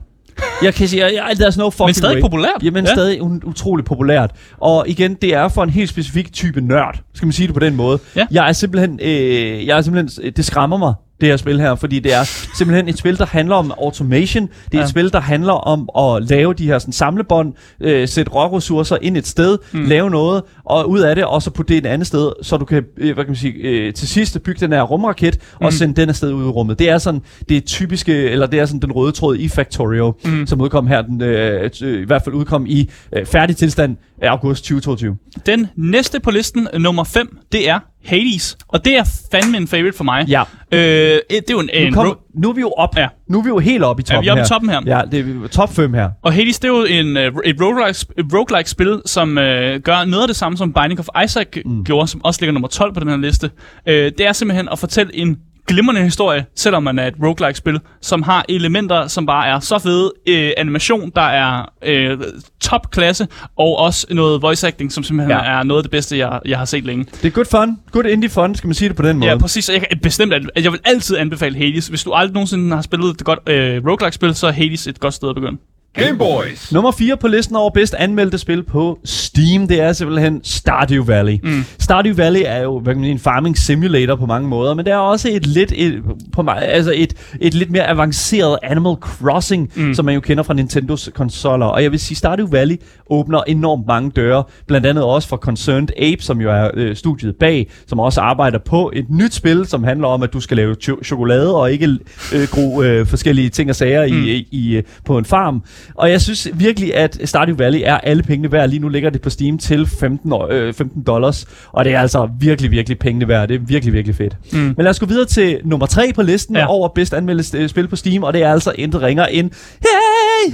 Jeg 0.63 0.73
kan 0.73 0.87
sige, 0.87 1.03
jeg, 1.05 1.23
there's 1.31 1.57
no 1.57 1.69
fucking 1.69 1.85
Men 1.87 1.93
stadig 1.93 2.15
way. 2.15 2.21
populært. 2.21 2.63
Jamen 2.63 2.83
Ja. 2.83 2.89
ja. 2.89 2.95
stadig 2.95 3.21
un- 3.21 3.45
utrolig 3.49 3.85
populært. 3.85 4.31
Og 4.57 4.85
igen, 4.87 5.13
det 5.21 5.33
er 5.35 5.47
for 5.47 5.63
en 5.63 5.69
helt 5.69 5.89
specifik 5.89 6.33
type 6.33 6.61
nørd. 6.61 6.99
Skal 7.13 7.25
man 7.25 7.33
sige 7.33 7.47
det 7.47 7.53
på 7.53 7.59
den 7.59 7.75
måde. 7.75 7.99
Ja. 8.15 8.25
Jeg 8.31 8.47
er 8.49 8.51
simpelthen, 8.53 8.99
øh, 9.03 9.65
jeg 9.67 9.77
er 9.77 9.81
simpelthen, 9.81 10.31
det 10.33 10.45
skræmmer 10.45 10.77
mig 10.77 10.93
det 11.23 11.31
her 11.31 11.37
spil 11.37 11.59
her, 11.59 11.75
fordi 11.75 11.99
det 11.99 12.13
er 12.13 12.23
simpelthen 12.57 12.87
et 12.89 12.97
spil, 12.97 13.17
der 13.17 13.25
handler 13.25 13.55
om 13.55 13.71
automation. 13.77 14.43
Det 14.43 14.73
er 14.73 14.77
Ja. 14.77 14.83
et 14.83 14.89
spil, 14.89 15.11
der 15.13 15.19
handler 15.19 15.53
om 15.53 15.89
at 15.99 16.29
lave 16.29 16.53
de 16.53 16.65
her 16.65 16.79
sådan, 16.79 16.93
samlebånd, 16.93 17.53
øh, 17.81 18.07
sætte 18.07 18.31
råressourcer 18.31 18.97
ind 19.01 19.17
et 19.17 19.27
sted, 19.27 19.57
mm. 19.71 19.83
lave 19.85 20.09
noget, 20.09 20.43
og 20.65 20.89
ud 20.89 20.99
af 20.99 21.15
det, 21.15 21.25
og 21.25 21.41
så 21.41 21.51
putte 21.51 21.73
det 21.73 21.77
et 21.85 21.89
andet 21.89 22.07
sted, 22.07 22.31
så 22.41 22.57
du 22.57 22.65
kan, 22.65 22.83
øh, 22.97 23.13
hvad 23.13 23.23
kan 23.23 23.29
man 23.29 23.35
sige, 23.35 23.53
øh, 23.53 23.93
til 23.93 24.07
sidst 24.07 24.43
bygge 24.43 24.59
den 24.59 24.71
her 24.73 24.81
rumraket, 24.81 25.37
mm. 25.59 25.65
og 25.65 25.73
sende 25.73 26.01
den 26.01 26.09
afsted 26.09 26.33
ud 26.33 26.43
i 26.45 26.47
rummet. 26.47 26.79
Det 26.79 26.89
er 26.89 26.97
sådan, 26.97 27.21
det 27.49 27.57
er 27.57 27.61
typiske, 27.61 28.13
eller 28.29 28.45
det 28.47 28.59
er 28.59 28.65
sådan 28.65 28.81
den 28.81 28.91
røde 28.91 29.11
tråd 29.11 29.35
i 29.37 29.47
Factorio, 29.49 30.13
mm. 30.25 30.47
som 30.47 30.61
udkom 30.61 30.87
her, 30.87 31.01
den, 31.01 31.21
øh, 31.21 31.69
øh, 31.83 32.01
i 32.01 32.05
hvert 32.05 32.21
fald 32.23 32.35
udkom 32.35 32.65
i 32.67 32.89
øh, 33.15 33.25
færdig 33.25 33.57
tilstand 33.57 33.97
af 34.21 34.29
august 34.29 34.63
2022. 34.63 35.15
Den 35.45 35.67
næste 35.75 36.19
på 36.19 36.31
listen, 36.31 36.67
nummer 36.79 37.03
5, 37.03 37.37
det 37.51 37.69
er 37.69 37.79
Hades. 38.05 38.57
Og 38.67 38.85
det 38.85 38.97
er 38.97 39.03
fandme 39.31 39.57
en 39.57 39.67
favorite 39.67 39.97
for 39.97 40.03
mig. 40.03 40.25
Ja. 40.27 40.41
Øh, 40.71 40.79
det 40.79 41.21
er 41.31 41.41
jo 41.51 41.59
en, 41.59 41.69
Nu, 41.85 41.91
kom, 41.91 42.17
nu 42.35 42.49
er 42.49 42.53
vi 42.53 42.61
jo 42.61 42.69
op. 42.77 42.95
Ja. 42.95 43.01
Ja. 43.01 43.07
Nu 43.29 43.39
er 43.39 43.43
vi 43.43 43.49
jo 43.49 43.59
helt 43.59 43.83
oppe 43.83 44.03
i 44.03 44.05
Ja, 44.09 44.13
toppen 44.15 44.23
vi 44.23 44.27
er 44.27 44.31
oppe 44.31 44.39
i 44.39 44.41
her. 44.41 44.47
toppen 44.47 44.69
her. 44.69 44.81
Ja, 44.85 45.01
det 45.11 45.43
er 45.43 45.47
top 45.47 45.73
5 45.73 45.93
her. 45.93 46.09
Og 46.21 46.33
Hades, 46.33 46.59
det 46.59 46.67
er 46.67 46.73
jo 46.73 46.83
en, 46.83 47.17
uh, 47.17 47.23
et 47.45 47.61
roguelike, 47.61 48.05
et 48.17 48.25
roguelike 48.33 48.69
spil, 48.69 49.01
som 49.05 49.29
uh, 49.29 49.43
gør 49.83 50.05
noget 50.05 50.21
af 50.21 50.27
det 50.27 50.35
samme, 50.35 50.57
som 50.57 50.73
Binding 50.73 50.99
of 50.99 51.07
Isaac 51.23 51.47
mm. 51.65 51.83
gjorde, 51.83 52.07
som 52.07 52.23
også 52.23 52.41
ligger 52.41 52.53
nummer 52.53 52.67
12 52.67 52.93
på 52.93 52.99
den 52.99 53.09
her 53.09 53.17
liste. 53.17 53.49
Uh, 53.87 53.93
det 53.93 54.19
er 54.19 54.33
simpelthen 54.33 54.69
at 54.71 54.79
fortælle 54.79 55.15
en 55.15 55.37
glimrende 55.67 56.01
historie, 56.01 56.45
selvom 56.55 56.83
man 56.83 56.99
er 56.99 57.07
et 57.07 57.13
roguelike 57.23 57.57
spil, 57.57 57.79
som 58.01 58.23
har 58.23 58.45
elementer, 58.49 59.07
som 59.07 59.25
bare 59.25 59.47
er 59.47 59.59
så 59.59 59.79
fede. 59.79 60.11
Uh, 60.29 60.51
animation, 60.57 61.11
der 61.15 61.21
er 61.21 61.65
uh, 61.87 62.23
topklasse, 62.61 63.27
og 63.57 63.77
også 63.77 64.07
noget 64.11 64.41
voice 64.41 64.67
acting, 64.67 64.91
som 64.91 65.03
simpelthen 65.03 65.37
ja. 65.37 65.43
Er 65.43 65.63
noget 65.63 65.79
af 65.79 65.83
det 65.83 65.91
bedste, 65.91 66.17
jeg, 66.17 66.39
jeg 66.45 66.57
har 66.57 66.65
set 66.65 66.83
længe. 66.83 67.05
Det 67.21 67.25
er 67.25 67.29
good 67.29 67.45
fun. 67.45 67.77
Good 67.91 68.05
indie 68.05 68.29
fun, 68.29 68.55
skal 68.55 68.67
man 68.67 68.73
sige 68.73 68.89
det 68.89 68.97
på 68.97 69.03
den 69.03 69.17
måde. 69.17 69.31
Ja, 69.31 69.37
præcis. 69.37 69.69
Jeg 69.69 69.79
kan 69.79 69.99
bestemt, 70.03 70.33
at 70.33 70.63
jeg 70.63 70.71
vil 70.71 70.79
altid 70.85 71.17
anbefale 71.17 71.57
Hades. 71.57 71.87
Hvis 71.87 72.03
du 72.03 72.13
aldrig 72.13 72.33
nogensinde 72.33 72.75
har 72.75 72.81
spillet 72.81 73.09
et 73.09 73.23
godt 73.23 73.39
uh, 73.39 73.89
roguelike-spil, 73.89 74.35
så 74.35 74.47
er 74.47 74.51
Hades 74.51 74.87
et 74.87 74.99
godt 74.99 75.13
sted 75.13 75.29
at 75.29 75.35
begynde. 75.35 75.57
Game 75.93 76.17
Boys. 76.17 76.71
Nummer 76.71 76.91
4 76.91 77.17
på 77.17 77.27
listen 77.27 77.55
over 77.55 77.69
bedst 77.69 77.93
anmeldte 77.93 78.37
spil 78.37 78.63
på 78.63 78.99
Steam, 79.05 79.67
det 79.67 79.81
er 79.81 79.93
simpelthen 79.93 80.41
Stardew 80.43 81.03
Valley. 81.05 81.39
Mm. 81.43 81.63
Stardew 81.79 82.15
Valley 82.15 82.41
er 82.45 82.61
jo 82.61 82.79
hvad 82.79 82.93
kan 82.93 82.99
man 82.99 83.05
sige, 83.05 83.11
en 83.11 83.19
farming 83.19 83.57
simulator 83.57 84.15
på 84.15 84.25
mange 84.25 84.47
måder, 84.47 84.73
men 84.73 84.85
det 84.85 84.93
er 84.93 84.97
også 84.97 85.29
et 85.31 85.47
lidt, 85.47 85.73
et, 85.75 86.01
på, 86.31 86.45
altså 86.51 86.93
et, 86.95 87.13
et 87.41 87.53
lidt 87.53 87.71
mere 87.71 87.87
avanceret 87.89 88.57
Animal 88.63 88.95
Crossing, 88.95 89.71
mm. 89.75 89.93
som 89.93 90.05
man 90.05 90.13
jo 90.13 90.21
kender 90.21 90.43
fra 90.43 90.53
Nintendos 90.53 91.09
konsoller. 91.15 91.65
Og 91.65 91.83
jeg 91.83 91.91
vil 91.91 91.99
sige, 91.99 92.17
Stardew 92.17 92.47
Valley 92.47 92.75
åbner 93.09 93.41
enormt 93.47 93.87
mange 93.87 94.11
døre, 94.11 94.43
blandt 94.67 94.87
andet 94.87 95.03
også 95.03 95.27
for 95.27 95.37
Concerned 95.37 95.89
Ape, 95.97 96.23
som 96.23 96.41
jo 96.41 96.51
er 96.51 96.69
øh, 96.73 96.95
studiet 96.95 97.35
bag, 97.35 97.71
som 97.87 97.99
også 97.99 98.21
arbejder 98.21 98.59
på 98.59 98.91
et 98.95 99.05
nyt 99.09 99.33
spil, 99.33 99.65
som 99.65 99.83
handler 99.83 100.07
om, 100.07 100.23
at 100.23 100.33
du 100.33 100.39
skal 100.39 100.57
lave 100.57 100.75
cho- 100.83 101.03
chokolade 101.03 101.55
og 101.55 101.71
ikke 101.71 101.87
øh, 102.33 102.47
gro 102.51 102.81
øh, 102.81 103.07
forskellige 103.07 103.49
ting 103.49 103.69
og 103.69 103.75
sager 103.75 104.07
mm. 104.07 104.23
i, 104.23 104.47
i, 104.51 104.75
øh, 104.75 104.83
på 105.05 105.17
en 105.17 105.25
farm. 105.25 105.63
Og 105.95 106.11
jeg 106.11 106.21
synes 106.21 106.47
virkelig, 106.53 106.95
at 106.95 107.17
Stardew 107.25 107.55
Valley 107.55 107.81
er 107.83 107.97
alle 107.97 108.23
pengene 108.23 108.51
værd. 108.51 108.69
Lige 108.69 108.79
nu 108.79 108.89
ligger 108.89 109.09
det 109.09 109.21
på 109.21 109.29
Steam 109.29 109.57
til 109.57 109.87
15, 109.87 110.33
år- 110.33 110.47
øh, 110.51 110.73
15 110.73 111.03
dollars, 111.03 111.45
og 111.71 111.85
det 111.85 111.93
er 111.93 111.99
altså 111.99 112.29
virkelig, 112.39 112.71
virkelig 112.71 112.99
pengene 112.99 113.27
værd. 113.27 113.47
Det 113.47 113.55
er 113.55 113.59
virkelig, 113.59 113.93
virkelig 113.93 114.15
fedt. 114.15 114.37
Mm. 114.53 114.59
Men 114.59 114.75
lad 114.77 114.87
os 114.89 114.99
gå 114.99 115.05
videre 115.05 115.25
til 115.25 115.59
nummer 115.63 115.85
3 115.85 116.11
på 116.15 116.21
listen 116.21 116.55
Ja. 116.55 116.61
ja. 116.61 116.67
over 116.69 116.87
bedst 116.87 117.13
anmeldte 117.13 117.57
øh, 117.57 117.69
spil 117.69 117.87
på 117.87 117.95
Steam, 117.95 118.23
og 118.23 118.33
det 118.33 118.43
er 118.43 118.51
altså 118.51 118.71
intet 118.77 119.01
ringer 119.01 119.25
end 119.25 119.51
Hey, 119.81 119.89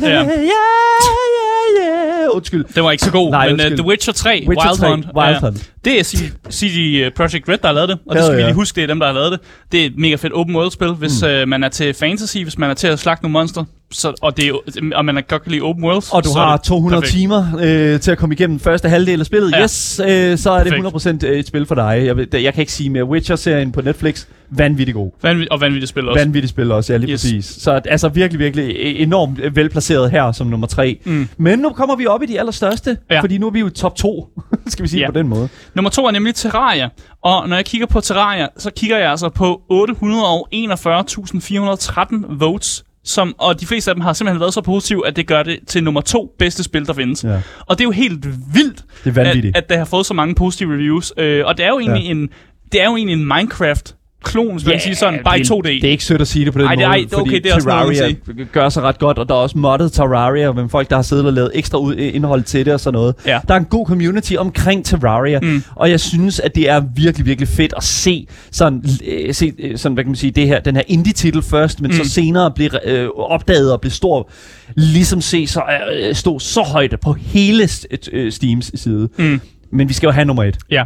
Ja. 0.01 0.07
yeah, 0.07 0.27
yeah, 0.27 0.43
yeah. 0.43 2.35
Undskyld. 2.35 2.65
Det 2.75 2.83
var 2.83 2.91
ikke 2.91 3.03
så 3.03 3.11
god, 3.11 3.31
Nej, 3.31 3.51
men 3.51 3.59
uh. 3.59 3.77
The 3.77 3.85
Witcher 3.85 4.13
3, 4.13 4.45
Witcher 4.47 4.69
Wild 4.69 4.77
3, 4.77 4.89
Hunt, 4.89 5.05
Wild 5.15 5.41
Hunt. 5.41 5.71
det 5.85 5.99
er 5.99 6.03
CD 6.51 7.11
Projekt 7.15 7.49
Red, 7.49 7.57
der 7.57 7.67
har 7.67 7.73
lavet 7.73 7.89
det, 7.89 7.97
og 8.07 8.15
det 8.15 8.23
skal 8.23 8.35
vi 8.35 8.39
yeah. 8.39 8.47
lige 8.47 8.55
huske, 8.55 8.75
det 8.75 8.83
er 8.83 8.87
dem, 8.87 8.99
der 8.99 9.07
har 9.07 9.13
lavet 9.13 9.31
det. 9.31 9.39
Det 9.71 9.81
er 9.81 9.85
et 9.85 9.97
mega 9.97 10.15
fedt 10.15 10.33
open 10.33 10.55
world-spil, 10.55 10.89
hvis 10.89 11.21
mm. 11.21 11.41
uh, 11.41 11.47
man 11.47 11.63
er 11.63 11.69
til 11.69 11.93
fantasy, 11.93 12.37
hvis 12.37 12.57
man 12.57 12.69
er 12.69 12.73
til 12.73 12.87
at 12.87 12.99
slagte 12.99 13.23
nogle 13.23 13.33
monster, 13.33 13.63
så, 13.91 14.13
og, 14.21 14.37
det 14.37 14.47
er, 14.47 14.53
og 14.95 15.05
man 15.05 15.17
er 15.17 15.21
godt 15.21 15.43
kan 15.43 15.51
lide 15.51 15.61
open 15.61 15.83
worlds. 15.83 16.11
Og 16.11 16.23
du 16.23 16.29
har 16.35 16.57
det 16.57 16.65
200 16.65 17.01
perfekt. 17.01 17.17
timer 17.17 17.43
øh, 17.61 17.99
til 17.99 18.11
at 18.11 18.17
komme 18.17 18.35
igennem 18.35 18.59
første 18.59 18.89
halvdel 18.89 19.19
af 19.19 19.25
spillet. 19.25 19.51
Ja. 19.51 19.57
Ja. 19.57 19.63
Yes, 19.63 20.01
øh, 20.07 20.37
så 20.37 20.51
er 20.51 20.63
det 20.63 20.73
Perfekt. 20.73 21.23
100% 21.23 21.27
et 21.27 21.47
spil 21.47 21.65
for 21.65 21.75
dig. 21.75 22.01
Jeg, 22.05 22.43
jeg 22.43 22.53
kan 22.53 22.61
ikke 22.61 22.71
sige 22.71 22.89
mere. 22.89 23.05
Witcher-serien 23.05 23.71
på 23.71 23.81
Netflix, 23.81 24.25
vanvittig 24.51 24.95
god. 24.95 25.11
Vanvittigt, 25.21 25.51
og 25.51 25.61
vanvittigt 25.61 25.89
spil 25.89 26.09
også. 26.09 26.19
Vanvittigt 26.25 26.49
spil 26.49 26.71
også, 26.71 26.93
ja 26.93 26.97
lige 26.97 27.11
Yes. 27.11 27.21
præcis. 27.21 27.45
Så 27.45 27.71
altså 27.85 28.09
virkelig, 28.09 28.39
virkelig 28.39 28.75
enormt 29.01 29.55
velplaceret 29.55 30.11
her 30.11 30.31
som 30.31 30.47
nummer 30.47 30.67
tre. 30.67 30.99
Mm. 31.05 31.29
Men 31.37 31.59
nu 31.59 31.69
kommer 31.69 31.95
vi 31.95 32.05
op 32.05 32.23
i 32.23 32.25
de 32.25 32.39
allerstørste, 32.39 32.97
Ja. 33.11 33.21
fordi 33.21 33.37
nu 33.37 33.47
er 33.47 33.51
vi 33.51 33.59
jo 33.59 33.69
top 33.69 33.95
2, 33.95 34.29
skal 34.67 34.83
vi 34.83 34.89
sige 34.89 34.99
Ja. 34.99 35.11
på 35.11 35.19
den 35.19 35.27
måde. 35.27 35.49
Nummer 35.75 35.89
to 35.89 36.05
er 36.05 36.11
nemlig 36.11 36.35
Terraria. 36.35 36.89
Og 37.23 37.49
når 37.49 37.55
jeg 37.55 37.65
kigger 37.65 37.87
på 37.87 38.01
Terraria, 38.01 38.47
så 38.57 38.71
kigger 38.75 38.97
jeg 38.97 39.11
altså 39.11 39.29
på 39.29 39.61
841.413 39.71 42.25
votes. 42.39 42.83
Som, 43.03 43.35
og 43.37 43.59
de 43.61 43.65
fleste 43.65 43.91
af 43.91 43.95
dem 43.95 44.01
har 44.01 44.13
simpelthen 44.13 44.39
været 44.39 44.53
så 44.53 44.61
positive, 44.61 45.07
at 45.07 45.15
det 45.15 45.27
gør 45.27 45.43
det 45.43 45.59
til 45.67 45.83
nummer 45.83 46.01
to 46.01 46.31
bedste 46.39 46.63
spil, 46.63 46.85
der 46.85 46.93
findes. 46.93 47.23
Ja. 47.23 47.41
Og 47.65 47.77
det 47.77 47.81
er 47.81 47.85
jo 47.85 47.91
helt 47.91 48.25
vildt, 48.53 48.83
Det 49.03 49.17
er 49.17 49.21
at, 49.21 49.45
at 49.55 49.69
det 49.69 49.77
har 49.77 49.85
fået 49.85 50.05
så 50.05 50.13
mange 50.13 50.35
positive 50.35 50.73
reviews. 50.73 51.13
Øh, 51.17 51.45
og 51.45 51.57
det 51.57 51.65
er 51.65 51.69
jo 51.69 51.79
egentlig 51.79 52.03
Ja. 52.03 52.09
en, 52.11 52.29
det 52.71 52.81
er 52.81 52.85
jo 52.85 52.95
egentlig 52.95 53.13
en 53.21 53.27
Minecraft 53.27 53.95
klon, 54.23 54.51
hvis 54.53 54.65
man 54.65 54.71
kan 54.73 54.81
sige 54.81 54.95
sådan, 54.95 55.19
bare 55.23 55.39
i 55.39 55.43
det, 55.43 55.51
2D. 55.51 55.61
Det 55.67 55.83
er 55.83 55.89
ikke 55.89 56.03
sødt 56.03 56.21
at 56.21 56.27
sige 56.27 56.45
det 56.45 56.53
på 56.53 56.59
den 56.59 56.67
Ej, 56.67 56.75
det 56.75 56.83
er- 56.83 56.87
måde, 56.87 56.97
ej, 56.99 57.05
det 57.09 57.13
okay, 57.19 57.39
det 57.39 57.45
er 57.51 57.55
også 57.55 57.67
noget, 57.67 57.95
Terraria 57.97 58.45
gør 58.51 58.69
sig 58.69 58.83
ret 58.83 58.99
godt, 58.99 59.17
og 59.17 59.29
der 59.29 59.35
er 59.35 59.39
også 59.39 59.57
moddet 59.57 59.91
Terraria, 59.91 60.51
med 60.51 60.69
folk, 60.69 60.89
der 60.89 60.95
har 60.95 61.03
siddet 61.03 61.25
og 61.25 61.33
lavet 61.33 61.51
ekstra 61.53 61.77
ud, 61.77 61.95
indhold 61.95 62.43
til 62.43 62.65
det 62.65 62.73
og 62.73 62.79
sådan 62.79 62.93
noget. 62.97 63.15
Ja. 63.25 63.39
Der 63.47 63.53
er 63.53 63.57
en 63.57 63.65
god 63.65 63.85
community 63.85 64.33
omkring 64.37 64.85
Terraria, 64.85 65.39
Mm. 65.39 65.63
og 65.75 65.89
jeg 65.89 65.99
synes, 65.99 66.39
at 66.39 66.55
det 66.55 66.69
er 66.69 66.81
virkelig, 66.95 67.25
virkelig 67.25 67.47
fedt 67.49 67.73
at 67.77 67.83
se 67.83 68.27
sådan, 68.51 68.83
øh, 69.07 69.33
se, 69.33 69.53
øh, 69.59 69.77
sådan 69.77 69.93
hvad 69.93 70.03
kan 70.03 70.09
man 70.09 70.15
sige, 70.15 70.31
det 70.31 70.47
her, 70.47 70.59
den 70.59 70.75
her 70.75 70.83
indie-titel 70.87 71.41
først, 71.41 71.81
men 71.81 71.91
Mm. 71.91 71.97
mm. 71.97 72.03
så 72.03 72.09
senere 72.11 72.51
blive 72.51 72.87
øh, 72.89 73.07
opdaget 73.15 73.73
og 73.73 73.81
blive 73.81 73.91
stor, 73.91 74.29
ligesom 74.75 75.21
se 75.21 75.47
så, 75.47 75.61
øh, 75.93 76.15
stå 76.15 76.39
så 76.39 76.61
højt 76.61 76.95
på 77.01 77.13
hele 77.13 77.67
øh, 78.13 78.31
Steams 78.31 78.71
side. 78.75 79.09
Mm. 79.17 79.41
Men 79.71 79.89
vi 79.89 79.93
skal 79.93 80.07
jo 80.07 80.11
have 80.11 80.25
nummer 80.25 80.43
et. 80.43 80.57
Ja. 80.71 80.83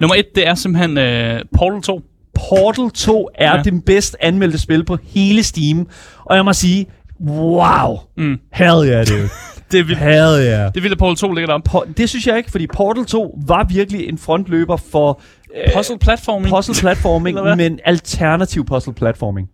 Nummer 0.00 0.14
et, 0.14 0.26
det 0.34 0.46
er 0.46 0.54
simpelthen 0.54 0.98
øh, 0.98 1.40
Portal 1.56 1.82
2. 1.82 2.00
Portal 2.48 2.90
2 2.90 3.28
er 3.34 3.56
Ja. 3.56 3.62
det 3.62 3.84
bedst 3.84 4.16
anmeldte 4.20 4.58
spil 4.58 4.84
på 4.84 4.98
hele 5.04 5.42
Steam. 5.42 5.88
Og 6.24 6.36
jeg 6.36 6.44
må 6.44 6.52
sige, 6.52 6.86
wow. 7.28 7.98
Mm. 8.16 8.38
Hell 8.52 8.88
yeah, 8.88 9.06
dude. 9.08 9.28
Det 9.72 9.80
er 9.80 9.84
vildt. 9.84 9.98
Hell 10.00 10.46
yeah. 10.46 10.74
Det 10.74 10.90
at 10.92 10.98
Portal 10.98 11.16
2 11.16 11.32
ligger 11.32 11.46
deroppe. 11.46 11.70
Po- 11.70 11.92
det 11.96 12.08
synes 12.08 12.26
jeg 12.26 12.36
ikke, 12.38 12.50
fordi 12.50 12.66
Portal 12.66 13.04
2 13.04 13.38
var 13.46 13.64
virkelig 13.64 14.08
en 14.08 14.18
frontløber 14.18 14.76
for 14.76 15.20
øh, 15.56 15.72
Puzzle 15.76 15.98
platforming. 15.98 16.54
puzzle 16.54 16.74
platforming, 16.80 17.38
men 17.56 17.80
alternativ 17.84 18.64
puzzle 18.64 18.94
platforming. 18.94 19.48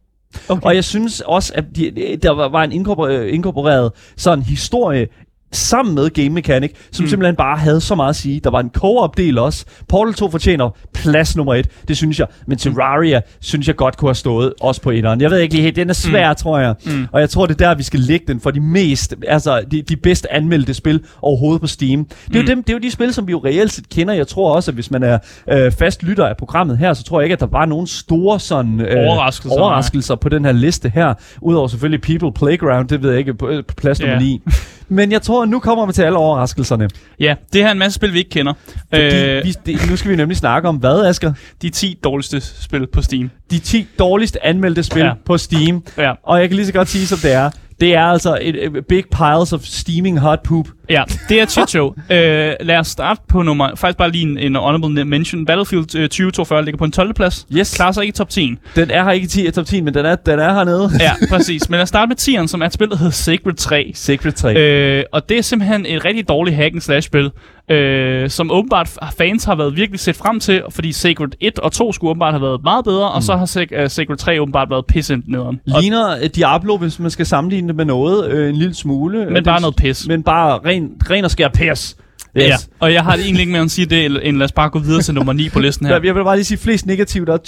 Okay. 0.49 0.63
Og 0.67 0.75
jeg 0.75 0.85
synes 0.85 1.21
også, 1.21 1.53
at 1.57 1.65
de, 1.77 2.19
der 2.23 2.31
var, 2.31 2.49
var 2.49 2.65
en 2.65 2.73
inkorporeret, 2.73 3.27
inkorporeret 3.27 3.91
sådan 4.17 4.43
historie 4.45 5.07
sammen 5.53 5.95
med 5.95 6.11
game 6.11 6.29
mechanic, 6.29 6.71
som 6.93 7.03
Mm. 7.03 7.05
mm. 7.05 7.09
simpelthen 7.11 7.37
bare 7.37 7.59
havde 7.59 7.81
så 7.81 7.95
meget 7.95 8.11
at 8.11 8.17
sige. 8.17 8.41
Der 8.45 8.51
var 8.51 8.61
en 8.61 8.71
co-op 8.75 9.17
del 9.17 9.39
også. 9.39 9.65
Portal 9.89 10.15
2 10.15 10.31
fortjener 10.31 10.71
plads 10.95 11.37
nummer 11.37 11.55
et, 11.55 11.69
det 11.89 11.97
synes 11.97 12.19
jeg. 12.21 12.27
Men 12.47 12.59
Terraria 12.59 13.21
synes 13.41 13.69
jeg 13.69 13.77
godt 13.77 13.97
kunne 13.97 14.09
have 14.09 14.15
stået 14.15 14.53
også 14.61 14.81
på 14.83 14.91
etteren. 14.91 15.21
Jeg 15.21 15.31
ved 15.31 15.39
ikke 15.39 15.55
lige 15.55 15.63
helt, 15.63 15.77
den 15.77 15.91
er 15.91 15.95
svær, 15.95 16.29
mm. 16.31 16.37
tror 16.37 16.59
jeg. 16.59 16.75
Mm. 16.87 17.07
Og 17.13 17.21
jeg 17.21 17.31
tror, 17.31 17.47
det 17.47 17.61
er 17.61 17.69
der, 17.69 17.75
vi 17.75 17.83
skal 17.83 18.01
lægge 18.01 18.25
den 18.29 18.41
for 18.41 18.51
de 18.51 18.61
mest, 18.61 19.15
altså 19.29 19.63
de, 19.71 19.83
de 19.83 19.97
bedst 19.97 20.27
anmeldte 20.31 20.75
spil 20.75 21.01
overhovedet 21.23 21.61
på 21.61 21.67
Steam. 21.67 22.05
Det 22.05 22.37
er, 22.37 22.41
Mm. 22.43 22.47
jo 22.49 22.55
dem, 22.55 22.63
det 22.63 22.71
er 22.73 22.75
jo 22.75 22.81
de 22.81 22.91
spil, 22.91 23.15
som 23.15 23.27
vi 23.27 23.31
jo 23.31 23.39
reelt 23.45 23.73
set 23.73 23.89
kender. 23.89 24.15
Jeg 24.15 24.27
tror 24.29 24.55
også, 24.55 24.71
at 24.71 24.75
hvis 24.75 24.91
man 24.91 25.03
er 25.03 25.19
øh, 25.51 25.73
fast 25.73 26.03
lytter 26.03 26.27
af 26.27 26.37
programmet 26.37 26.79
her, 26.79 26.93
så 26.95 27.05
tror 27.05 27.21
jeg 27.21 27.25
ikke, 27.25 27.33
at 27.33 27.41
der 27.41 27.47
var 27.47 27.67
nogen 27.67 27.87
store 27.87 28.41
sådan, 28.41 28.81
øh, 28.81 28.97
Overraskelser, 29.09 29.59
overraskelser 29.61 30.15
på 30.15 30.29
den 30.29 30.45
her 30.45 30.53
liste 30.53 30.89
her. 30.95 31.15
Udover 31.41 31.69
selvfølgelig 31.69 32.01
People 32.01 32.33
Playground, 32.33 32.89
det 32.89 33.03
ved 33.03 33.11
jeg 33.11 33.19
ikke, 33.19 33.35
på, 33.35 33.53
på 33.69 33.75
plads 33.77 34.01
nummer 34.01 34.15
Ja. 34.15 34.21
9. 34.21 34.43
Men 34.93 35.13
jeg 35.13 35.23
tror, 35.23 35.43
at 35.43 35.49
nu 35.49 35.59
kommer 35.61 35.87
vi 35.87 35.93
til 35.93 36.03
alle 36.03 36.19
overraskelserne. 36.19 36.89
Ja, 37.21 37.35
det 37.53 37.61
her 37.61 37.69
er 37.69 37.73
en 37.73 37.79
masse 37.79 37.95
spil, 37.97 38.13
vi 38.13 38.19
ikke 38.19 38.31
kender. 38.31 38.53
Fordi 38.95 39.05
Øh, 39.05 39.45
vi, 39.45 39.55
det, 39.67 39.91
nu 39.91 39.97
skal 39.97 40.11
vi 40.11 40.17
nemlig 40.17 40.37
snakke 40.37 40.69
om 40.69 40.77
hvad, 40.77 41.07
Asger? 41.07 41.33
de 41.63 41.71
10 41.71 41.99
dårligste 42.05 42.41
spil 42.41 42.87
på 42.93 43.03
Steam. 43.03 43.31
De 43.51 43.59
10 43.59 43.87
dårligst 43.99 44.39
anmeldte 44.43 44.83
spil 44.83 45.03
Ja. 45.03 45.13
på 45.27 45.39
Steam. 45.39 45.83
Ja, 45.99 46.13
Og 46.23 46.41
jeg 46.41 46.49
kan 46.49 46.57
lige 46.57 46.67
så 46.67 46.73
godt 46.73 46.89
sige, 46.89 47.07
som 47.07 47.19
det 47.19 47.33
er. 47.33 47.51
Det 47.83 47.95
er 47.95 48.05
altså 48.05 48.39
et, 48.43 48.65
et 48.65 48.87
big 48.87 49.05
piles 49.17 49.53
of 49.53 49.61
steaming 49.63 50.19
hot 50.21 50.43
poop. 50.43 50.69
ja 50.91 51.03
det 51.29 51.41
er 51.41 51.47
shit 51.47 51.71
show. 51.71 51.95
øh, 52.11 52.53
lad 52.61 52.77
os 52.79 52.89
starte 52.89 53.21
på 53.29 53.43
nummer... 53.43 53.75
Faktisk 53.77 53.99
bare 53.99 54.11
lige 54.11 54.23
en, 54.23 54.39
en 54.39 54.57
honorable 54.57 55.05
mention. 55.05 55.47
Battlefield 55.47 55.95
øh, 55.97 56.03
2042 56.09 56.65
ligger 56.65 56.79
på 56.79 56.85
en 56.85 56.93
12. 56.93 57.15
plads. 57.15 57.47
Yes. 57.57 57.75
Klarer 57.77 57.93
sig 57.93 58.03
ikke 58.03 58.13
i 58.13 58.17
top 58.17 58.29
10. 58.29 58.55
Den 58.77 58.91
er 58.91 59.05
her 59.05 59.11
ikke 59.11 59.25
i 59.25 59.29
10 59.29 59.47
af 59.47 59.53
top 59.53 59.67
10, 59.67 59.81
men 59.81 59.95
den 59.95 60.07
er, 60.07 60.17
den 60.17 60.39
er 60.39 60.53
hernede. 60.53 60.91
Ja, 61.01 61.13
præcis. 61.37 61.69
Men 61.69 61.77
lad 61.77 61.83
os 61.83 61.89
starte 61.89 62.09
med 62.09 62.17
10'eren, 62.21 62.47
som 62.47 62.63
er 62.63 62.67
et 62.67 62.73
spil, 62.73 62.89
der 62.89 62.97
hedder 62.97 63.13
Sacred 63.13 63.55
3. 63.55 63.93
Secret 63.95 64.35
3. 64.35 64.57
Øh, 64.57 65.05
og 65.13 65.29
det 65.29 65.39
er 65.39 65.43
simpelthen 65.43 65.87
et 65.87 66.05
rigtig 66.05 66.29
dårligt 66.29 66.57
hack 66.57 66.75
and 66.75 66.81
slash 66.81 67.07
spil. 67.07 67.31
Øh, 67.71 68.31
som 68.31 68.51
åbenbart 68.51 68.91
fans 69.19 69.45
har 69.45 69.55
været 69.55 69.77
virkelig 69.77 70.01
set 70.01 70.17
frem 70.17 70.41
til, 70.41 70.63
fordi 70.71 70.93
Sacred 70.93 71.29
1 71.41 71.59
og 71.59 71.73
2 71.73 71.93
skulle 71.93 72.11
åbenbart 72.11 72.33
have 72.35 72.43
været 72.43 72.61
meget 72.65 72.85
bedre, 72.85 73.09
mm. 73.11 73.15
og 73.17 73.23
så 73.23 73.37
har 73.37 73.47
Sec- 73.47 73.83
uh, 73.83 73.89
Sacred 73.91 74.17
3 74.17 74.41
åbenbart 74.43 74.71
været 74.71 74.87
pisse 74.87 75.19
nederen. 75.27 75.61
Og, 75.75 75.81
Ligner 75.83 76.11
øh, 76.23 76.25
Diablo, 76.35 76.77
hvis 76.77 76.99
man 76.99 77.11
skal 77.11 77.27
sammenligne 77.27 77.69
det 77.69 77.77
med 77.77 77.85
noget, 77.85 78.31
øh, 78.31 78.49
en 78.49 78.57
lille 78.57 78.75
smule. 78.75 79.27
men 79.31 79.45
bare 79.45 79.61
noget 79.61 79.77
pis. 79.77 80.09
Men 80.09 80.23
bare 80.23 80.59
ren, 80.65 80.91
ren 81.11 81.25
og 81.25 81.31
skær 81.31 81.49
pis. 81.49 81.97
Yes. 82.37 82.45
Ja, 82.47 82.57
og 82.81 82.93
jeg 82.93 83.05
har 83.05 83.15
egentlig 83.15 83.41
ikke 83.41 83.53
mere 83.53 83.63
at 83.63 83.71
sige 83.71 83.87
det, 83.87 84.29
end 84.29 84.37
lad 84.37 84.45
os 84.45 84.53
bare 84.53 84.71
gå 84.71 84.79
videre 84.79 85.03
til 85.03 85.15
nummer 85.15 85.33
9 85.33 85.49
på 85.49 85.59
listen 85.61 85.87
her. 85.87 86.01
Jeg 86.05 86.15
vil 86.15 86.25
bare 86.25 86.37
lige 86.37 86.45
sige 86.45 86.59
flest 86.59 86.87
negative. 86.87 87.27
Der 87.27 87.33
er 87.33 87.39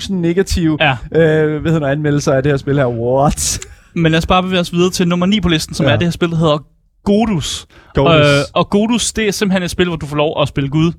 2.000 0.00 0.12
negative 0.14 0.78
Ja. 0.80 0.96
øh, 1.20 1.60
hvad 1.62 1.72
hedder, 1.72 1.86
anmeldelser 1.88 2.32
af 2.32 2.42
det 2.42 2.52
her 2.52 2.56
spil 2.56 2.76
her. 2.76 2.86
What? 2.86 3.60
Men 3.94 4.12
lad 4.12 4.18
os 4.18 4.26
bare 4.26 4.42
bevæge 4.42 4.60
os 4.60 4.72
videre 4.72 4.90
til 4.90 5.08
nummer 5.08 5.26
9 5.26 5.40
på 5.40 5.48
listen, 5.48 5.74
som 5.74 5.86
ja. 5.86 5.92
er 5.92 5.96
det 5.96 6.06
her 6.06 6.12
spil, 6.12 6.30
der 6.30 6.36
hedder 6.36 6.58
Godus. 7.04 7.66
Godus. 7.94 8.26
Øh, 8.26 8.42
og 8.54 8.70
Godus, 8.70 9.12
det 9.12 9.28
er 9.28 9.32
simpelthen 9.32 9.62
et 9.62 9.70
spil, 9.70 9.86
hvor 9.88 9.96
du 9.96 10.06
får 10.06 10.16
lov 10.16 10.42
at 10.42 10.48
spille 10.48 10.70
Gud. 10.70 10.92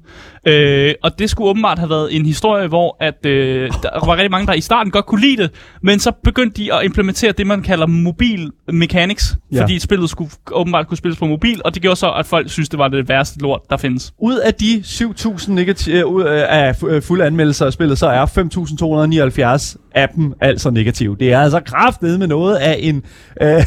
Øh, 0.48 0.94
og 1.04 1.20
det 1.20 1.30
skulle 1.30 1.50
åbenbart 1.50 1.80
have 1.80 1.90
været 1.90 2.16
en 2.16 2.26
historie, 2.26 2.68
hvor 2.68 2.98
at, 3.00 3.26
øh, 3.26 3.72
der 3.84 4.06
var 4.06 4.16
rigtig 4.16 4.32
mange, 4.32 4.48
der 4.48 4.54
i 4.54 4.62
starten 4.62 4.92
godt 4.92 5.06
kunne 5.06 5.22
lide 5.22 5.42
det, 5.44 5.52
men 5.84 6.00
så 6.00 6.12
begyndte 6.24 6.64
de 6.64 6.74
at 6.74 6.86
implementere 6.86 7.32
det, 7.32 7.48
man 7.48 7.62
kalder 7.62 7.86
mobil 7.88 8.52
mechanics, 8.72 9.36
Ja. 9.54 9.62
fordi 9.62 9.80
spillet 9.80 10.10
skulle 10.10 10.30
åbenbart 10.52 10.88
kunne 10.88 10.98
spilles 10.98 11.20
på 11.20 11.26
mobil, 11.26 11.62
og 11.66 11.74
det 11.74 11.82
gjorde 11.82 11.96
så, 11.96 12.12
at 12.12 12.26
folk 12.26 12.50
synes, 12.50 12.70
det 12.70 12.80
var 12.80 12.88
det 12.88 13.10
værste 13.10 13.40
lort, 13.40 13.62
der 13.70 13.78
findes. 13.78 14.14
Ud 14.20 14.36
af 14.38 14.54
de 14.54 14.84
7.000 14.86 15.52
negative, 15.52 16.06
ud 16.06 16.24
øh, 16.24 16.44
af 16.50 16.74
fu- 16.84 16.88
øh, 16.90 17.02
fulde 17.02 17.26
anmeldelser 17.26 17.66
af 17.66 17.74
spillet, 17.74 17.98
så 17.98 18.08
er 18.08 18.26
5.279 18.26 19.76
dem 20.16 20.34
altså 20.42 20.70
negative. 20.70 21.16
Det 21.20 21.34
er 21.34 21.40
altså 21.40 21.60
kraftedet 21.60 22.20
med 22.20 22.28
noget 22.28 22.56
af 22.56 22.76
en, 22.80 23.04
øh, 23.42 23.48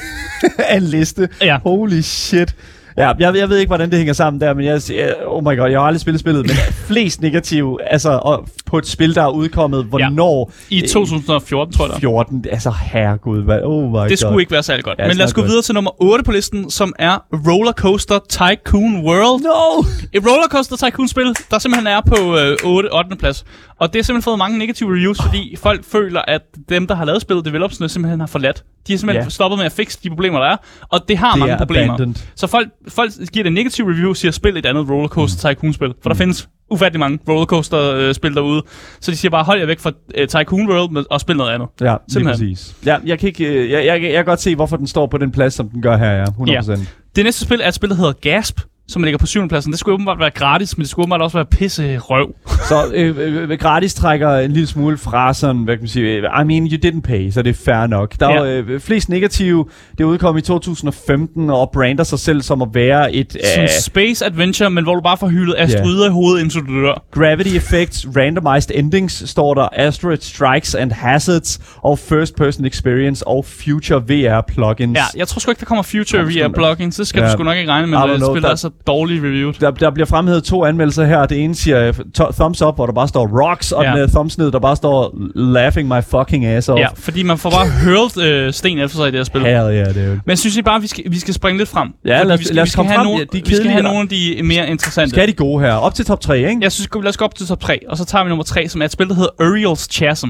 af 0.71 0.77
en 0.77 0.83
liste. 0.83 1.29
Ja. 1.43 1.59
Holy 1.63 2.01
shit. 2.01 2.55
Ja, 2.99 3.13
jeg, 3.19 3.37
jeg 3.37 3.49
ved 3.49 3.59
ikke, 3.59 3.69
hvordan 3.69 3.91
det 3.91 3.99
hænger 3.99 4.13
sammen 4.13 4.41
der, 4.41 4.55
men 4.55 4.65
jeg, 4.65 4.81
jeg 4.91 5.15
oh 5.27 5.43
my 5.45 5.59
god, 5.59 5.71
jeg 5.71 5.81
har 5.81 5.87
aldrig 5.87 6.01
spillet 6.01 6.21
spillet, 6.21 6.43
men 6.47 6.57
flest 6.89 7.23
negative, 7.23 7.79
altså 7.93 8.11
og 8.23 8.49
på 8.67 8.79
et 8.79 8.87
spil, 8.87 9.15
der 9.15 9.23
er 9.23 9.29
udkommet, 9.29 9.85
hvornår? 9.85 10.53
I 10.71 10.81
2014, 10.81 11.75
tror 11.75 11.85
jeg. 11.87 11.95
da. 11.95 11.99
14, 11.99 12.45
altså 12.51 12.75
herregud, 12.93 13.43
hvad, 13.43 13.61
oh 13.63 13.89
my 13.91 13.93
god. 13.93 14.09
Det 14.09 14.19
skulle 14.19 14.41
ikke 14.41 14.53
være 14.53 14.63
særlig 14.63 14.85
godt. 14.85 14.99
Ja, 14.99 15.05
Ja, 15.05 15.09
Men 15.09 15.17
lad 15.17 15.27
os 15.27 15.35
gå 15.35 15.41
godt. 15.41 15.49
videre 15.49 15.63
til 15.63 15.75
nummer 15.75 16.03
8 16.03 16.25
på 16.25 16.33
listen, 16.33 16.71
som 16.71 16.93
er 16.99 17.19
Roller 17.33 17.73
Coaster 17.73 18.19
Tycoon 18.29 19.05
World. 19.07 19.43
No! 19.43 19.85
Et 20.13 20.27
rollercoaster 20.31 20.77
tycoon-spil, 20.77 21.35
der 21.51 21.59
simpelthen 21.59 21.87
er 21.87 22.01
på 22.01 22.39
øh, 22.39 22.57
8. 22.65 22.89
8. 22.95 23.17
plads. 23.17 23.45
Og 23.81 23.93
det 23.93 23.99
har 23.99 24.03
simpelthen 24.03 24.23
fået 24.23 24.39
mange 24.39 24.59
negative 24.59 24.91
reviews, 24.91 25.23
fordi 25.23 25.57
folk 25.59 25.85
føler, 25.85 26.23
at 26.29 26.41
dem, 26.69 26.87
der 26.87 26.95
har 26.95 27.05
lavet 27.05 27.23
spillet, 27.23 27.45
developersne, 27.45 27.89
simpelthen 27.89 28.21
har 28.21 28.27
forladt. 28.27 28.65
De 28.87 28.93
har 28.93 28.99
simpelthen 28.99 29.23
yeah. 29.23 29.31
stoppet 29.31 29.59
med 29.59 29.67
at 29.67 29.73
fikse 29.73 29.99
de 30.03 30.09
problemer, 30.09 30.39
der 30.39 30.47
er. 30.47 30.57
Og 30.89 31.01
det 31.09 31.19
har 31.19 31.31
Det 31.31 31.39
mange 31.39 31.55
er 31.55 31.59
problemer. 31.59 31.95
abandoned. 31.95 32.15
Så 32.37 32.47
folk, 32.47 32.69
folk 32.89 33.13
giver 33.33 33.43
det 33.43 33.47
en 33.47 33.55
negativ 33.55 33.85
review, 33.85 34.13
siger, 34.13 34.33
spil 34.33 34.57
et 34.57 34.67
andet 34.67 34.91
rollercoaster 34.91 35.55
tycoon-spil. 35.55 35.95
For 36.03 36.09
der 36.11 36.17
findes 36.17 36.49
ufattelig 36.71 37.01
mange 37.01 37.19
rollercoaster-spil 37.29 38.35
derude. 38.35 38.63
Så 39.01 39.11
de 39.11 39.17
siger 39.17 39.31
bare, 39.31 39.45
hold 39.45 39.59
jer 39.59 39.67
væk 39.67 39.81
fra 39.81 39.93
uh, 40.21 40.27
Tycoon 40.27 40.71
World 40.71 41.07
og 41.11 41.21
spil 41.21 41.37
noget 41.37 41.51
andet. 41.51 41.69
Ja, 41.81 41.85
lige 41.87 41.99
Simpelthen. 42.09 42.49
præcis. 42.49 42.77
Ja, 42.87 42.97
jeg, 43.05 43.19
kan 43.19 43.27
ikke, 43.27 43.45
øh, 43.47 43.71
jeg, 43.71 43.87
jeg, 43.87 44.03
jeg 44.03 44.13
kan 44.13 44.25
godt 44.25 44.41
se, 44.41 44.55
hvorfor 44.55 44.77
den 44.77 44.87
står 44.87 45.07
på 45.07 45.19
den 45.19 45.31
plads, 45.31 45.55
som 45.55 45.69
den 45.69 45.83
gør 45.83 45.97
her, 45.97 46.11
ja. 46.11 46.25
100%. 46.25 46.71
Ja. 46.71 46.77
Det 47.17 47.25
næste 47.25 47.45
spil 47.45 47.61
er 47.61 47.69
et 47.69 47.75
spil, 47.75 47.89
der 47.91 47.97
hedder 47.97 48.13
Gasp, 48.13 48.61
som 48.89 49.03
ligger 49.03 49.19
på 49.19 49.27
7. 49.27 49.49
pladsen. 49.49 49.73
Det 49.73 49.81
skulle 49.81 49.95
åbenbart 49.95 50.19
være 50.19 50.31
gratis, 50.31 50.77
men 50.77 50.83
det 50.83 50.91
skulle 50.91 51.05
åbenbart 51.05 51.21
også 51.23 51.37
være 51.39 51.45
pisse 51.47 51.99
røv. 51.99 52.35
Så 52.69 52.85
øh, 52.95 53.17
øh, 53.51 53.59
gratis 53.59 53.95
trækker 53.95 54.31
en 54.35 54.53
lille 54.53 54.67
smule 54.67 54.99
fra 54.99 55.35
sådan, 55.35 55.57
hvad 55.57 55.75
kan 55.77 55.83
man 55.83 55.89
sige, 55.89 56.07
øh, 56.17 56.23
I 56.43 56.45
mean, 56.45 56.67
you 56.67 56.79
didn't 56.87 57.01
pay, 57.01 57.31
så 57.31 57.43
det 57.43 57.51
er 57.51 57.55
fair 57.65 57.87
nok. 57.87 58.15
Der 58.21 58.29
er 58.29 58.45
Ja. 58.45 58.51
ja. 58.51 58.57
øh, 58.61 58.81
flest 58.81 59.09
negative, 59.09 59.65
det 59.99 60.05
udkom 60.05 60.37
i 60.37 60.41
2015, 60.41 61.51
og 61.51 61.71
brander 61.73 62.05
sig 62.05 62.19
selv 62.19 62.43
som 62.43 62.63
at 62.63 62.69
være 62.73 63.15
et 63.15 63.33
Sådan 63.33 63.63
øh, 63.63 63.69
space 63.81 64.25
adventure, 64.27 64.71
men 64.71 64.85
hvor 64.85 64.95
du 64.95 65.01
bare 65.01 65.17
får 65.17 65.29
hyldet 65.29 65.55
asteroider 65.59 66.07
i 66.07 66.11
hovedet, 66.13 66.43
indtil 66.43 66.61
du 66.61 66.83
dør. 66.83 67.05
Gravity 67.11 67.57
Effects, 67.57 68.07
Randomized 68.17 68.71
Endings, 68.75 69.31
står 69.31 69.55
der 69.55 69.69
Asteroid 69.73 70.19
Strikes 70.21 70.75
and 70.75 70.93
Hazards, 70.93 71.61
og 71.83 71.99
First 71.99 72.37
Person 72.37 72.65
Experience, 72.65 73.27
og 73.27 73.45
Future 73.45 74.01
VR 74.09 74.41
plugins. 74.49 74.99
Ja, 74.99 75.05
jeg 75.17 75.29
tror 75.29 75.41
sgu 75.41 75.51
ikke, 75.51 75.61
der 75.61 75.67
kommer 75.67 75.83
Future 75.83 76.23
VR 76.23 76.49
plugins. 76.55 76.97
Det 76.97 77.07
skal 77.07 77.21
Ja. 77.21 77.27
du 77.27 77.33
sgu 77.33 77.43
nok 77.43 77.57
ikke 77.57 77.71
regne 77.71 77.87
med, 77.87 77.99
I 77.99 78.01
at 78.03 78.05
don't 78.09 78.11
det 78.13 78.19
know, 78.19 78.35
spil 78.35 78.43
der- 78.43 78.51
er 78.51 78.55
så 78.55 78.71
dårligt 78.87 79.25
reviewed. 79.25 79.55
Der, 79.61 79.71
der 79.71 79.91
bliver 79.91 80.07
fremhævet 80.07 80.45
to 80.45 80.65
anmeldelser 80.65 81.05
her. 81.05 81.27
Det 81.27 81.45
ene 81.45 81.55
siger 81.55 81.89
uh, 81.89 81.95
to- 82.15 82.31
thumbs 82.33 82.63
up, 82.63 82.75
hvor 82.75 82.87
der 82.87 82.93
bare 82.93 83.09
står 83.09 83.27
rocks, 83.49 83.73
og 83.73 83.85
Ja. 83.85 83.93
den 83.93 84.03
uh, 84.05 84.09
thumbs 84.11 84.39
ned, 84.39 84.53
der 84.53 84.59
bare 84.59 84.77
står 84.77 85.15
laughing 85.35 85.89
my 85.89 86.03
fucking 86.11 86.47
ass 86.47 86.69
off. 86.69 86.81
Ja, 86.81 86.89
fordi 86.95 87.23
man 87.23 87.39
får 87.39 87.51
bare 87.51 87.67
hurlet 87.85 88.25
øh, 88.25 88.53
sten 88.53 88.79
efter 88.79 88.97
sig 88.97 89.09
i 89.09 89.11
det 89.11 89.19
her 89.19 89.25
spil. 89.25 89.41
Hell 89.41 89.55
yeah, 89.55 89.87
dude. 89.95 90.07
Men 90.09 90.21
jeg 90.29 90.39
synes 90.39 90.57
I 90.57 90.63
bare, 90.63 90.81
vi 90.81 90.87
skal, 90.87 91.05
vi 91.11 91.19
skal 91.19 91.35
springe 91.35 91.59
lidt 91.59 91.69
frem. 91.69 91.89
Ja, 92.05 92.23
lad 92.23 92.33
os- 92.35 92.41
vi 92.41 92.45
skal, 92.45 92.55
lad 92.57 92.63
os 92.63 92.67
vi 92.67 92.71
skal 92.71 92.79
komme 92.79 92.91
have 92.91 92.99
frem. 92.99 93.07
Nogle, 93.07 93.19
Ja, 93.33 93.39
de 93.39 93.39
er 93.39 93.49
vi 93.49 93.55
skal 93.57 93.71
have 93.71 93.83
nogle 93.83 94.01
af 94.01 94.09
de 94.09 94.41
mere 94.45 94.69
interessante. 94.71 95.11
Skal 95.11 95.29
de 95.29 95.33
gode 95.33 95.61
her? 95.65 95.73
Op 95.73 95.95
til 95.95 96.05
top 96.05 96.21
3, 96.21 96.39
ikke? 96.39 96.59
Jeg 96.63 96.73
synes, 96.73 96.89
lad 96.95 97.09
os 97.09 97.17
gå 97.17 97.25
op 97.25 97.35
til 97.35 97.47
top 97.47 97.61
3, 97.61 97.79
og 97.89 97.97
så 97.97 98.05
tager 98.05 98.25
vi 98.25 98.29
nummer 98.29 98.45
3, 98.45 98.69
som 98.69 98.81
er 98.81 98.85
et 98.85 98.93
spil, 98.93 99.09
der 99.09 99.15
hedder 99.15 99.31
Uriel's 99.43 99.87
Chasm. 99.91 100.29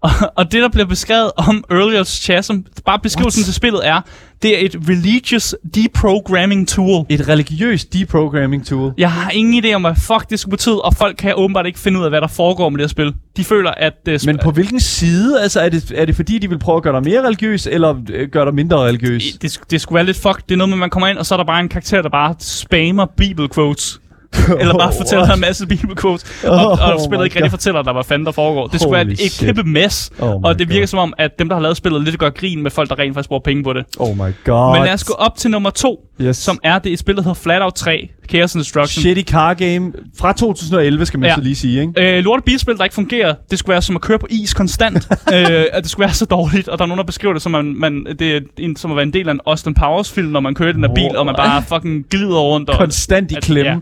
Og, 0.00 0.10
og 0.36 0.52
det, 0.52 0.62
der 0.62 0.68
bliver 0.68 0.86
beskrevet 0.86 1.30
om 1.36 1.64
Uriel's 1.72 2.22
Chasm, 2.22 2.54
bare 2.84 2.98
beskrivelsen 2.98 3.40
What? 3.40 3.44
til 3.44 3.54
spillet 3.54 3.86
er, 3.86 4.00
det 4.42 4.62
er 4.62 4.66
et 4.66 4.76
religious 4.88 5.54
deprogramming 5.74 6.68
tool. 6.68 7.06
Et 7.08 7.28
religiøst 7.28 7.92
deprogramming 7.92 8.66
tool. 8.66 8.92
Jeg 8.98 9.12
har 9.12 9.30
ingen 9.30 9.64
idé 9.64 9.72
om, 9.72 9.80
hvad 9.82 9.94
fuck 9.94 10.30
det 10.30 10.40
skulle 10.40 10.50
betyde, 10.50 10.82
og 10.82 10.94
folk 10.94 11.16
kan 11.16 11.34
åbenbart 11.36 11.66
ikke 11.66 11.78
finde 11.78 11.98
ud 11.98 12.04
af, 12.04 12.10
hvad 12.10 12.20
der 12.20 12.26
foregår 12.26 12.68
med 12.68 12.78
det 12.78 12.84
her 12.84 12.88
spil. 12.88 13.14
De 13.36 13.44
føler, 13.44 13.70
at 13.70 13.92
det 14.06 14.26
Men 14.26 14.38
på 14.38 14.50
hvilken 14.50 14.80
side? 14.80 15.42
Altså, 15.42 15.60
er 15.60 15.68
det, 15.68 15.92
er 15.94 16.04
det 16.04 16.16
fordi, 16.16 16.38
de 16.38 16.48
vil 16.48 16.58
prøve 16.58 16.76
at 16.76 16.82
gøre 16.82 16.94
dig 17.00 17.10
mere 17.10 17.26
religiøs, 17.26 17.66
eller 17.66 17.96
øh, 18.10 18.28
gøre 18.28 18.44
dig 18.44 18.54
mindre 18.54 18.78
religiøs? 18.78 19.22
det, 19.42 19.60
det 19.70 19.80
skulle 19.80 19.96
være 19.96 20.06
lidt 20.06 20.16
fuck. 20.16 20.42
Det 20.48 20.52
er 20.52 20.56
noget 20.56 20.68
med, 20.68 20.78
man 20.78 20.90
kommer 20.90 21.06
ind, 21.06 21.18
og 21.18 21.26
så 21.26 21.34
er 21.34 21.36
der 21.36 21.44
bare 21.44 21.60
en 21.60 21.68
karakter, 21.68 22.02
der 22.02 22.08
bare 22.08 22.34
spammer 22.38 23.06
Bible 23.16 23.48
quotes. 23.54 24.00
Eller 24.60 24.78
bare 24.78 24.92
fortæller 24.96 25.32
en 25.34 25.40
masse 25.40 25.66
Bible 25.66 25.96
quotes. 26.00 26.42
Og, 26.44 26.66
Oh 26.66 26.88
og 26.94 27.00
spillet 27.04 27.24
ikke 27.24 27.36
rigtig 27.36 27.50
fortæller 27.50 27.82
dig, 27.82 27.92
hvad 27.92 28.04
fanden 28.04 28.26
der 28.26 28.32
foregår. 28.32 28.66
Det 28.66 28.80
skulle 28.80 28.92
være 28.92 29.02
et, 29.12 29.24
et 29.26 29.36
kæmpe 29.40 29.62
mess. 29.62 30.10
Oh 30.18 30.28
og 30.44 30.58
det 30.58 30.68
virker 30.68 30.80
God. 30.80 30.86
som 30.86 30.98
om, 30.98 31.14
at 31.18 31.38
dem, 31.38 31.48
der 31.48 31.56
har 31.56 31.62
lavet 31.62 31.76
spillet, 31.76 32.02
lidt 32.04 32.18
gør 32.18 32.30
grin 32.30 32.62
med 32.62 32.70
folk, 32.70 32.88
der 32.90 32.98
rent 32.98 33.14
faktisk 33.14 33.28
bruger 33.28 33.42
penge 33.44 33.64
på 33.64 33.72
det. 33.72 33.84
Oh 33.98 34.16
my 34.16 34.20
god. 34.44 34.76
Men 34.76 34.84
lad 34.84 34.92
os 34.92 35.04
gå 35.04 35.12
op 35.14 35.36
til 35.36 35.50
nummer 35.50 35.70
to, 35.70 36.00
Yes. 36.20 36.36
som 36.36 36.58
er 36.64 36.78
det 36.78 36.92
et 36.92 36.98
spil, 36.98 37.16
der 37.16 37.22
hedder 37.22 37.34
Flatout 37.34 37.74
3, 37.74 38.08
Chaos 38.30 38.54
and 38.54 38.62
Destruction. 38.62 39.00
Shitty 39.02 39.32
car 39.32 39.54
game 39.54 39.92
fra 40.18 40.32
2011, 40.32 41.06
skal 41.06 41.20
man 41.20 41.28
Ja. 41.28 41.34
så 41.34 41.40
lige 41.40 41.56
sige, 41.56 41.80
ikke? 41.80 42.18
Øh, 42.18 42.24
lorte 42.24 42.42
bilspil, 42.42 42.76
der 42.76 42.84
ikke 42.84 42.94
fungerer, 42.94 43.34
det 43.50 43.58
skulle 43.58 43.72
være 43.72 43.82
som 43.82 43.96
at 43.96 44.02
køre 44.02 44.18
på 44.18 44.26
is 44.30 44.54
konstant. 44.54 45.08
øh, 45.34 45.64
at 45.72 45.82
det 45.82 45.90
skulle 45.90 46.04
være 46.04 46.14
så 46.14 46.24
dårligt, 46.24 46.68
og 46.68 46.78
der 46.78 46.84
er 46.84 46.86
nogen, 46.88 46.98
der 46.98 47.04
beskriver 47.04 47.32
det 47.32 47.42
som, 47.42 47.52
man, 47.52 47.74
man, 47.78 48.06
det 48.18 48.36
er 48.36 48.40
en, 48.58 48.76
som 48.76 48.90
at 48.90 48.96
være 48.96 49.02
en 49.02 49.12
del 49.12 49.28
af 49.28 49.32
en 49.32 49.40
Austin 49.46 49.74
Powers 49.74 50.10
film, 50.12 50.28
når 50.28 50.40
man 50.40 50.54
kører 50.54 50.72
den 50.72 50.82
der 50.82 50.94
bil, 50.94 51.16
og 51.16 51.26
man 51.26 51.34
bare 51.34 51.62
fucking 51.62 52.04
glider 52.10 52.38
rundt. 52.38 52.70
Og, 52.70 52.78
Konstant 52.78 53.32
i 53.32 53.34
at- 53.36 53.42
klemme. 53.42 53.70
ja. 53.70 53.76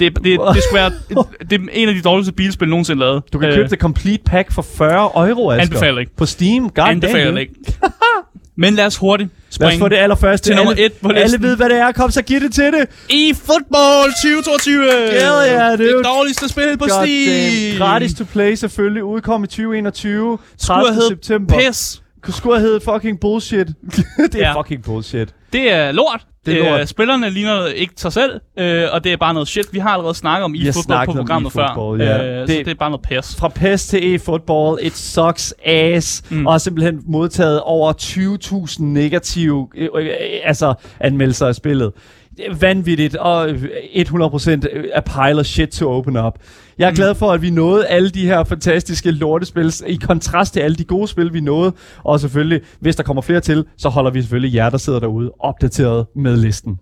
Det, 0.00 0.16
det, 0.16 0.24
det 0.24 0.62
skulle 0.62 0.80
være 0.80 0.90
det 1.50 1.60
er 1.60 1.66
en 1.72 1.88
af 1.88 1.94
de 1.94 2.02
dårligste 2.02 2.32
bilspil 2.32 2.68
nogensinde 2.68 3.00
lavet. 3.00 3.22
Du 3.32 3.38
kan 3.38 3.54
købe 3.54 3.68
det 3.68 3.78
complete 3.78 4.22
pack 4.26 4.52
for 4.52 4.62
40 4.62 5.28
euro, 5.28 5.50
Asger. 5.50 5.62
Anbefaler 5.62 5.98
ikke. 6.00 6.16
På 6.16 6.26
Steam. 6.26 6.68
God 6.70 6.84
Anbefaler 6.88 7.24
damn, 7.24 7.34
det 7.36 7.40
ikke. 7.40 7.54
Men 8.56 8.74
lad 8.74 8.86
os 8.86 8.96
hurtigt 8.96 9.30
Lad 9.30 9.48
os 9.48 9.54
springe 9.54 9.78
få 9.80 9.88
det 9.88 9.96
allerførste. 9.96 10.48
til 10.48 10.56
nummer 10.56 10.72
alle, 10.72 10.84
et 10.86 10.92
på 10.92 11.08
Alle 11.08 11.22
listen. 11.22 11.42
ved, 11.42 11.56
hvad 11.56 11.68
det 11.68 11.76
er. 11.78 11.92
Kom, 11.92 12.10
så 12.10 12.22
giv 12.22 12.40
det 12.40 12.52
til 12.54 12.64
det. 12.64 12.86
i 13.10 13.34
Football 13.34 14.10
2022. 14.22 14.82
Hell 14.82 15.22
yeah, 15.22 15.78
dude. 15.78 15.88
Det 15.96 16.04
dårligste 16.04 16.48
spil 16.48 16.78
på 16.78 16.84
God 16.84 16.88
Steam. 17.06 17.70
damn. 17.70 17.78
Gratis 17.78 18.14
to 18.14 18.24
play 18.32 18.54
selvfølgelig. 18.54 19.04
Udkom 19.04 19.44
i 19.44 19.46
2021. 19.46 20.38
Skulle 20.58 20.76
have 20.76 20.84
30. 20.86 20.94
heddet 20.94 21.08
september. 21.08 21.58
Pis. 21.58 22.02
Skulle 22.28 22.56
have 22.56 22.66
heddet 22.66 22.82
fucking 22.82 23.20
bullshit. 23.20 23.66
det 24.32 24.34
er 24.34 24.38
Ja. 24.38 24.60
fucking 24.60 24.82
bullshit. 24.84 25.28
Det 25.52 25.72
er 25.72 25.92
lort. 25.92 26.26
Det 26.46 26.66
er. 26.68 26.78
Øh, 26.80 26.86
spillerne 26.86 27.30
ligner 27.30 27.66
ikke 27.66 27.92
sig 27.96 28.12
selv, 28.12 28.40
øh, 28.58 28.84
og 28.92 29.04
det 29.04 29.12
er 29.12 29.16
bare 29.16 29.34
noget 29.34 29.48
shit. 29.48 29.66
Vi 29.72 29.78
har 29.78 29.90
allerede 29.90 30.14
snakket 30.14 30.44
om 30.44 30.54
e-football 30.54 31.04
på 31.06 31.12
programmet 31.20 31.52
før. 31.52 31.62
ja. 32.06 32.24
Øh, 32.24 32.40
Det- 32.40 32.48
Så 32.50 32.54
det 32.64 32.68
er 32.68 32.74
bare 32.74 32.90
noget 32.90 33.06
pis. 33.08 33.36
Fra 33.36 33.48
PES 33.48 33.86
til 33.86 34.14
e-football, 34.14 34.86
it 34.86 34.96
sucks 34.96 35.54
ass, 35.64 36.22
mm. 36.30 36.46
Og 36.46 36.52
har 36.52 36.58
simpelthen 36.58 37.00
modtaget 37.06 37.60
over 37.60 37.92
20.000 37.92 38.82
negative 38.84 39.68
øh, 39.76 39.88
øh, 39.94 40.10
altså, 40.44 40.74
anmeldelser 41.00 41.46
af 41.46 41.54
spillet. 41.54 41.92
Vanvittigt, 42.60 43.16
og 43.16 43.50
øh, 43.50 43.64
100% 43.94 44.50
a 44.94 45.00
pile 45.00 45.40
of 45.40 45.46
shit 45.46 45.68
to 45.68 45.90
open 45.90 46.16
up. 46.16 46.34
Jeg 46.78 46.86
er 46.86 46.90
Mm. 46.90 46.94
glad 46.96 47.14
for, 47.14 47.32
at 47.32 47.42
vi 47.42 47.50
nåede 47.50 47.86
alle 47.86 48.10
de 48.10 48.26
her 48.26 48.44
fantastiske 48.44 49.10
lortespil, 49.10 49.72
i 49.86 49.94
kontrast 49.94 50.52
til 50.52 50.60
alle 50.60 50.74
de 50.76 50.84
gode 50.84 51.08
spil, 51.08 51.32
vi 51.32 51.40
nåede. 51.40 51.72
Og 52.04 52.20
selvfølgelig, 52.20 52.60
hvis 52.80 52.96
der 52.96 53.02
kommer 53.02 53.22
flere 53.22 53.40
til, 53.40 53.64
så 53.78 53.88
holder 53.88 54.10
vi 54.10 54.20
selvfølgelig 54.22 54.54
jer, 54.54 54.70
der 54.70 54.78
sidder 54.78 55.00
derude, 55.00 55.30
opdateret 55.40 56.06
med 56.16 56.36
listen. 56.36 56.78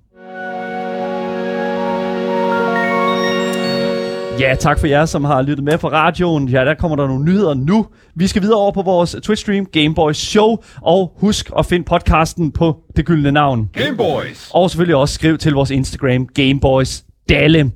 Ja, 4.40 4.54
tak 4.54 4.78
for 4.78 4.86
jer, 4.86 5.04
som 5.06 5.24
har 5.24 5.42
lyttet 5.42 5.64
med 5.64 5.78
på 5.78 5.88
radioen. 5.88 6.48
Ja, 6.48 6.64
der 6.64 6.74
kommer 6.74 6.96
der 6.96 7.06
nogle 7.06 7.24
nyheder 7.24 7.54
nu. 7.54 7.86
Vi 8.14 8.26
skal 8.26 8.42
videre 8.42 8.58
over 8.58 8.72
på 8.72 8.82
vores 8.82 9.14
Twitch-stream, 9.14 9.64
Gameboys 9.72 10.16
Show. 10.16 10.56
Og 10.82 11.12
husk 11.16 11.50
at 11.58 11.66
finde 11.66 11.84
podcasten 11.84 12.52
på 12.52 12.76
det 12.96 13.06
gyldne 13.06 13.32
navn. 13.32 13.70
Gameboys. 13.72 14.50
Og 14.54 14.70
selvfølgelig 14.70 14.96
også 14.96 15.14
skriv 15.14 15.38
til 15.38 15.52
vores 15.52 15.70
Instagram, 15.70 16.26
Gameboys 16.26 17.04
Dalle. 17.28 17.72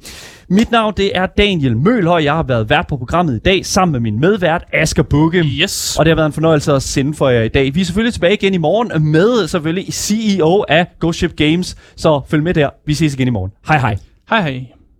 Mit 0.48 0.70
navn, 0.70 0.94
det 0.96 1.10
er 1.14 1.26
Daniel 1.26 1.76
Mølhøj. 1.76 2.22
Jeg 2.24 2.34
har 2.34 2.42
været 2.42 2.70
vært 2.70 2.86
på 2.86 2.96
programmet 2.96 3.36
i 3.36 3.40
dag, 3.44 3.66
sammen 3.66 3.92
med 3.92 4.00
min 4.00 4.20
medvært, 4.20 4.64
Asger 4.72 5.02
Bukke. 5.02 5.38
Yes. 5.38 5.96
Og 5.98 6.04
det 6.04 6.10
har 6.10 6.16
været 6.16 6.26
en 6.26 6.32
fornøjelse 6.32 6.72
at 6.72 6.82
sende 6.82 7.14
for 7.14 7.28
jer 7.28 7.42
i 7.42 7.48
dag. 7.48 7.74
Vi 7.74 7.80
er 7.80 7.84
selvfølgelig 7.84 8.14
tilbage 8.14 8.34
igen 8.34 8.54
i 8.54 8.58
morgen 8.58 9.12
med 9.12 9.48
selvfølgelig 9.48 9.94
CEO 9.94 10.64
af 10.68 10.86
Ghost 11.00 11.18
Ship 11.18 11.36
Games. 11.36 11.76
Så 11.96 12.20
følg 12.28 12.42
med 12.42 12.54
der. 12.54 12.70
Vi 12.86 12.94
ses 12.94 13.14
igen 13.14 13.28
i 13.28 13.30
morgen. 13.30 13.52
Hej 13.68 13.78
hej. 13.78 13.96
Hej 14.30 14.40
hej. 14.40 14.83